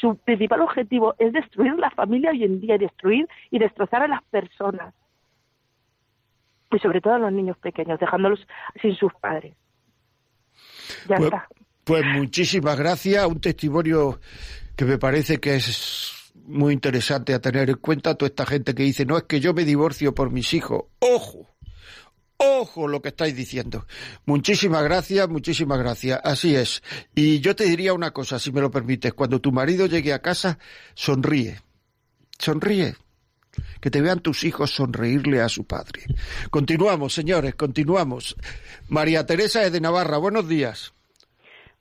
su 0.00 0.16
principal 0.16 0.60
objetivo 0.62 1.14
es 1.18 1.32
destruir 1.32 1.74
la 1.74 1.90
familia 1.90 2.30
hoy 2.30 2.44
en 2.44 2.60
día, 2.60 2.74
y 2.74 2.78
destruir 2.78 3.28
y 3.50 3.58
destrozar 3.58 4.02
a 4.02 4.08
las 4.08 4.22
personas. 4.24 4.92
Y 6.72 6.78
sobre 6.78 7.00
todo 7.00 7.14
a 7.14 7.18
los 7.18 7.32
niños 7.32 7.56
pequeños, 7.58 8.00
dejándolos 8.00 8.46
sin 8.80 8.96
sus 8.96 9.12
padres. 9.14 9.54
Ya 11.08 11.16
Pues, 11.16 11.24
está. 11.24 11.48
pues 11.84 12.04
muchísimas 12.06 12.78
gracias. 12.78 13.24
Un 13.26 13.40
testimonio 13.40 14.18
que 14.76 14.84
me 14.84 14.98
parece 14.98 15.38
que 15.38 15.56
es 15.56 16.21
muy 16.34 16.72
interesante 16.72 17.34
a 17.34 17.40
tener 17.40 17.70
en 17.70 17.76
cuenta. 17.76 18.14
Toda 18.14 18.28
esta 18.28 18.46
gente 18.46 18.74
que 18.74 18.82
dice, 18.82 19.04
no 19.04 19.16
es 19.16 19.24
que 19.24 19.40
yo 19.40 19.54
me 19.54 19.64
divorcio 19.64 20.14
por 20.14 20.30
mis 20.30 20.54
hijos. 20.54 20.84
¡Ojo! 20.98 21.48
Ojo 22.36 22.88
lo 22.88 23.00
que 23.00 23.10
estáis 23.10 23.36
diciendo. 23.36 23.86
Muchísimas 24.26 24.82
gracias, 24.82 25.28
muchísimas 25.28 25.78
gracias. 25.78 26.20
Así 26.24 26.56
es. 26.56 26.82
Y 27.14 27.40
yo 27.40 27.54
te 27.54 27.64
diría 27.64 27.94
una 27.94 28.10
cosa, 28.10 28.38
si 28.38 28.50
me 28.50 28.60
lo 28.60 28.70
permites. 28.70 29.14
Cuando 29.14 29.40
tu 29.40 29.52
marido 29.52 29.86
llegue 29.86 30.12
a 30.12 30.20
casa, 30.20 30.58
sonríe. 30.94 31.60
Sonríe. 32.38 32.96
Que 33.80 33.90
te 33.90 34.00
vean 34.00 34.20
tus 34.20 34.44
hijos 34.44 34.70
sonreírle 34.70 35.40
a 35.40 35.48
su 35.48 35.64
padre. 35.64 36.02
Continuamos, 36.50 37.12
señores, 37.12 37.54
continuamos. 37.54 38.34
María 38.88 39.24
Teresa 39.26 39.68
de 39.68 39.80
Navarra, 39.80 40.18
buenos 40.18 40.48
días. 40.48 40.94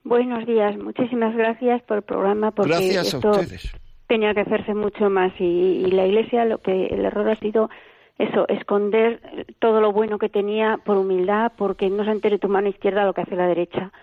Buenos 0.04 0.46
días, 0.46 0.78
muchísimas 0.78 1.36
gracias 1.36 1.82
por 1.84 1.98
el 1.98 2.04
programa 2.04 2.52
porque 2.52 2.72
Gracias 2.72 3.14
a 3.14 3.18
ustedes. 3.18 3.72
Tenía 4.12 4.34
que 4.34 4.42
hacerse 4.42 4.74
mucho 4.74 5.10
más 5.10 5.32
y, 5.40 5.86
y 5.86 5.92
la 5.92 6.06
Iglesia 6.06 6.44
lo 6.44 6.58
que 6.58 6.88
el 6.88 7.06
error 7.06 7.30
ha 7.30 7.38
sido 7.38 7.70
eso, 8.18 8.46
esconder 8.50 9.22
todo 9.60 9.80
lo 9.80 9.94
bueno 9.94 10.20
que 10.20 10.28
tenía 10.28 10.80
por 10.84 10.98
humildad, 10.98 11.54
porque 11.58 11.90
no 11.90 12.04
se 12.04 12.12
entere 12.12 12.38
tu 12.38 12.50
mano 12.50 12.68
izquierda 12.68 13.06
lo 13.06 13.14
que 13.14 13.22
hace 13.22 13.38
la 13.38 13.48
derecha. 13.48 13.94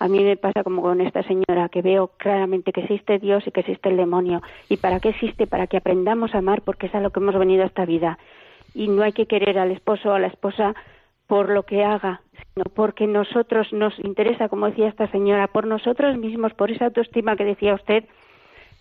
A 0.00 0.08
mí 0.08 0.24
me 0.24 0.36
pasa 0.36 0.64
como 0.64 0.82
con 0.82 1.00
esta 1.00 1.22
señora, 1.22 1.68
que 1.70 1.80
veo 1.80 2.08
claramente 2.16 2.72
que 2.72 2.80
existe 2.80 3.20
Dios 3.20 3.46
y 3.46 3.52
que 3.52 3.60
existe 3.60 3.88
el 3.88 3.96
demonio. 3.96 4.42
¿Y 4.68 4.78
para 4.78 4.98
qué 4.98 5.10
existe? 5.10 5.46
Para 5.46 5.68
que 5.68 5.76
aprendamos 5.76 6.34
a 6.34 6.38
amar, 6.38 6.62
porque 6.62 6.88
es 6.88 6.94
a 6.96 7.00
lo 7.00 7.10
que 7.10 7.20
hemos 7.20 7.38
venido 7.38 7.62
a 7.62 7.66
esta 7.66 7.84
vida. 7.84 8.18
Y 8.74 8.88
no 8.88 9.04
hay 9.04 9.12
que 9.12 9.26
querer 9.26 9.60
al 9.60 9.70
esposo 9.70 10.08
o 10.08 10.14
a 10.14 10.18
la 10.18 10.26
esposa 10.26 10.74
por 11.28 11.50
lo 11.50 11.62
que 11.62 11.84
haga, 11.84 12.20
sino 12.32 12.64
porque 12.74 13.06
nosotros 13.06 13.72
nos 13.72 13.96
interesa, 14.00 14.48
como 14.48 14.66
decía 14.66 14.88
esta 14.88 15.06
señora, 15.12 15.46
por 15.46 15.68
nosotros 15.68 16.18
mismos, 16.18 16.52
por 16.52 16.72
esa 16.72 16.86
autoestima 16.86 17.36
que 17.36 17.44
decía 17.44 17.74
usted, 17.74 18.04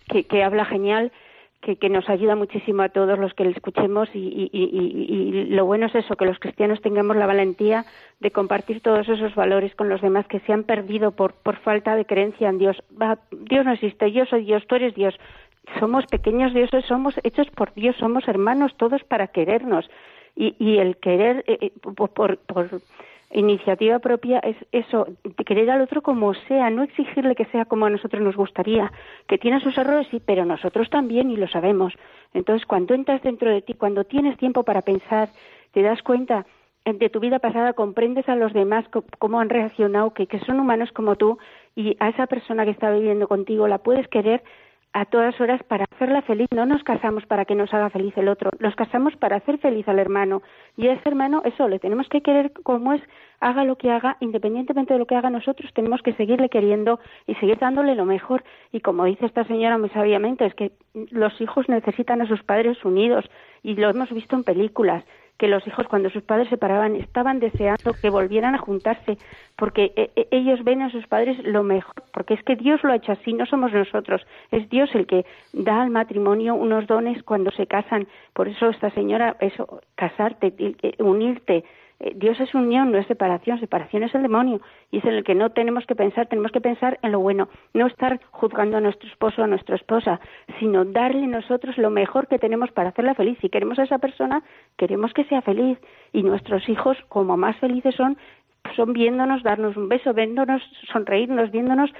que, 0.07 0.43
habla 0.43 0.65
genial, 0.65 1.11
que, 1.61 1.75
que 1.75 1.89
nos 1.89 2.09
ayuda 2.09 2.35
muchísimo 2.35 2.81
a 2.81 2.89
todos 2.89 3.19
los 3.19 3.33
que 3.35 3.43
le 3.43 3.51
escuchemos 3.51 4.09
y, 4.15 4.49
y- 4.51 5.45
lo 5.55 5.65
bueno 5.65 5.85
es 5.85 5.95
eso, 5.95 6.15
que 6.15 6.25
los 6.25 6.39
cristianos 6.39 6.81
tengamos 6.81 7.15
la 7.17 7.27
valentía 7.27 7.85
de 8.19 8.31
compartir 8.31 8.81
todos 8.81 9.07
esos 9.07 9.35
valores 9.35 9.75
con 9.75 9.87
los 9.87 10.01
demás 10.01 10.25
que 10.27 10.39
se 10.39 10.53
han 10.53 10.63
perdido 10.63 11.11
por, 11.11 11.33
falta 11.57 11.95
de 11.95 12.05
creencia 12.05 12.49
en 12.49 12.57
Dios. 12.57 12.81
Va, 12.99 13.19
Dios 13.31 13.65
no 13.65 13.73
existe, 13.73 14.11
yo 14.11 14.25
soy 14.25 14.45
Dios, 14.45 14.65
tú 14.67 14.75
eres 14.75 14.95
Dios. 14.95 15.15
Somos 15.79 16.05
pequeños 16.07 16.53
dioses, 16.53 16.83
somos 16.85 17.13
hechos 17.23 17.47
por 17.51 17.73
Dios, 17.75 17.95
somos 17.97 18.27
hermanos 18.27 18.75
todos 18.77 19.03
para 19.03 19.27
querernos. 19.27 19.87
Y, 20.35 20.55
y 20.57 20.77
el 20.79 20.97
querer 20.97 21.43
eh, 21.45 21.57
eh, 21.61 21.71
por, 21.95 22.09
por- 22.09 22.37
por 22.39 22.69
iniciativa 23.33 23.99
propia 23.99 24.39
es 24.39 24.55
eso, 24.71 25.07
querer 25.45 25.69
al 25.69 25.81
otro 25.81 26.01
como 26.01 26.33
sea, 26.33 26.69
no 26.69 26.83
exigirle 26.83 27.35
que 27.35 27.45
sea 27.45 27.65
como 27.65 27.85
a 27.85 27.89
nosotros 27.89 28.21
nos 28.21 28.35
gustaría, 28.35 28.91
que 29.27 29.37
tiene 29.37 29.59
sus 29.59 29.77
errores, 29.77 30.07
sí, 30.11 30.21
pero 30.25 30.45
nosotros 30.45 30.89
también 30.89 31.29
y 31.31 31.37
lo 31.37 31.47
sabemos. 31.47 31.93
Entonces, 32.33 32.65
cuando 32.65 32.93
entras 32.93 33.21
dentro 33.21 33.49
de 33.49 33.61
ti, 33.61 33.73
cuando 33.73 34.03
tienes 34.03 34.37
tiempo 34.37 34.63
para 34.63 34.81
pensar, 34.81 35.29
te 35.71 35.81
das 35.81 36.01
cuenta 36.01 36.45
de 36.85 37.09
tu 37.09 37.19
vida 37.19 37.39
pasada, 37.39 37.73
comprendes 37.73 38.27
a 38.27 38.35
los 38.35 38.53
demás 38.53 38.85
cómo 39.19 39.39
han 39.39 39.49
reaccionado, 39.49 40.13
que, 40.13 40.27
que 40.27 40.39
son 40.39 40.59
humanos 40.59 40.91
como 40.91 41.15
tú, 41.15 41.37
y 41.75 41.95
a 41.99 42.09
esa 42.09 42.27
persona 42.27 42.65
que 42.65 42.71
está 42.71 42.91
viviendo 42.91 43.27
contigo 43.27 43.67
la 43.67 43.77
puedes 43.77 44.07
querer 44.07 44.43
a 44.93 45.05
todas 45.05 45.39
horas 45.39 45.61
para 45.63 45.85
hacerla 45.91 46.21
feliz. 46.21 46.47
No 46.53 46.65
nos 46.65 46.83
casamos 46.83 47.25
para 47.25 47.45
que 47.45 47.55
nos 47.55 47.73
haga 47.73 47.89
feliz 47.89 48.15
el 48.17 48.27
otro, 48.27 48.51
nos 48.59 48.75
casamos 48.75 49.15
para 49.15 49.37
hacer 49.37 49.57
feliz 49.59 49.87
al 49.87 49.99
hermano. 49.99 50.41
Y 50.77 50.87
ese 50.87 51.07
hermano, 51.07 51.41
eso, 51.45 51.67
le 51.67 51.79
tenemos 51.79 52.07
que 52.09 52.21
querer 52.21 52.51
como 52.63 52.93
es, 52.93 53.01
haga 53.39 53.63
lo 53.63 53.77
que 53.77 53.91
haga, 53.91 54.17
independientemente 54.19 54.93
de 54.93 54.99
lo 54.99 55.05
que 55.05 55.15
haga 55.15 55.29
nosotros, 55.29 55.71
tenemos 55.73 56.01
que 56.01 56.13
seguirle 56.13 56.49
queriendo 56.49 56.99
y 57.27 57.35
seguir 57.35 57.57
dándole 57.57 57.95
lo 57.95 58.05
mejor. 58.05 58.43
Y 58.71 58.81
como 58.81 59.05
dice 59.05 59.25
esta 59.25 59.45
señora 59.45 59.77
muy 59.77 59.89
sabiamente, 59.89 60.45
es 60.45 60.53
que 60.55 60.71
los 60.93 61.39
hijos 61.41 61.69
necesitan 61.69 62.21
a 62.21 62.27
sus 62.27 62.43
padres 62.43 62.83
unidos 62.83 63.25
y 63.63 63.75
lo 63.75 63.89
hemos 63.89 64.11
visto 64.11 64.35
en 64.35 64.43
películas 64.43 65.03
que 65.41 65.47
los 65.47 65.65
hijos 65.65 65.87
cuando 65.87 66.11
sus 66.11 66.21
padres 66.21 66.49
se 66.49 66.51
separaban 66.51 66.95
estaban 66.95 67.39
deseando 67.39 67.93
que 67.99 68.11
volvieran 68.11 68.53
a 68.53 68.59
juntarse, 68.59 69.17
porque 69.55 69.91
eh, 69.95 70.11
eh, 70.15 70.27
ellos 70.29 70.63
ven 70.63 70.83
a 70.83 70.91
sus 70.91 71.07
padres 71.07 71.35
lo 71.43 71.63
mejor, 71.63 71.95
porque 72.13 72.35
es 72.35 72.43
que 72.43 72.55
Dios 72.55 72.83
lo 72.83 72.91
ha 72.91 72.97
hecho 72.97 73.13
así, 73.13 73.33
no 73.33 73.47
somos 73.47 73.73
nosotros, 73.73 74.21
es 74.51 74.69
Dios 74.69 74.93
el 74.93 75.07
que 75.07 75.25
da 75.51 75.81
al 75.81 75.89
matrimonio 75.89 76.53
unos 76.53 76.85
dones 76.85 77.23
cuando 77.23 77.49
se 77.49 77.65
casan. 77.65 78.07
Por 78.33 78.49
eso 78.49 78.69
esta 78.69 78.91
señora, 78.91 79.35
eso, 79.39 79.81
casarte, 79.95 80.53
eh, 80.59 80.93
unirte, 80.99 81.63
Dios 82.15 82.39
es 82.39 82.53
unión, 82.55 82.91
no 82.91 82.97
es 82.97 83.05
separación. 83.05 83.59
Separación 83.59 84.03
es 84.03 84.15
el 84.15 84.23
demonio 84.23 84.59
y 84.89 84.97
es 84.97 85.05
en 85.05 85.13
el 85.13 85.23
que 85.23 85.35
no 85.35 85.51
tenemos 85.51 85.85
que 85.85 85.95
pensar, 85.95 86.27
tenemos 86.27 86.51
que 86.51 86.61
pensar 86.61 86.99
en 87.03 87.11
lo 87.11 87.19
bueno, 87.19 87.47
no 87.73 87.85
estar 87.85 88.19
juzgando 88.31 88.77
a 88.77 88.81
nuestro 88.81 89.07
esposo 89.07 89.41
o 89.41 89.45
a 89.45 89.47
nuestra 89.47 89.75
esposa, 89.75 90.19
sino 90.59 90.83
darle 90.83 91.27
nosotros 91.27 91.77
lo 91.77 91.91
mejor 91.91 92.27
que 92.27 92.39
tenemos 92.39 92.71
para 92.71 92.89
hacerla 92.89 93.13
feliz. 93.13 93.37
Si 93.41 93.49
queremos 93.49 93.77
a 93.77 93.83
esa 93.83 93.99
persona, 93.99 94.41
queremos 94.77 95.13
que 95.13 95.25
sea 95.25 95.41
feliz 95.41 95.77
y 96.11 96.23
nuestros 96.23 96.67
hijos, 96.69 96.97
como 97.07 97.37
más 97.37 97.55
felices 97.57 97.93
son, 97.93 98.17
son 98.75 98.93
viéndonos, 98.93 99.43
darnos 99.43 99.77
un 99.77 99.87
beso, 99.87 100.13
viéndonos, 100.13 100.63
sonreírnos, 100.91 101.51
viéndonos, 101.51 101.91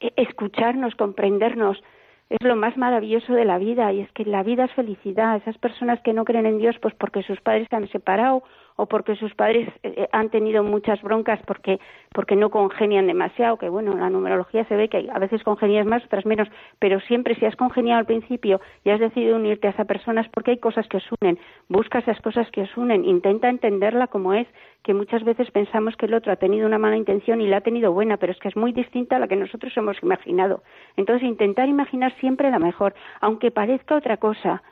eh, 0.00 0.12
escucharnos, 0.16 0.94
comprendernos 0.94 1.82
es 2.30 2.42
lo 2.42 2.56
más 2.56 2.76
maravilloso 2.76 3.32
de 3.32 3.44
la 3.44 3.58
vida 3.58 3.90
y 3.92 4.00
es 4.00 4.12
que 4.12 4.24
la 4.24 4.42
vida 4.42 4.64
es 4.64 4.72
felicidad. 4.72 5.36
Esas 5.36 5.56
personas 5.58 6.00
que 6.02 6.12
no 6.12 6.24
creen 6.24 6.46
en 6.46 6.58
Dios, 6.58 6.76
pues 6.80 6.94
porque 6.94 7.22
sus 7.22 7.40
padres 7.40 7.68
se 7.70 7.76
han 7.76 7.88
separado 7.88 8.42
o 8.80 8.86
porque 8.86 9.16
sus 9.16 9.34
padres 9.34 9.68
eh, 9.82 10.08
han 10.12 10.30
tenido 10.30 10.62
muchas 10.62 11.02
broncas 11.02 11.40
porque 11.46 11.80
porque 12.14 12.36
no 12.36 12.48
congenian 12.50 13.06
demasiado, 13.06 13.58
que 13.58 13.68
bueno, 13.68 13.92
en 13.92 14.00
la 14.00 14.08
numerología 14.08 14.64
se 14.64 14.76
ve 14.76 14.88
que 14.88 15.08
a 15.12 15.18
veces 15.18 15.42
congenias 15.42 15.84
más, 15.84 16.04
otras 16.04 16.24
menos, 16.24 16.48
pero 16.78 17.00
siempre 17.00 17.34
si 17.34 17.44
has 17.44 17.56
congeniado 17.56 17.98
al 17.98 18.06
principio 18.06 18.60
y 18.84 18.90
has 18.90 19.00
decidido 19.00 19.36
unirte 19.36 19.66
a 19.66 19.70
esa 19.70 19.84
persona 19.84 20.20
es 20.20 20.28
porque 20.28 20.52
hay 20.52 20.58
cosas 20.58 20.86
que 20.88 20.98
os 20.98 21.08
unen. 21.20 21.38
Busca 21.68 21.98
esas 21.98 22.20
cosas 22.20 22.48
que 22.50 22.62
os 22.62 22.76
unen, 22.76 23.04
intenta 23.04 23.48
entenderla 23.48 24.06
como 24.06 24.32
es, 24.32 24.46
que 24.84 24.94
muchas 24.94 25.24
veces 25.24 25.50
pensamos 25.50 25.96
que 25.96 26.06
el 26.06 26.14
otro 26.14 26.32
ha 26.32 26.36
tenido 26.36 26.66
una 26.66 26.78
mala 26.78 26.96
intención 26.96 27.40
y 27.40 27.48
la 27.48 27.58
ha 27.58 27.60
tenido 27.62 27.92
buena, 27.92 28.16
pero 28.16 28.32
es 28.32 28.38
que 28.38 28.48
es 28.48 28.56
muy 28.56 28.72
distinta 28.72 29.16
a 29.16 29.18
la 29.18 29.28
que 29.28 29.36
nosotros 29.36 29.76
hemos 29.76 30.00
imaginado. 30.02 30.62
Entonces, 30.96 31.28
intentar 31.28 31.68
imaginar 31.68 32.14
siempre 32.20 32.50
la 32.50 32.58
mejor, 32.58 32.94
aunque 33.20 33.50
parezca 33.50 33.96
otra 33.96 34.18
cosa, 34.18 34.62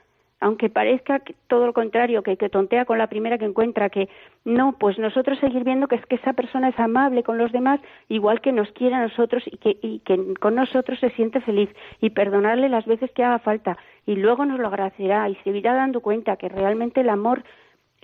aunque 0.40 0.68
parezca 0.68 1.22
todo 1.46 1.66
lo 1.66 1.72
contrario, 1.72 2.22
que, 2.22 2.36
que 2.36 2.48
tontea 2.48 2.84
con 2.84 2.98
la 2.98 3.06
primera 3.06 3.38
que 3.38 3.46
encuentra, 3.46 3.88
que 3.88 4.08
no, 4.44 4.72
pues 4.78 4.98
nosotros 4.98 5.38
seguir 5.38 5.64
viendo 5.64 5.88
que 5.88 5.96
es 5.96 6.06
que 6.06 6.16
esa 6.16 6.34
persona 6.34 6.68
es 6.68 6.78
amable 6.78 7.22
con 7.22 7.38
los 7.38 7.52
demás, 7.52 7.80
igual 8.08 8.40
que 8.40 8.52
nos 8.52 8.70
quiere 8.72 8.94
a 8.94 9.02
nosotros 9.02 9.42
y 9.46 9.56
que, 9.56 9.78
y 9.80 10.00
que 10.00 10.34
con 10.34 10.54
nosotros 10.54 11.00
se 11.00 11.10
siente 11.10 11.40
feliz. 11.40 11.70
Y 12.00 12.10
perdonarle 12.10 12.68
las 12.68 12.84
veces 12.86 13.10
que 13.12 13.24
haga 13.24 13.38
falta. 13.38 13.78
Y 14.04 14.16
luego 14.16 14.44
nos 14.44 14.60
lo 14.60 14.68
agradecerá 14.68 15.28
y 15.28 15.36
se 15.36 15.50
irá 15.50 15.74
dando 15.74 16.00
cuenta 16.00 16.36
que 16.36 16.48
realmente 16.48 17.00
el 17.00 17.08
amor 17.08 17.42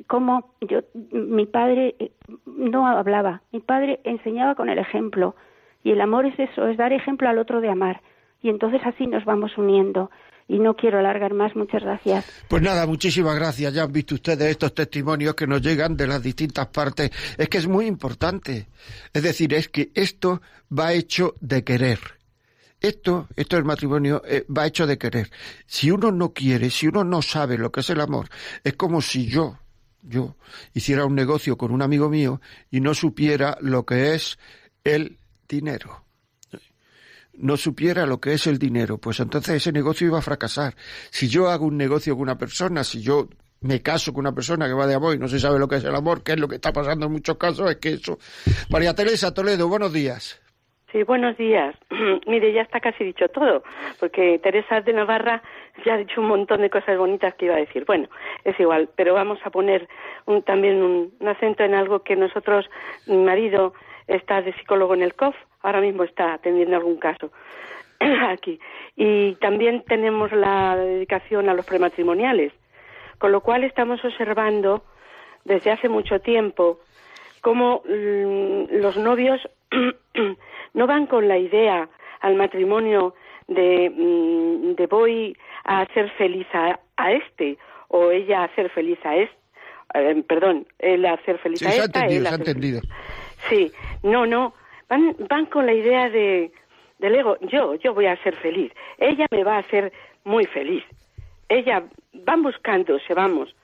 como 0.06 0.54
yo 0.60 0.80
mi 1.12 1.44
padre 1.46 1.94
eh, 1.98 2.12
no 2.46 2.86
hablaba, 2.86 3.42
mi 3.52 3.60
padre 3.60 4.00
enseñaba 4.04 4.54
con 4.54 4.70
el 4.70 4.78
ejemplo. 4.78 5.34
Y 5.84 5.90
el 5.90 6.00
amor 6.00 6.26
es 6.26 6.38
eso, 6.38 6.66
es 6.66 6.76
dar 6.76 6.92
ejemplo 6.92 7.28
al 7.28 7.38
otro 7.38 7.60
de 7.60 7.68
amar. 7.68 8.00
Y 8.40 8.48
entonces 8.48 8.80
así 8.84 9.06
nos 9.06 9.24
vamos 9.24 9.56
uniendo 9.58 10.10
y 10.48 10.58
no 10.58 10.74
quiero 10.74 10.98
alargar 10.98 11.34
más. 11.34 11.54
Muchas 11.56 11.82
gracias. 11.82 12.24
Pues 12.48 12.62
nada, 12.62 12.86
muchísimas 12.86 13.34
gracias. 13.36 13.72
Ya 13.72 13.84
han 13.84 13.92
visto 13.92 14.14
ustedes 14.14 14.50
estos 14.50 14.74
testimonios 14.74 15.34
que 15.34 15.46
nos 15.46 15.62
llegan 15.62 15.96
de 15.96 16.06
las 16.06 16.22
distintas 16.22 16.68
partes. 16.68 17.10
Es 17.38 17.48
que 17.48 17.58
es 17.58 17.66
muy 17.66 17.86
importante. 17.86 18.68
Es 19.12 19.22
decir, 19.22 19.54
es 19.54 19.68
que 19.68 19.90
esto 19.94 20.42
va 20.76 20.92
hecho 20.92 21.34
de 21.40 21.64
querer. 21.64 21.98
Esto, 22.80 23.28
esto 23.36 23.56
del 23.56 23.64
matrimonio 23.64 24.22
eh, 24.26 24.44
va 24.46 24.66
hecho 24.66 24.86
de 24.86 24.98
querer. 24.98 25.30
Si 25.66 25.90
uno 25.90 26.10
no 26.10 26.32
quiere, 26.32 26.68
si 26.70 26.88
uno 26.88 27.04
no 27.04 27.22
sabe 27.22 27.56
lo 27.56 27.70
que 27.70 27.80
es 27.80 27.90
el 27.90 28.00
amor, 28.00 28.28
es 28.64 28.74
como 28.74 29.00
si 29.00 29.26
yo, 29.26 29.58
yo, 30.02 30.34
hiciera 30.74 31.04
un 31.04 31.14
negocio 31.14 31.56
con 31.56 31.70
un 31.70 31.80
amigo 31.80 32.08
mío 32.08 32.40
y 32.72 32.80
no 32.80 32.92
supiera 32.94 33.56
lo 33.60 33.86
que 33.86 34.14
es 34.14 34.36
el 34.82 35.18
dinero 35.48 36.02
no 37.34 37.56
supiera 37.56 38.06
lo 38.06 38.20
que 38.20 38.34
es 38.34 38.46
el 38.46 38.58
dinero, 38.58 38.98
pues 38.98 39.20
entonces 39.20 39.56
ese 39.56 39.72
negocio 39.72 40.06
iba 40.06 40.18
a 40.18 40.22
fracasar. 40.22 40.74
Si 41.10 41.28
yo 41.28 41.48
hago 41.48 41.66
un 41.66 41.76
negocio 41.76 42.14
con 42.14 42.22
una 42.22 42.38
persona, 42.38 42.84
si 42.84 43.02
yo 43.02 43.28
me 43.62 43.80
caso 43.80 44.12
con 44.12 44.20
una 44.20 44.34
persona 44.34 44.66
que 44.66 44.74
va 44.74 44.86
de 44.86 44.94
amor 44.94 45.14
y 45.14 45.18
no 45.18 45.28
se 45.28 45.38
sabe 45.38 45.58
lo 45.58 45.68
que 45.68 45.76
es 45.76 45.84
el 45.84 45.94
amor, 45.94 46.22
que 46.22 46.32
es 46.32 46.40
lo 46.40 46.48
que 46.48 46.56
está 46.56 46.72
pasando 46.72 47.06
en 47.06 47.12
muchos 47.12 47.36
casos, 47.36 47.70
es 47.70 47.76
que 47.76 47.90
eso. 47.90 48.18
María 48.70 48.94
Teresa 48.94 49.32
Toledo, 49.32 49.68
buenos 49.68 49.92
días. 49.92 50.40
Sí, 50.90 51.04
buenos 51.04 51.38
días. 51.38 51.74
Mire, 52.26 52.52
ya 52.52 52.62
está 52.62 52.78
casi 52.80 53.02
dicho 53.02 53.26
todo, 53.28 53.62
porque 53.98 54.38
Teresa 54.42 54.82
de 54.82 54.92
Navarra 54.92 55.42
ya 55.86 55.94
ha 55.94 55.96
dicho 55.96 56.20
un 56.20 56.28
montón 56.28 56.60
de 56.60 56.68
cosas 56.68 56.98
bonitas 56.98 57.34
que 57.34 57.46
iba 57.46 57.54
a 57.54 57.60
decir. 57.60 57.84
Bueno, 57.86 58.08
es 58.44 58.58
igual, 58.60 58.90
pero 58.94 59.14
vamos 59.14 59.38
a 59.44 59.50
poner 59.50 59.88
un, 60.26 60.42
también 60.42 60.82
un, 60.82 61.14
un 61.18 61.28
acento 61.28 61.64
en 61.64 61.74
algo 61.74 62.02
que 62.02 62.14
nosotros, 62.14 62.68
mi 63.06 63.16
marido, 63.16 63.72
está 64.06 64.42
de 64.42 64.52
psicólogo 64.52 64.92
en 64.92 65.02
el 65.02 65.14
COF, 65.14 65.34
ahora 65.62 65.80
mismo 65.80 66.04
está 66.04 66.34
atendiendo 66.34 66.76
algún 66.76 66.96
caso 66.96 67.30
aquí. 68.28 68.58
Y 68.96 69.34
también 69.36 69.84
tenemos 69.86 70.32
la 70.32 70.76
dedicación 70.76 71.48
a 71.48 71.54
los 71.54 71.66
prematrimoniales, 71.66 72.52
con 73.18 73.32
lo 73.32 73.40
cual 73.40 73.64
estamos 73.64 74.04
observando 74.04 74.84
desde 75.44 75.70
hace 75.70 75.88
mucho 75.88 76.20
tiempo 76.20 76.80
cómo 77.40 77.82
mm, 77.84 78.80
los 78.80 78.96
novios 78.96 79.40
no 80.74 80.86
van 80.86 81.06
con 81.06 81.28
la 81.28 81.38
idea 81.38 81.88
al 82.20 82.36
matrimonio 82.36 83.14
de, 83.48 83.90
mm, 83.90 84.74
de 84.74 84.86
voy 84.86 85.36
a 85.64 85.80
hacer 85.80 86.10
feliz 86.12 86.46
a, 86.52 86.78
a 86.96 87.12
este 87.12 87.58
o 87.88 88.10
ella 88.10 88.40
a 88.40 88.44
hacer 88.44 88.70
feliz 88.70 88.98
a 89.04 89.16
este, 89.16 89.36
eh, 89.94 90.24
perdón, 90.26 90.66
él 90.78 91.04
a 91.04 91.14
hacer 91.14 91.38
feliz 91.38 91.58
Sí, 91.58 91.66
a 91.66 91.70
se 91.70 91.80
ha 91.80 91.84
esta, 91.84 92.00
entendido, 92.00 92.20
él 92.20 92.26
se 92.26 92.34
ha 92.34 92.38
entendido. 92.38 92.80
Sí, 93.48 93.72
no, 94.02 94.26
no, 94.26 94.54
van, 94.88 95.16
van 95.28 95.46
con 95.46 95.66
la 95.66 95.72
idea 95.72 96.08
de, 96.10 96.50
del 96.98 97.14
ego, 97.14 97.36
yo, 97.40 97.74
yo 97.76 97.94
voy 97.94 98.06
a 98.06 98.22
ser 98.22 98.36
feliz, 98.36 98.72
ella 98.98 99.26
me 99.30 99.44
va 99.44 99.56
a 99.56 99.60
hacer 99.60 99.92
muy 100.24 100.46
feliz, 100.46 100.84
ella, 101.48 101.84
van 102.12 102.42
buscándose, 102.42 103.14
vamos, 103.14 103.54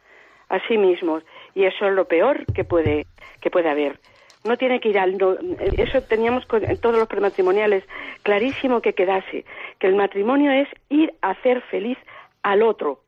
a 0.49 0.59
sí 0.66 0.79
mismos, 0.79 1.23
y 1.55 1.64
eso 1.64 1.87
es 1.87 1.93
lo 1.95 2.07
peor 2.07 2.45
que 2.55 2.64
puede, 2.64 3.07
que 3.41 3.51
puede 3.51 3.69
haber. 3.69 3.99
No 4.45 4.57
tiene 4.57 4.81
que 4.81 4.89
ir 4.91 4.99
al, 4.99 5.19
no, 5.19 5.37
eso 5.77 6.01
teníamos 6.03 6.47
con- 6.47 6.62
todos 6.81 6.97
los 6.99 7.09
prematrimoniales 7.09 7.85
clarísimo 8.23 8.81
que 8.81 8.95
quedase, 8.95 9.45
que 9.79 9.87
el 9.89 9.97
matrimonio 9.97 10.53
es 10.53 10.69
ir 10.89 11.12
a 11.23 11.31
hacer 11.31 11.61
feliz 11.62 11.99
al 12.43 12.62
otro, 12.62 13.01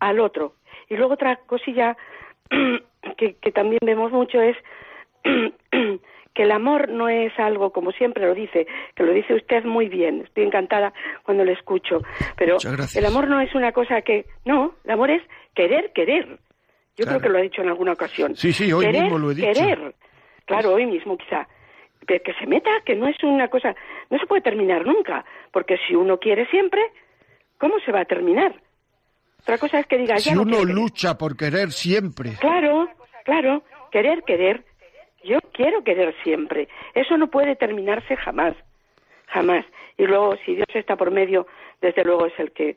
al 0.00 0.18
otro. 0.18 0.54
Y 0.88 0.96
luego 0.96 1.14
otra 1.14 1.36
cosilla 1.36 1.96
que, 3.16 3.34
que 3.34 3.52
también 3.52 3.80
vemos 3.82 4.10
mucho 4.12 4.40
es 4.40 4.56
que 6.34 6.44
el 6.44 6.52
amor 6.52 6.88
no 6.88 7.08
es 7.08 7.32
algo, 7.38 7.70
como 7.72 7.90
siempre 7.92 8.24
lo 8.26 8.34
dice, 8.34 8.66
que 8.94 9.02
lo 9.02 9.12
dice 9.12 9.34
usted 9.34 9.64
muy 9.64 9.88
bien, 9.88 10.22
estoy 10.22 10.44
encantada 10.44 10.92
cuando 11.24 11.44
lo 11.44 11.52
escucho, 11.52 12.02
pero 12.36 12.56
el 12.94 13.04
amor 13.06 13.28
no 13.28 13.40
es 13.40 13.54
una 13.54 13.72
cosa 13.72 14.02
que, 14.02 14.26
no, 14.44 14.74
el 14.84 14.90
amor 14.92 15.10
es 15.10 15.22
querer, 15.54 15.92
querer. 15.92 16.38
Yo 16.96 17.04
Claro. 17.04 17.18
creo 17.18 17.20
que 17.20 17.28
lo 17.30 17.38
ha 17.38 17.42
dicho 17.42 17.62
en 17.62 17.68
alguna 17.68 17.92
ocasión. 17.92 18.36
Sí, 18.36 18.52
sí, 18.52 18.72
hoy 18.72 18.84
querer, 18.86 19.02
mismo 19.04 19.18
lo 19.18 19.30
he 19.30 19.34
dicho. 19.34 19.52
Querer, 19.52 19.94
claro, 20.44 20.74
hoy 20.74 20.86
mismo 20.86 21.16
quizá. 21.16 21.48
Pero 22.06 22.22
que 22.22 22.32
se 22.34 22.46
meta, 22.46 22.70
que 22.84 22.94
no 22.94 23.06
es 23.08 23.16
una 23.22 23.48
cosa, 23.48 23.74
no 24.10 24.18
se 24.18 24.26
puede 24.26 24.42
terminar 24.42 24.86
nunca, 24.86 25.24
porque 25.52 25.78
si 25.86 25.94
uno 25.94 26.18
quiere 26.18 26.46
siempre, 26.46 26.80
¿cómo 27.58 27.74
se 27.84 27.92
va 27.92 28.00
a 28.00 28.04
terminar? 28.04 28.54
Otra 29.40 29.58
cosa 29.58 29.78
es 29.80 29.86
que 29.86 29.98
diga, 29.98 30.18
Si 30.18 30.30
ya 30.30 30.34
no 30.36 30.42
uno 30.42 30.58
querer. 30.60 30.74
lucha 30.74 31.16
por 31.18 31.36
querer 31.36 31.72
siempre, 31.72 32.32
Claro, 32.40 32.88
claro, 33.24 33.62
querer, 33.90 34.22
querer. 34.24 34.64
Yo 35.24 35.38
quiero 35.52 35.84
querer 35.84 36.14
siempre. 36.22 36.68
Eso 36.94 37.16
no 37.16 37.28
puede 37.28 37.56
terminarse 37.56 38.16
jamás, 38.16 38.54
jamás. 39.26 39.64
Y 39.98 40.06
luego, 40.06 40.36
si 40.44 40.54
Dios 40.54 40.68
está 40.74 40.96
por 40.96 41.10
medio, 41.10 41.46
desde 41.80 42.04
luego 42.04 42.26
es 42.26 42.38
el 42.38 42.52
que, 42.52 42.70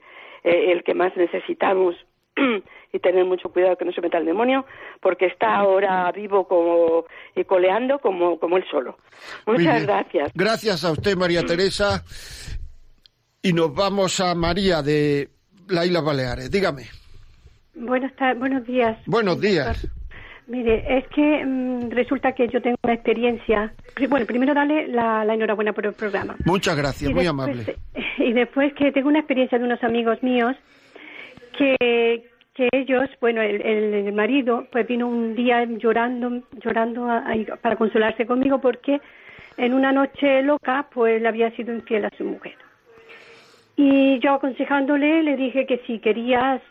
eh, 0.43 0.71
el 0.71 0.83
que 0.83 0.93
más 0.93 1.15
necesitamos 1.15 1.95
y 2.93 2.99
tener 2.99 3.25
mucho 3.25 3.49
cuidado 3.49 3.77
que 3.77 3.85
no 3.85 3.91
se 3.91 4.01
meta 4.01 4.17
el 4.17 4.25
demonio, 4.25 4.65
porque 5.01 5.25
está 5.25 5.55
ahora 5.55 6.11
vivo 6.11 6.47
como, 6.47 7.05
y 7.35 7.43
coleando 7.45 7.99
como, 7.99 8.39
como 8.39 8.57
él 8.57 8.65
solo. 8.69 8.97
Muchas 9.45 9.85
gracias. 9.85 10.31
Gracias 10.33 10.83
a 10.83 10.91
usted, 10.91 11.15
María 11.15 11.43
Teresa. 11.45 12.03
Y 13.41 13.53
nos 13.53 13.73
vamos 13.73 14.19
a 14.19 14.35
María 14.35 14.81
de 14.81 15.29
las 15.69 15.85
Islas 15.85 16.03
Baleares. 16.03 16.51
Dígame. 16.51 16.83
Buenos 17.75 18.65
días. 18.65 18.97
Buenos 19.05 19.41
días. 19.41 19.87
Mire, 20.47 20.83
es 20.97 21.07
que 21.07 21.45
mm, 21.45 21.89
resulta 21.91 22.33
que 22.33 22.47
yo 22.49 22.61
tengo 22.61 22.75
una 22.83 22.93
experiencia. 22.93 23.73
Bueno, 24.09 24.25
primero 24.25 24.53
darle 24.53 24.87
la, 24.87 25.23
la 25.23 25.33
enhorabuena 25.33 25.71
por 25.73 25.85
el 25.85 25.93
programa. 25.93 26.35
Muchas 26.45 26.75
gracias, 26.75 27.09
Y 27.09 27.13
muy 27.13 27.23
después- 27.23 27.29
amable. 27.29 27.75
Y 28.17 28.33
después 28.33 28.73
que 28.73 28.91
tengo 28.91 29.07
una 29.09 29.19
experiencia 29.19 29.57
de 29.57 29.63
unos 29.65 29.83
amigos 29.83 30.21
míos 30.21 30.55
que, 31.57 32.29
que 32.53 32.69
ellos, 32.71 33.09
bueno, 33.21 33.41
el, 33.41 33.61
el- 33.61 33.93
el 34.07 34.13
marido, 34.13 34.67
pues 34.71 34.87
vino 34.87 35.07
un 35.07 35.35
día 35.35 35.63
llorando, 35.65 36.43
llorando 36.63 37.09
a- 37.09 37.19
a- 37.31 37.55
para 37.57 37.75
consolarse 37.75 38.25
conmigo 38.25 38.59
porque 38.59 38.99
en 39.57 39.73
una 39.73 39.91
noche 39.91 40.41
loca, 40.43 40.87
pues 40.93 41.21
le 41.21 41.27
había 41.27 41.51
sido 41.51 41.73
infiel 41.73 42.05
a 42.05 42.09
su 42.17 42.23
mujer. 42.25 42.55
Y 43.75 44.19
yo 44.19 44.33
aconsejándole 44.33 45.23
le 45.23 45.35
dije 45.35 45.65
que 45.65 45.79
si 45.87 45.99
quería 45.99 46.61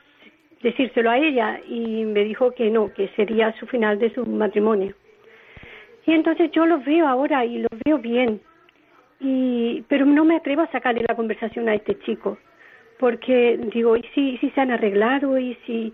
decírselo 0.62 1.10
a 1.10 1.18
ella 1.18 1.60
y 1.68 2.04
me 2.04 2.24
dijo 2.24 2.52
que 2.52 2.70
no, 2.70 2.92
que 2.92 3.08
sería 3.16 3.52
su 3.58 3.66
final 3.66 3.98
de 3.98 4.12
su 4.14 4.24
matrimonio. 4.24 4.94
Y 6.06 6.12
entonces 6.12 6.50
yo 6.52 6.66
lo 6.66 6.80
veo 6.80 7.06
ahora 7.06 7.44
y 7.44 7.58
lo 7.58 7.68
veo 7.84 7.98
bien, 7.98 8.40
y, 9.20 9.82
pero 9.88 10.04
no 10.04 10.24
me 10.24 10.36
atrevo 10.36 10.62
a 10.62 10.70
sacarle 10.70 11.04
la 11.06 11.14
conversación 11.14 11.68
a 11.68 11.74
este 11.74 11.98
chico, 12.00 12.38
porque 12.98 13.58
digo, 13.72 13.96
¿y 13.96 14.02
si, 14.14 14.36
si 14.38 14.50
se 14.50 14.60
han 14.60 14.70
arreglado? 14.70 15.38
¿Y 15.38 15.56
si 15.66 15.92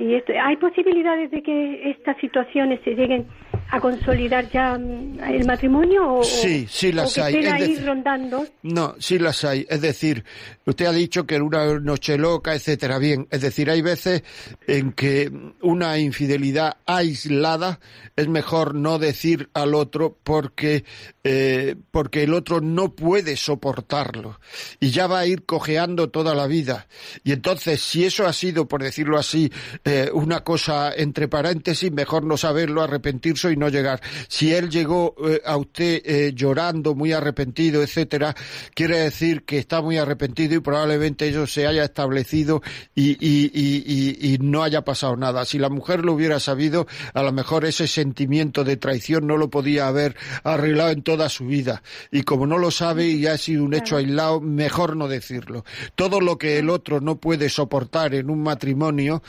y 0.00 0.14
esto, 0.14 0.32
hay 0.42 0.56
posibilidades 0.56 1.30
de 1.30 1.42
que 1.42 1.90
estas 1.90 2.16
situaciones 2.16 2.80
se 2.84 2.94
lleguen 2.94 3.26
a 3.72 3.80
consolidar 3.80 4.50
ya 4.50 4.76
mm, 4.78 5.20
el 5.22 5.44
matrimonio 5.46 6.14
o, 6.16 6.24
Sí, 6.24 6.66
sí 6.68 6.92
las 6.92 7.12
o 7.12 7.14
que 7.14 7.20
hay. 7.22 7.34
estén 7.36 7.46
Es 7.46 7.52
ahí 7.52 7.60
decir- 7.72 7.86
rondando 7.86 8.46
No, 8.62 8.94
sí 8.98 9.18
las 9.18 9.44
hay. 9.44 9.66
Es 9.68 9.80
decir, 9.80 10.24
usted 10.66 10.86
ha 10.86 10.92
dicho 10.92 11.26
que 11.26 11.36
era 11.36 11.44
una 11.44 11.78
noche 11.78 12.18
loca, 12.18 12.54
etcétera. 12.54 12.98
Bien, 12.98 13.26
es 13.30 13.40
decir, 13.42 13.70
hay 13.70 13.82
veces 13.82 14.22
en 14.66 14.92
que 14.92 15.30
una 15.62 15.98
infidelidad 15.98 16.76
aislada 16.86 17.80
es 18.16 18.28
mejor 18.28 18.74
no 18.74 18.98
decir 18.98 19.48
al 19.54 19.74
otro 19.74 20.16
porque 20.22 20.84
eh, 21.22 21.76
porque 21.90 22.22
el 22.24 22.34
otro 22.34 22.60
no 22.60 22.94
puede 22.94 23.36
soportarlo 23.36 24.40
y 24.80 24.90
ya 24.90 25.06
va 25.06 25.20
a 25.20 25.26
ir 25.26 25.44
cojeando 25.44 26.08
toda 26.10 26.34
la 26.34 26.46
vida. 26.46 26.86
Y 27.24 27.32
entonces, 27.32 27.80
si 27.80 28.04
eso 28.04 28.26
ha 28.26 28.32
sido, 28.32 28.66
por 28.66 28.82
decirlo 28.82 29.18
así, 29.18 29.52
eh, 29.84 30.10
una 30.12 30.40
cosa 30.42 30.92
entre 30.94 31.28
paréntesis, 31.28 31.92
mejor 31.92 32.24
no 32.24 32.36
saberlo, 32.36 32.82
arrepentirse 32.82 33.52
y 33.52 33.56
no 33.60 33.68
llegar. 33.68 34.00
Si 34.28 34.52
él 34.52 34.68
llegó 34.70 35.14
eh, 35.28 35.40
a 35.44 35.56
usted 35.56 36.02
eh, 36.04 36.32
llorando, 36.34 36.94
muy 36.96 37.12
arrepentido, 37.12 37.82
etcétera, 37.82 38.34
quiere 38.74 38.98
decir 38.98 39.44
que 39.44 39.58
está 39.58 39.80
muy 39.82 39.98
arrepentido 39.98 40.56
y 40.56 40.60
probablemente 40.60 41.28
eso 41.28 41.46
se 41.46 41.66
haya 41.68 41.84
establecido 41.84 42.62
y, 42.94 43.10
y, 43.24 43.50
y, 43.54 43.84
y- 43.86 44.34
y 44.34 44.38
no 44.38 44.62
haya 44.64 44.82
pasado 44.82 45.14
nada. 45.16 45.44
Si 45.44 45.58
la 45.58 45.68
mujer 45.68 46.04
lo 46.04 46.14
hubiera 46.14 46.40
sabido, 46.40 46.86
a 47.14 47.22
lo 47.22 47.30
mejor 47.32 47.64
ese 47.64 47.86
sentimiento 47.86 48.64
de 48.64 48.76
traición 48.76 49.26
no 49.26 49.36
lo 49.36 49.50
podía 49.50 49.86
haber 49.86 50.16
arreglado 50.42 50.90
en 50.90 51.02
toda 51.02 51.28
su 51.28 51.46
vida. 51.46 51.82
Y 52.10 52.22
como 52.22 52.46
no 52.46 52.58
lo 52.58 52.70
sabe 52.70 53.06
y 53.06 53.26
ha 53.26 53.36
sido 53.38 53.64
un 53.64 53.74
hecho 53.74 53.96
aislado, 53.96 54.40
mejor 54.40 54.96
no 54.96 55.06
decirlo. 55.08 55.64
Todo 55.94 56.20
lo 56.20 56.38
que 56.38 56.58
el 56.58 56.70
otro 56.70 57.00
no 57.00 57.16
puede 57.20 57.48
soportar 57.50 58.14
en 58.14 58.30
un 58.30 58.42
matrimonio, 58.42 59.22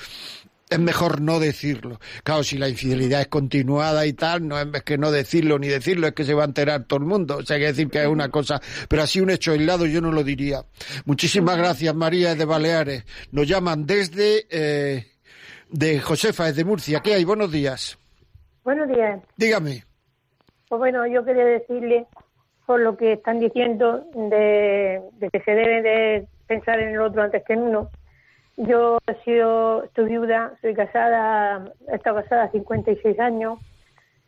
es 0.71 0.79
mejor 0.79 1.19
no 1.21 1.39
decirlo. 1.39 1.99
Claro, 2.23 2.43
si 2.43 2.57
la 2.57 2.69
infidelidad 2.69 3.19
es 3.19 3.27
continuada 3.27 4.05
y 4.05 4.13
tal, 4.13 4.47
no 4.47 4.57
es 4.57 4.83
que 4.83 4.97
no 4.97 5.11
decirlo 5.11 5.59
ni 5.59 5.67
decirlo, 5.67 6.07
es 6.07 6.13
que 6.13 6.23
se 6.23 6.33
va 6.33 6.43
a 6.43 6.45
enterar 6.45 6.85
todo 6.85 6.99
el 6.99 7.05
mundo. 7.05 7.37
O 7.37 7.41
sea, 7.43 7.57
hay 7.57 7.61
que 7.61 7.67
decir 7.67 7.89
que 7.89 8.01
es 8.01 8.07
una 8.07 8.29
cosa, 8.29 8.61
pero 8.87 9.03
así 9.03 9.19
un 9.19 9.29
hecho 9.29 9.51
aislado 9.51 9.85
yo 9.85 9.99
no 9.99 10.13
lo 10.13 10.23
diría. 10.23 10.63
Muchísimas 11.05 11.57
gracias, 11.57 11.93
María 11.93 12.35
de 12.35 12.45
Baleares. 12.45 13.05
Nos 13.33 13.47
llaman 13.47 13.85
desde 13.85 14.45
eh, 14.49 15.07
de 15.69 15.99
Josefa, 15.99 16.45
desde 16.45 16.63
Murcia. 16.63 17.01
¿Qué 17.01 17.15
hay? 17.15 17.25
Buenos 17.25 17.51
días. 17.51 17.99
Buenos 18.63 18.87
días. 18.87 19.19
Dígame. 19.35 19.83
Pues 20.69 20.79
bueno, 20.79 21.05
yo 21.05 21.25
quería 21.25 21.43
decirle 21.43 22.05
por 22.65 22.79
lo 22.79 22.95
que 22.95 23.13
están 23.13 23.41
diciendo 23.41 24.05
de, 24.13 25.01
de 25.19 25.29
que 25.29 25.41
se 25.41 25.51
debe 25.51 25.81
de 25.81 26.27
pensar 26.47 26.79
en 26.79 26.93
el 26.93 27.01
otro 27.01 27.23
antes 27.23 27.43
que 27.45 27.53
en 27.53 27.63
uno. 27.63 27.89
Yo 28.67 28.99
he 29.07 29.15
sido, 29.23 29.83
estoy 29.85 30.05
viuda, 30.05 30.53
soy 30.61 30.75
casada, 30.75 31.73
he 31.91 31.95
estado 31.95 32.21
casada 32.21 32.51
56 32.51 33.19
años. 33.19 33.59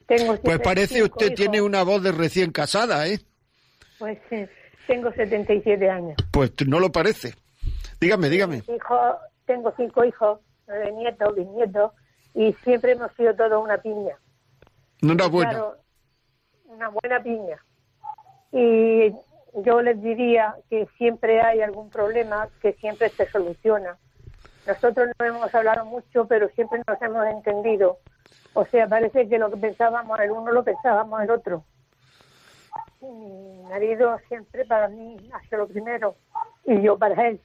Tengo 0.07 0.35
Pues 0.37 0.59
parece 0.59 1.03
usted 1.03 1.27
hijos. 1.27 1.35
tiene 1.35 1.61
una 1.61 1.83
voz 1.83 2.01
de 2.01 2.11
recién 2.11 2.51
casada, 2.51 3.07
¿eh? 3.07 3.19
Pues 3.99 4.17
sí, 4.29 4.45
tengo 4.87 5.11
77 5.11 5.89
años. 5.89 6.15
Pues 6.31 6.51
no 6.67 6.79
lo 6.79 6.91
parece. 6.91 7.35
Dígame, 8.01 8.27
dígame. 8.29 8.63
Hijo, 8.75 8.97
tengo 9.45 9.71
cinco 9.77 10.03
hijos, 10.03 10.39
nueve 10.67 10.91
nietos, 10.93 11.35
bisnietos, 11.35 11.91
y 12.33 12.53
siempre 12.63 12.93
hemos 12.93 13.11
sido 13.13 13.35
todos 13.35 13.63
una 13.63 13.77
piña. 13.77 14.17
Enhorabuena. 15.01 15.51
Claro, 15.51 15.77
una 16.65 16.89
buena 16.89 17.21
piña. 17.21 17.63
Y 18.51 19.11
yo 19.63 19.81
les 19.81 20.01
diría 20.01 20.55
que 20.69 20.87
siempre 20.97 21.39
hay 21.41 21.61
algún 21.61 21.91
problema 21.91 22.49
que 22.61 22.73
siempre 22.73 23.09
se 23.09 23.29
soluciona. 23.29 23.95
Nosotros 24.65 25.09
no 25.19 25.25
hemos 25.25 25.53
hablado 25.53 25.85
mucho, 25.85 26.25
pero 26.25 26.47
siempre 26.49 26.81
nos 26.87 27.01
hemos 27.01 27.27
entendido. 27.27 27.99
O 28.53 28.65
sea, 28.65 28.87
parece 28.87 29.27
que 29.27 29.37
lo 29.37 29.49
que 29.49 29.57
pensábamos 29.57 30.19
el 30.19 30.31
uno 30.31 30.51
lo 30.51 30.63
pensábamos 30.63 31.21
el 31.21 31.31
otro. 31.31 31.63
Mi 33.01 33.63
marido 33.69 34.17
siempre 34.27 34.65
para 34.65 34.87
mí 34.87 35.17
hace 35.33 35.57
lo 35.57 35.67
primero 35.67 36.15
y 36.65 36.81
yo 36.81 36.97
para 36.97 37.27
él. 37.27 37.41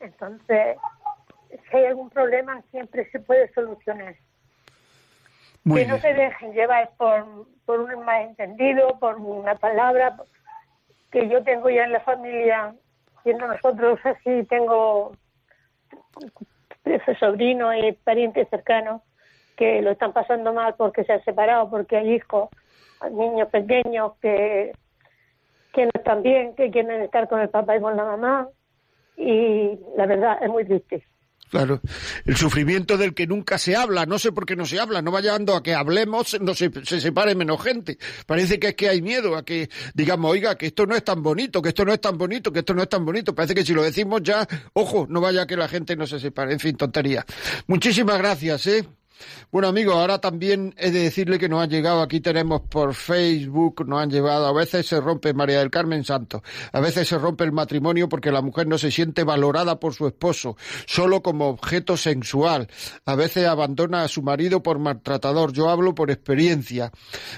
Entonces, 0.00 0.76
si 1.48 1.76
hay 1.76 1.86
algún 1.86 2.10
problema, 2.10 2.60
siempre 2.70 3.08
se 3.10 3.20
puede 3.20 3.52
solucionar 3.52 4.16
Muy 5.62 5.82
que 5.82 5.88
no 5.88 5.98
se 5.98 6.12
dejen 6.12 6.52
llevar 6.52 6.90
por, 6.96 7.46
por 7.64 7.80
un 7.80 8.04
malentendido, 8.04 8.98
por 8.98 9.16
una 9.16 9.54
palabra 9.54 10.16
que 11.12 11.28
yo 11.28 11.44
tengo 11.44 11.70
ya 11.70 11.84
en 11.84 11.92
la 11.92 12.00
familia, 12.00 12.74
siendo 13.22 13.46
nosotros 13.46 14.00
así, 14.04 14.42
tengo 14.48 15.12
sobrinos 17.18 17.74
y 17.76 17.92
parientes 17.92 18.48
cercanos 18.48 19.02
que 19.56 19.82
lo 19.82 19.92
están 19.92 20.12
pasando 20.12 20.52
mal 20.52 20.74
porque 20.76 21.04
se 21.04 21.12
han 21.12 21.24
separado, 21.24 21.70
porque 21.70 21.96
hay 21.96 22.14
hijos, 22.14 22.48
niños 23.10 23.48
pequeños 23.48 24.12
que, 24.20 24.72
que 25.72 25.84
no 25.84 25.90
están 25.94 26.22
bien, 26.22 26.54
que 26.54 26.70
quieren 26.70 27.02
estar 27.02 27.28
con 27.28 27.40
el 27.40 27.48
papá 27.48 27.76
y 27.76 27.80
con 27.80 27.96
la 27.96 28.04
mamá, 28.04 28.48
y 29.16 29.78
la 29.96 30.06
verdad 30.06 30.38
es 30.42 30.48
muy 30.48 30.64
triste. 30.64 31.06
Claro, 31.50 31.80
el 32.24 32.36
sufrimiento 32.36 32.96
del 32.96 33.14
que 33.14 33.26
nunca 33.26 33.58
se 33.58 33.76
habla, 33.76 34.06
no 34.06 34.18
sé 34.18 34.32
por 34.32 34.44
qué 34.44 34.56
no 34.56 34.66
se 34.66 34.80
habla, 34.80 35.02
no 35.02 35.12
va 35.12 35.20
llevando 35.20 35.54
a 35.54 35.62
que 35.62 35.74
hablemos, 35.74 36.40
no 36.40 36.54
se, 36.54 36.70
se 36.84 37.00
separe 37.00 37.34
menos 37.34 37.62
gente. 37.62 37.98
Parece 38.26 38.58
que 38.58 38.68
es 38.68 38.74
que 38.74 38.88
hay 38.88 39.02
miedo 39.02 39.36
a 39.36 39.44
que 39.44 39.70
digamos, 39.94 40.30
oiga, 40.30 40.56
que 40.56 40.66
esto 40.66 40.86
no 40.86 40.96
es 40.96 41.04
tan 41.04 41.22
bonito, 41.22 41.62
que 41.62 41.68
esto 41.68 41.84
no 41.84 41.92
es 41.92 42.00
tan 42.00 42.18
bonito, 42.18 42.52
que 42.52 42.60
esto 42.60 42.74
no 42.74 42.82
es 42.82 42.88
tan 42.88 43.04
bonito. 43.04 43.34
Parece 43.34 43.54
que 43.54 43.64
si 43.64 43.72
lo 43.72 43.82
decimos 43.82 44.22
ya, 44.22 44.46
ojo, 44.72 45.06
no 45.08 45.20
vaya 45.20 45.42
a 45.42 45.46
que 45.46 45.56
la 45.56 45.68
gente 45.68 45.96
no 45.96 46.06
se 46.06 46.18
separe. 46.18 46.52
En 46.52 46.60
fin, 46.60 46.76
tontería. 46.76 47.24
Muchísimas 47.66 48.18
gracias, 48.18 48.66
¿eh? 48.66 48.84
Bueno, 49.50 49.68
amigos, 49.68 49.94
ahora 49.94 50.20
también 50.20 50.74
he 50.76 50.90
de 50.90 51.00
decirle 51.00 51.38
que 51.38 51.48
nos 51.48 51.62
han 51.62 51.70
llegado, 51.70 52.02
aquí 52.02 52.20
tenemos 52.20 52.62
por 52.62 52.94
Facebook, 52.94 53.86
nos 53.86 54.00
han 54.00 54.10
llevado, 54.10 54.46
a 54.46 54.52
veces 54.52 54.86
se 54.86 55.00
rompe 55.00 55.32
María 55.32 55.60
del 55.60 55.70
Carmen 55.70 56.04
Santos, 56.04 56.42
a 56.72 56.80
veces 56.80 57.08
se 57.08 57.18
rompe 57.18 57.44
el 57.44 57.52
matrimonio 57.52 58.08
porque 58.08 58.32
la 58.32 58.42
mujer 58.42 58.66
no 58.66 58.78
se 58.78 58.90
siente 58.90 59.22
valorada 59.22 59.78
por 59.78 59.94
su 59.94 60.06
esposo, 60.06 60.56
solo 60.86 61.22
como 61.22 61.48
objeto 61.48 61.96
sensual, 61.96 62.68
a 63.06 63.14
veces 63.14 63.46
abandona 63.46 64.02
a 64.02 64.08
su 64.08 64.22
marido 64.22 64.62
por 64.62 64.78
maltratador, 64.78 65.52
yo 65.52 65.68
hablo 65.68 65.94
por 65.94 66.10
experiencia. 66.10 66.90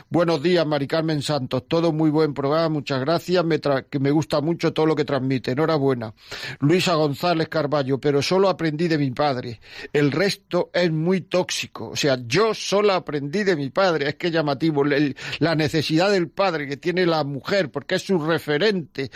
Buenos 0.09 0.43
días, 0.43 0.66
Mari 0.66 0.87
Carmen 0.87 1.22
Santos, 1.22 1.64
todo 1.68 1.93
muy 1.93 2.11
buen 2.11 2.33
programa, 2.33 2.70
muchas 2.70 3.01
gracias, 3.01 3.45
me 3.45 3.61
que 3.91 3.99
me 3.99 4.11
gusta 4.11 4.41
mucho 4.41 4.72
todo 4.72 4.87
lo 4.87 4.97
que 4.97 5.05
transmite, 5.05 5.53
enhorabuena. 5.53 6.14
Luisa 6.61 6.95
González 6.95 7.49
Carballo, 7.49 7.99
pero 7.99 8.22
solo 8.22 8.49
aprendí 8.49 8.89
de 8.89 8.99
mi 8.99 9.11
padre, 9.11 9.61
el 9.93 10.12
resto 10.12 10.70
es 10.72 10.91
muy 10.91 11.22
tóxico, 11.22 11.66
o 11.75 11.97
sea, 11.97 12.19
yo 12.27 12.55
solo 12.55 12.93
aprendí 12.93 13.45
de 13.45 13.57
mi 13.57 13.71
padre, 13.71 14.09
es 14.09 14.14
que 14.17 14.31
llamativo, 14.31 14.85
la 14.85 15.55
necesidad 15.55 16.11
del 16.11 16.29
padre 16.29 16.67
que 16.69 16.77
tiene 16.77 17.07
la 17.07 17.25
mujer, 17.25 17.71
porque 17.71 17.97
es 17.97 18.03
su 18.03 18.19
referente, 18.19 19.11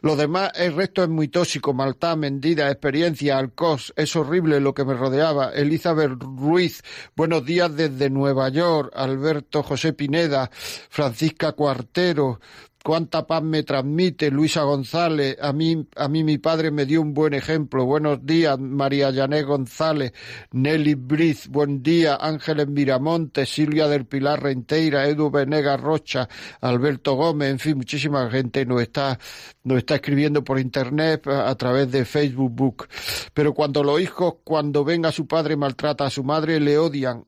lo 0.00 0.16
demás, 0.16 0.52
el 0.54 0.74
resto 0.74 1.02
es 1.02 1.08
muy 1.08 1.28
tóxico, 1.28 1.72
maltad, 1.72 2.16
mendida, 2.16 2.70
experiencia, 2.70 3.38
alcos, 3.38 3.92
es 3.96 4.14
horrible 4.16 4.60
lo 4.60 4.74
que 4.74 4.84
me 4.84 4.94
rodeaba. 4.94 5.50
Elizabeth 5.52 6.12
Ruiz, 6.20 6.82
buenos 7.16 7.44
días 7.44 7.74
desde 7.74 8.10
Nueva 8.10 8.48
York, 8.48 8.92
Alberto 8.94 9.62
José 9.62 9.92
Pineda, 9.92 10.50
Francisca 10.52 11.52
Cuartero, 11.52 12.40
cuánta 12.82 13.26
paz 13.26 13.42
me 13.42 13.62
transmite 13.62 14.30
Luisa 14.30 14.62
González, 14.62 15.36
a 15.40 15.52
mí, 15.52 15.86
a 15.96 16.08
mí 16.08 16.24
mi 16.24 16.38
padre 16.38 16.70
me 16.70 16.84
dio 16.84 17.00
un 17.00 17.14
buen 17.14 17.34
ejemplo. 17.34 17.84
Buenos 17.84 18.24
días, 18.26 18.58
María 18.58 19.12
Jané 19.12 19.42
González, 19.42 20.12
Nelly 20.50 20.94
Briz, 20.94 21.48
buen 21.48 21.82
día, 21.82 22.16
Ángeles 22.20 22.68
Miramontes, 22.68 23.48
Silvia 23.48 23.88
del 23.88 24.06
Pilar 24.06 24.42
Renteira, 24.42 25.06
Edu 25.06 25.30
Venegas 25.30 25.80
Rocha, 25.80 26.28
Alberto 26.60 27.14
Gómez, 27.14 27.50
en 27.50 27.58
fin, 27.58 27.76
muchísima 27.76 28.28
gente 28.30 28.66
nos 28.66 28.82
está, 28.82 29.18
nos 29.64 29.78
está 29.78 29.96
escribiendo 29.96 30.42
por 30.42 30.58
internet 30.58 31.26
a, 31.26 31.48
a 31.48 31.54
través 31.54 31.90
de 31.90 32.04
Facebook 32.04 32.52
Book. 32.52 32.88
Pero 33.32 33.54
cuando 33.54 33.82
los 33.84 34.00
hijos, 34.00 34.34
cuando 34.44 34.84
ven 34.84 35.06
a 35.06 35.12
su 35.12 35.26
padre 35.26 35.56
maltrata 35.56 36.06
a 36.06 36.10
su 36.10 36.24
madre, 36.24 36.58
le 36.58 36.78
odian, 36.78 37.24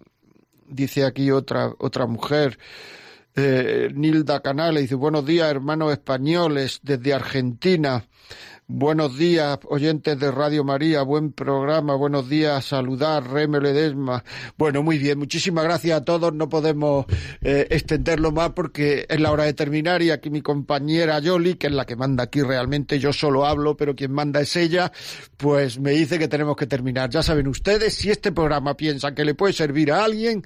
dice 0.68 1.04
aquí 1.04 1.30
otra, 1.30 1.72
otra 1.78 2.06
mujer. 2.06 2.58
Eh, 3.36 3.90
Nilda 3.92 4.40
Canales 4.40 4.82
dice, 4.82 4.94
buenos 4.94 5.26
días, 5.26 5.50
hermanos 5.50 5.90
españoles, 5.90 6.78
desde 6.84 7.14
Argentina. 7.14 8.06
Buenos 8.66 9.18
días, 9.18 9.58
oyentes 9.68 10.18
de 10.18 10.30
Radio 10.30 10.62
María, 10.62 11.02
buen 11.02 11.32
programa, 11.32 11.96
buenos 11.96 12.28
días, 12.30 12.64
saludar, 12.64 13.28
Reme 13.28 13.60
Ledesma. 13.60 14.24
Bueno, 14.56 14.84
muy 14.84 14.98
bien, 14.98 15.18
muchísimas 15.18 15.64
gracias 15.64 16.00
a 16.00 16.04
todos, 16.04 16.32
no 16.32 16.48
podemos 16.48 17.06
eh, 17.42 17.66
extenderlo 17.70 18.30
más 18.30 18.52
porque 18.52 19.04
es 19.08 19.20
la 19.20 19.32
hora 19.32 19.44
de 19.44 19.52
terminar 19.52 20.00
y 20.00 20.12
aquí 20.12 20.30
mi 20.30 20.40
compañera 20.40 21.18
Yoli, 21.18 21.56
que 21.56 21.66
es 21.66 21.74
la 21.74 21.84
que 21.84 21.96
manda 21.96 22.24
aquí 22.24 22.40
realmente, 22.40 23.00
yo 23.00 23.12
solo 23.12 23.44
hablo, 23.44 23.76
pero 23.76 23.96
quien 23.96 24.12
manda 24.12 24.40
es 24.40 24.54
ella, 24.56 24.92
pues 25.36 25.78
me 25.80 25.90
dice 25.90 26.18
que 26.18 26.28
tenemos 26.28 26.56
que 26.56 26.66
terminar. 26.66 27.10
Ya 27.10 27.22
saben 27.22 27.48
ustedes, 27.48 27.94
si 27.94 28.10
este 28.10 28.30
programa 28.32 28.76
piensa 28.76 29.12
que 29.12 29.24
le 29.24 29.34
puede 29.34 29.52
servir 29.52 29.92
a 29.92 30.04
alguien, 30.04 30.42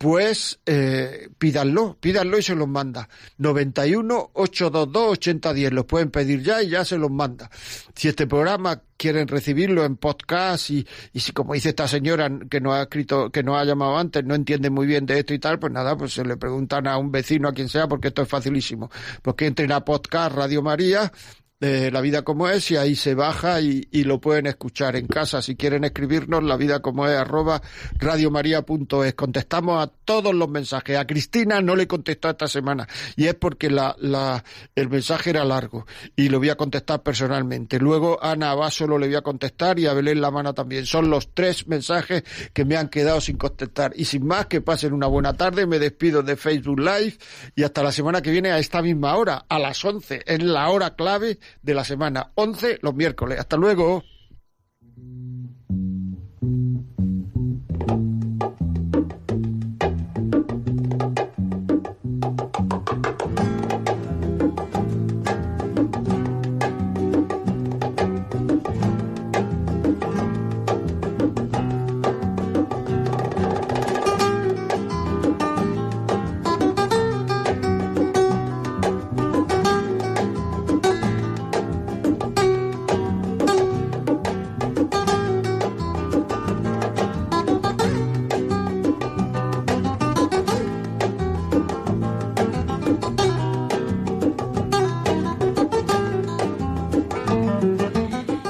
pues 0.00 0.58
eh, 0.64 1.28
pídanlo, 1.36 1.98
pídanlo 2.00 2.38
y 2.38 2.42
se 2.42 2.54
los 2.54 2.66
manda. 2.66 3.06
91 3.36 4.30
822 4.32 5.12
8010, 5.12 5.72
los 5.74 5.84
pueden 5.84 6.10
pedir 6.10 6.42
ya 6.42 6.62
y 6.62 6.70
ya 6.70 6.86
se 6.86 6.96
los 6.96 7.10
manda. 7.10 7.50
Si 7.94 8.08
este 8.08 8.26
programa 8.26 8.80
quieren 8.96 9.28
recibirlo 9.28 9.84
en 9.84 9.96
podcast 9.96 10.70
y, 10.70 10.86
y 11.12 11.20
si 11.20 11.32
como 11.32 11.52
dice 11.52 11.68
esta 11.68 11.86
señora 11.86 12.30
que 12.48 12.62
nos 12.62 12.76
ha 12.76 12.82
escrito, 12.84 13.28
que 13.28 13.42
nos 13.42 13.58
ha 13.58 13.64
llamado 13.66 13.98
antes, 13.98 14.24
no 14.24 14.34
entiende 14.34 14.70
muy 14.70 14.86
bien 14.86 15.04
de 15.04 15.18
esto 15.18 15.34
y 15.34 15.38
tal, 15.38 15.58
pues 15.58 15.70
nada, 15.70 15.94
pues 15.98 16.14
se 16.14 16.24
le 16.24 16.38
preguntan 16.38 16.86
a 16.86 16.96
un 16.96 17.12
vecino, 17.12 17.46
a 17.48 17.52
quien 17.52 17.68
sea, 17.68 17.86
porque 17.86 18.08
esto 18.08 18.22
es 18.22 18.28
facilísimo. 18.28 18.90
Pues 19.20 19.36
que 19.36 19.48
entren 19.48 19.70
a 19.70 19.84
podcast 19.84 20.34
Radio 20.34 20.62
María 20.62 21.12
de 21.60 21.90
La 21.90 22.00
Vida 22.00 22.22
Como 22.22 22.48
Es 22.48 22.70
y 22.70 22.76
ahí 22.76 22.96
se 22.96 23.14
baja 23.14 23.60
y, 23.60 23.86
y, 23.90 24.04
lo 24.04 24.18
pueden 24.18 24.46
escuchar 24.46 24.96
en 24.96 25.06
casa. 25.06 25.42
Si 25.42 25.56
quieren 25.56 25.84
escribirnos, 25.84 26.42
la 26.42 26.56
vida 26.56 26.80
como 26.80 27.06
es 27.06 27.14
arroba 27.14 27.60
radiomaria.es. 27.98 29.14
Contestamos 29.14 29.82
a 29.82 29.86
todos 29.86 30.34
los 30.34 30.48
mensajes. 30.48 30.96
A 30.96 31.06
Cristina 31.06 31.60
no 31.60 31.76
le 31.76 31.86
contestó 31.86 32.30
esta 32.30 32.48
semana 32.48 32.88
y 33.14 33.26
es 33.26 33.34
porque 33.34 33.68
la, 33.68 33.94
la, 33.98 34.42
el 34.74 34.88
mensaje 34.88 35.30
era 35.30 35.44
largo 35.44 35.86
y 36.16 36.30
lo 36.30 36.38
voy 36.38 36.48
a 36.48 36.56
contestar 36.56 37.02
personalmente. 37.02 37.78
Luego 37.78 38.18
Ana 38.22 38.52
Abad 38.52 38.70
solo 38.70 38.98
le 38.98 39.08
voy 39.08 39.16
a 39.16 39.22
contestar 39.22 39.78
y 39.78 39.86
a 39.86 39.92
Belén 39.92 40.22
La 40.22 40.30
Mano 40.30 40.54
también. 40.54 40.86
Son 40.86 41.10
los 41.10 41.34
tres 41.34 41.68
mensajes 41.68 42.24
que 42.54 42.64
me 42.64 42.78
han 42.78 42.88
quedado 42.88 43.20
sin 43.20 43.36
contestar. 43.36 43.92
Y 43.96 44.06
sin 44.06 44.26
más, 44.26 44.46
que 44.46 44.62
pasen 44.62 44.94
una 44.94 45.08
buena 45.08 45.34
tarde. 45.34 45.66
Me 45.66 45.78
despido 45.78 46.22
de 46.22 46.36
Facebook 46.36 46.80
Live 46.80 47.18
y 47.54 47.64
hasta 47.64 47.82
la 47.82 47.92
semana 47.92 48.22
que 48.22 48.30
viene 48.30 48.50
a 48.50 48.58
esta 48.58 48.80
misma 48.80 49.14
hora, 49.16 49.44
a 49.46 49.58
las 49.58 49.84
11. 49.84 50.22
Es 50.24 50.42
la 50.42 50.70
hora 50.70 50.96
clave 50.96 51.38
de 51.62 51.74
la 51.74 51.84
semana 51.84 52.32
11 52.34 52.78
los 52.82 52.94
miércoles. 52.94 53.38
Hasta 53.38 53.56
luego. 53.56 54.02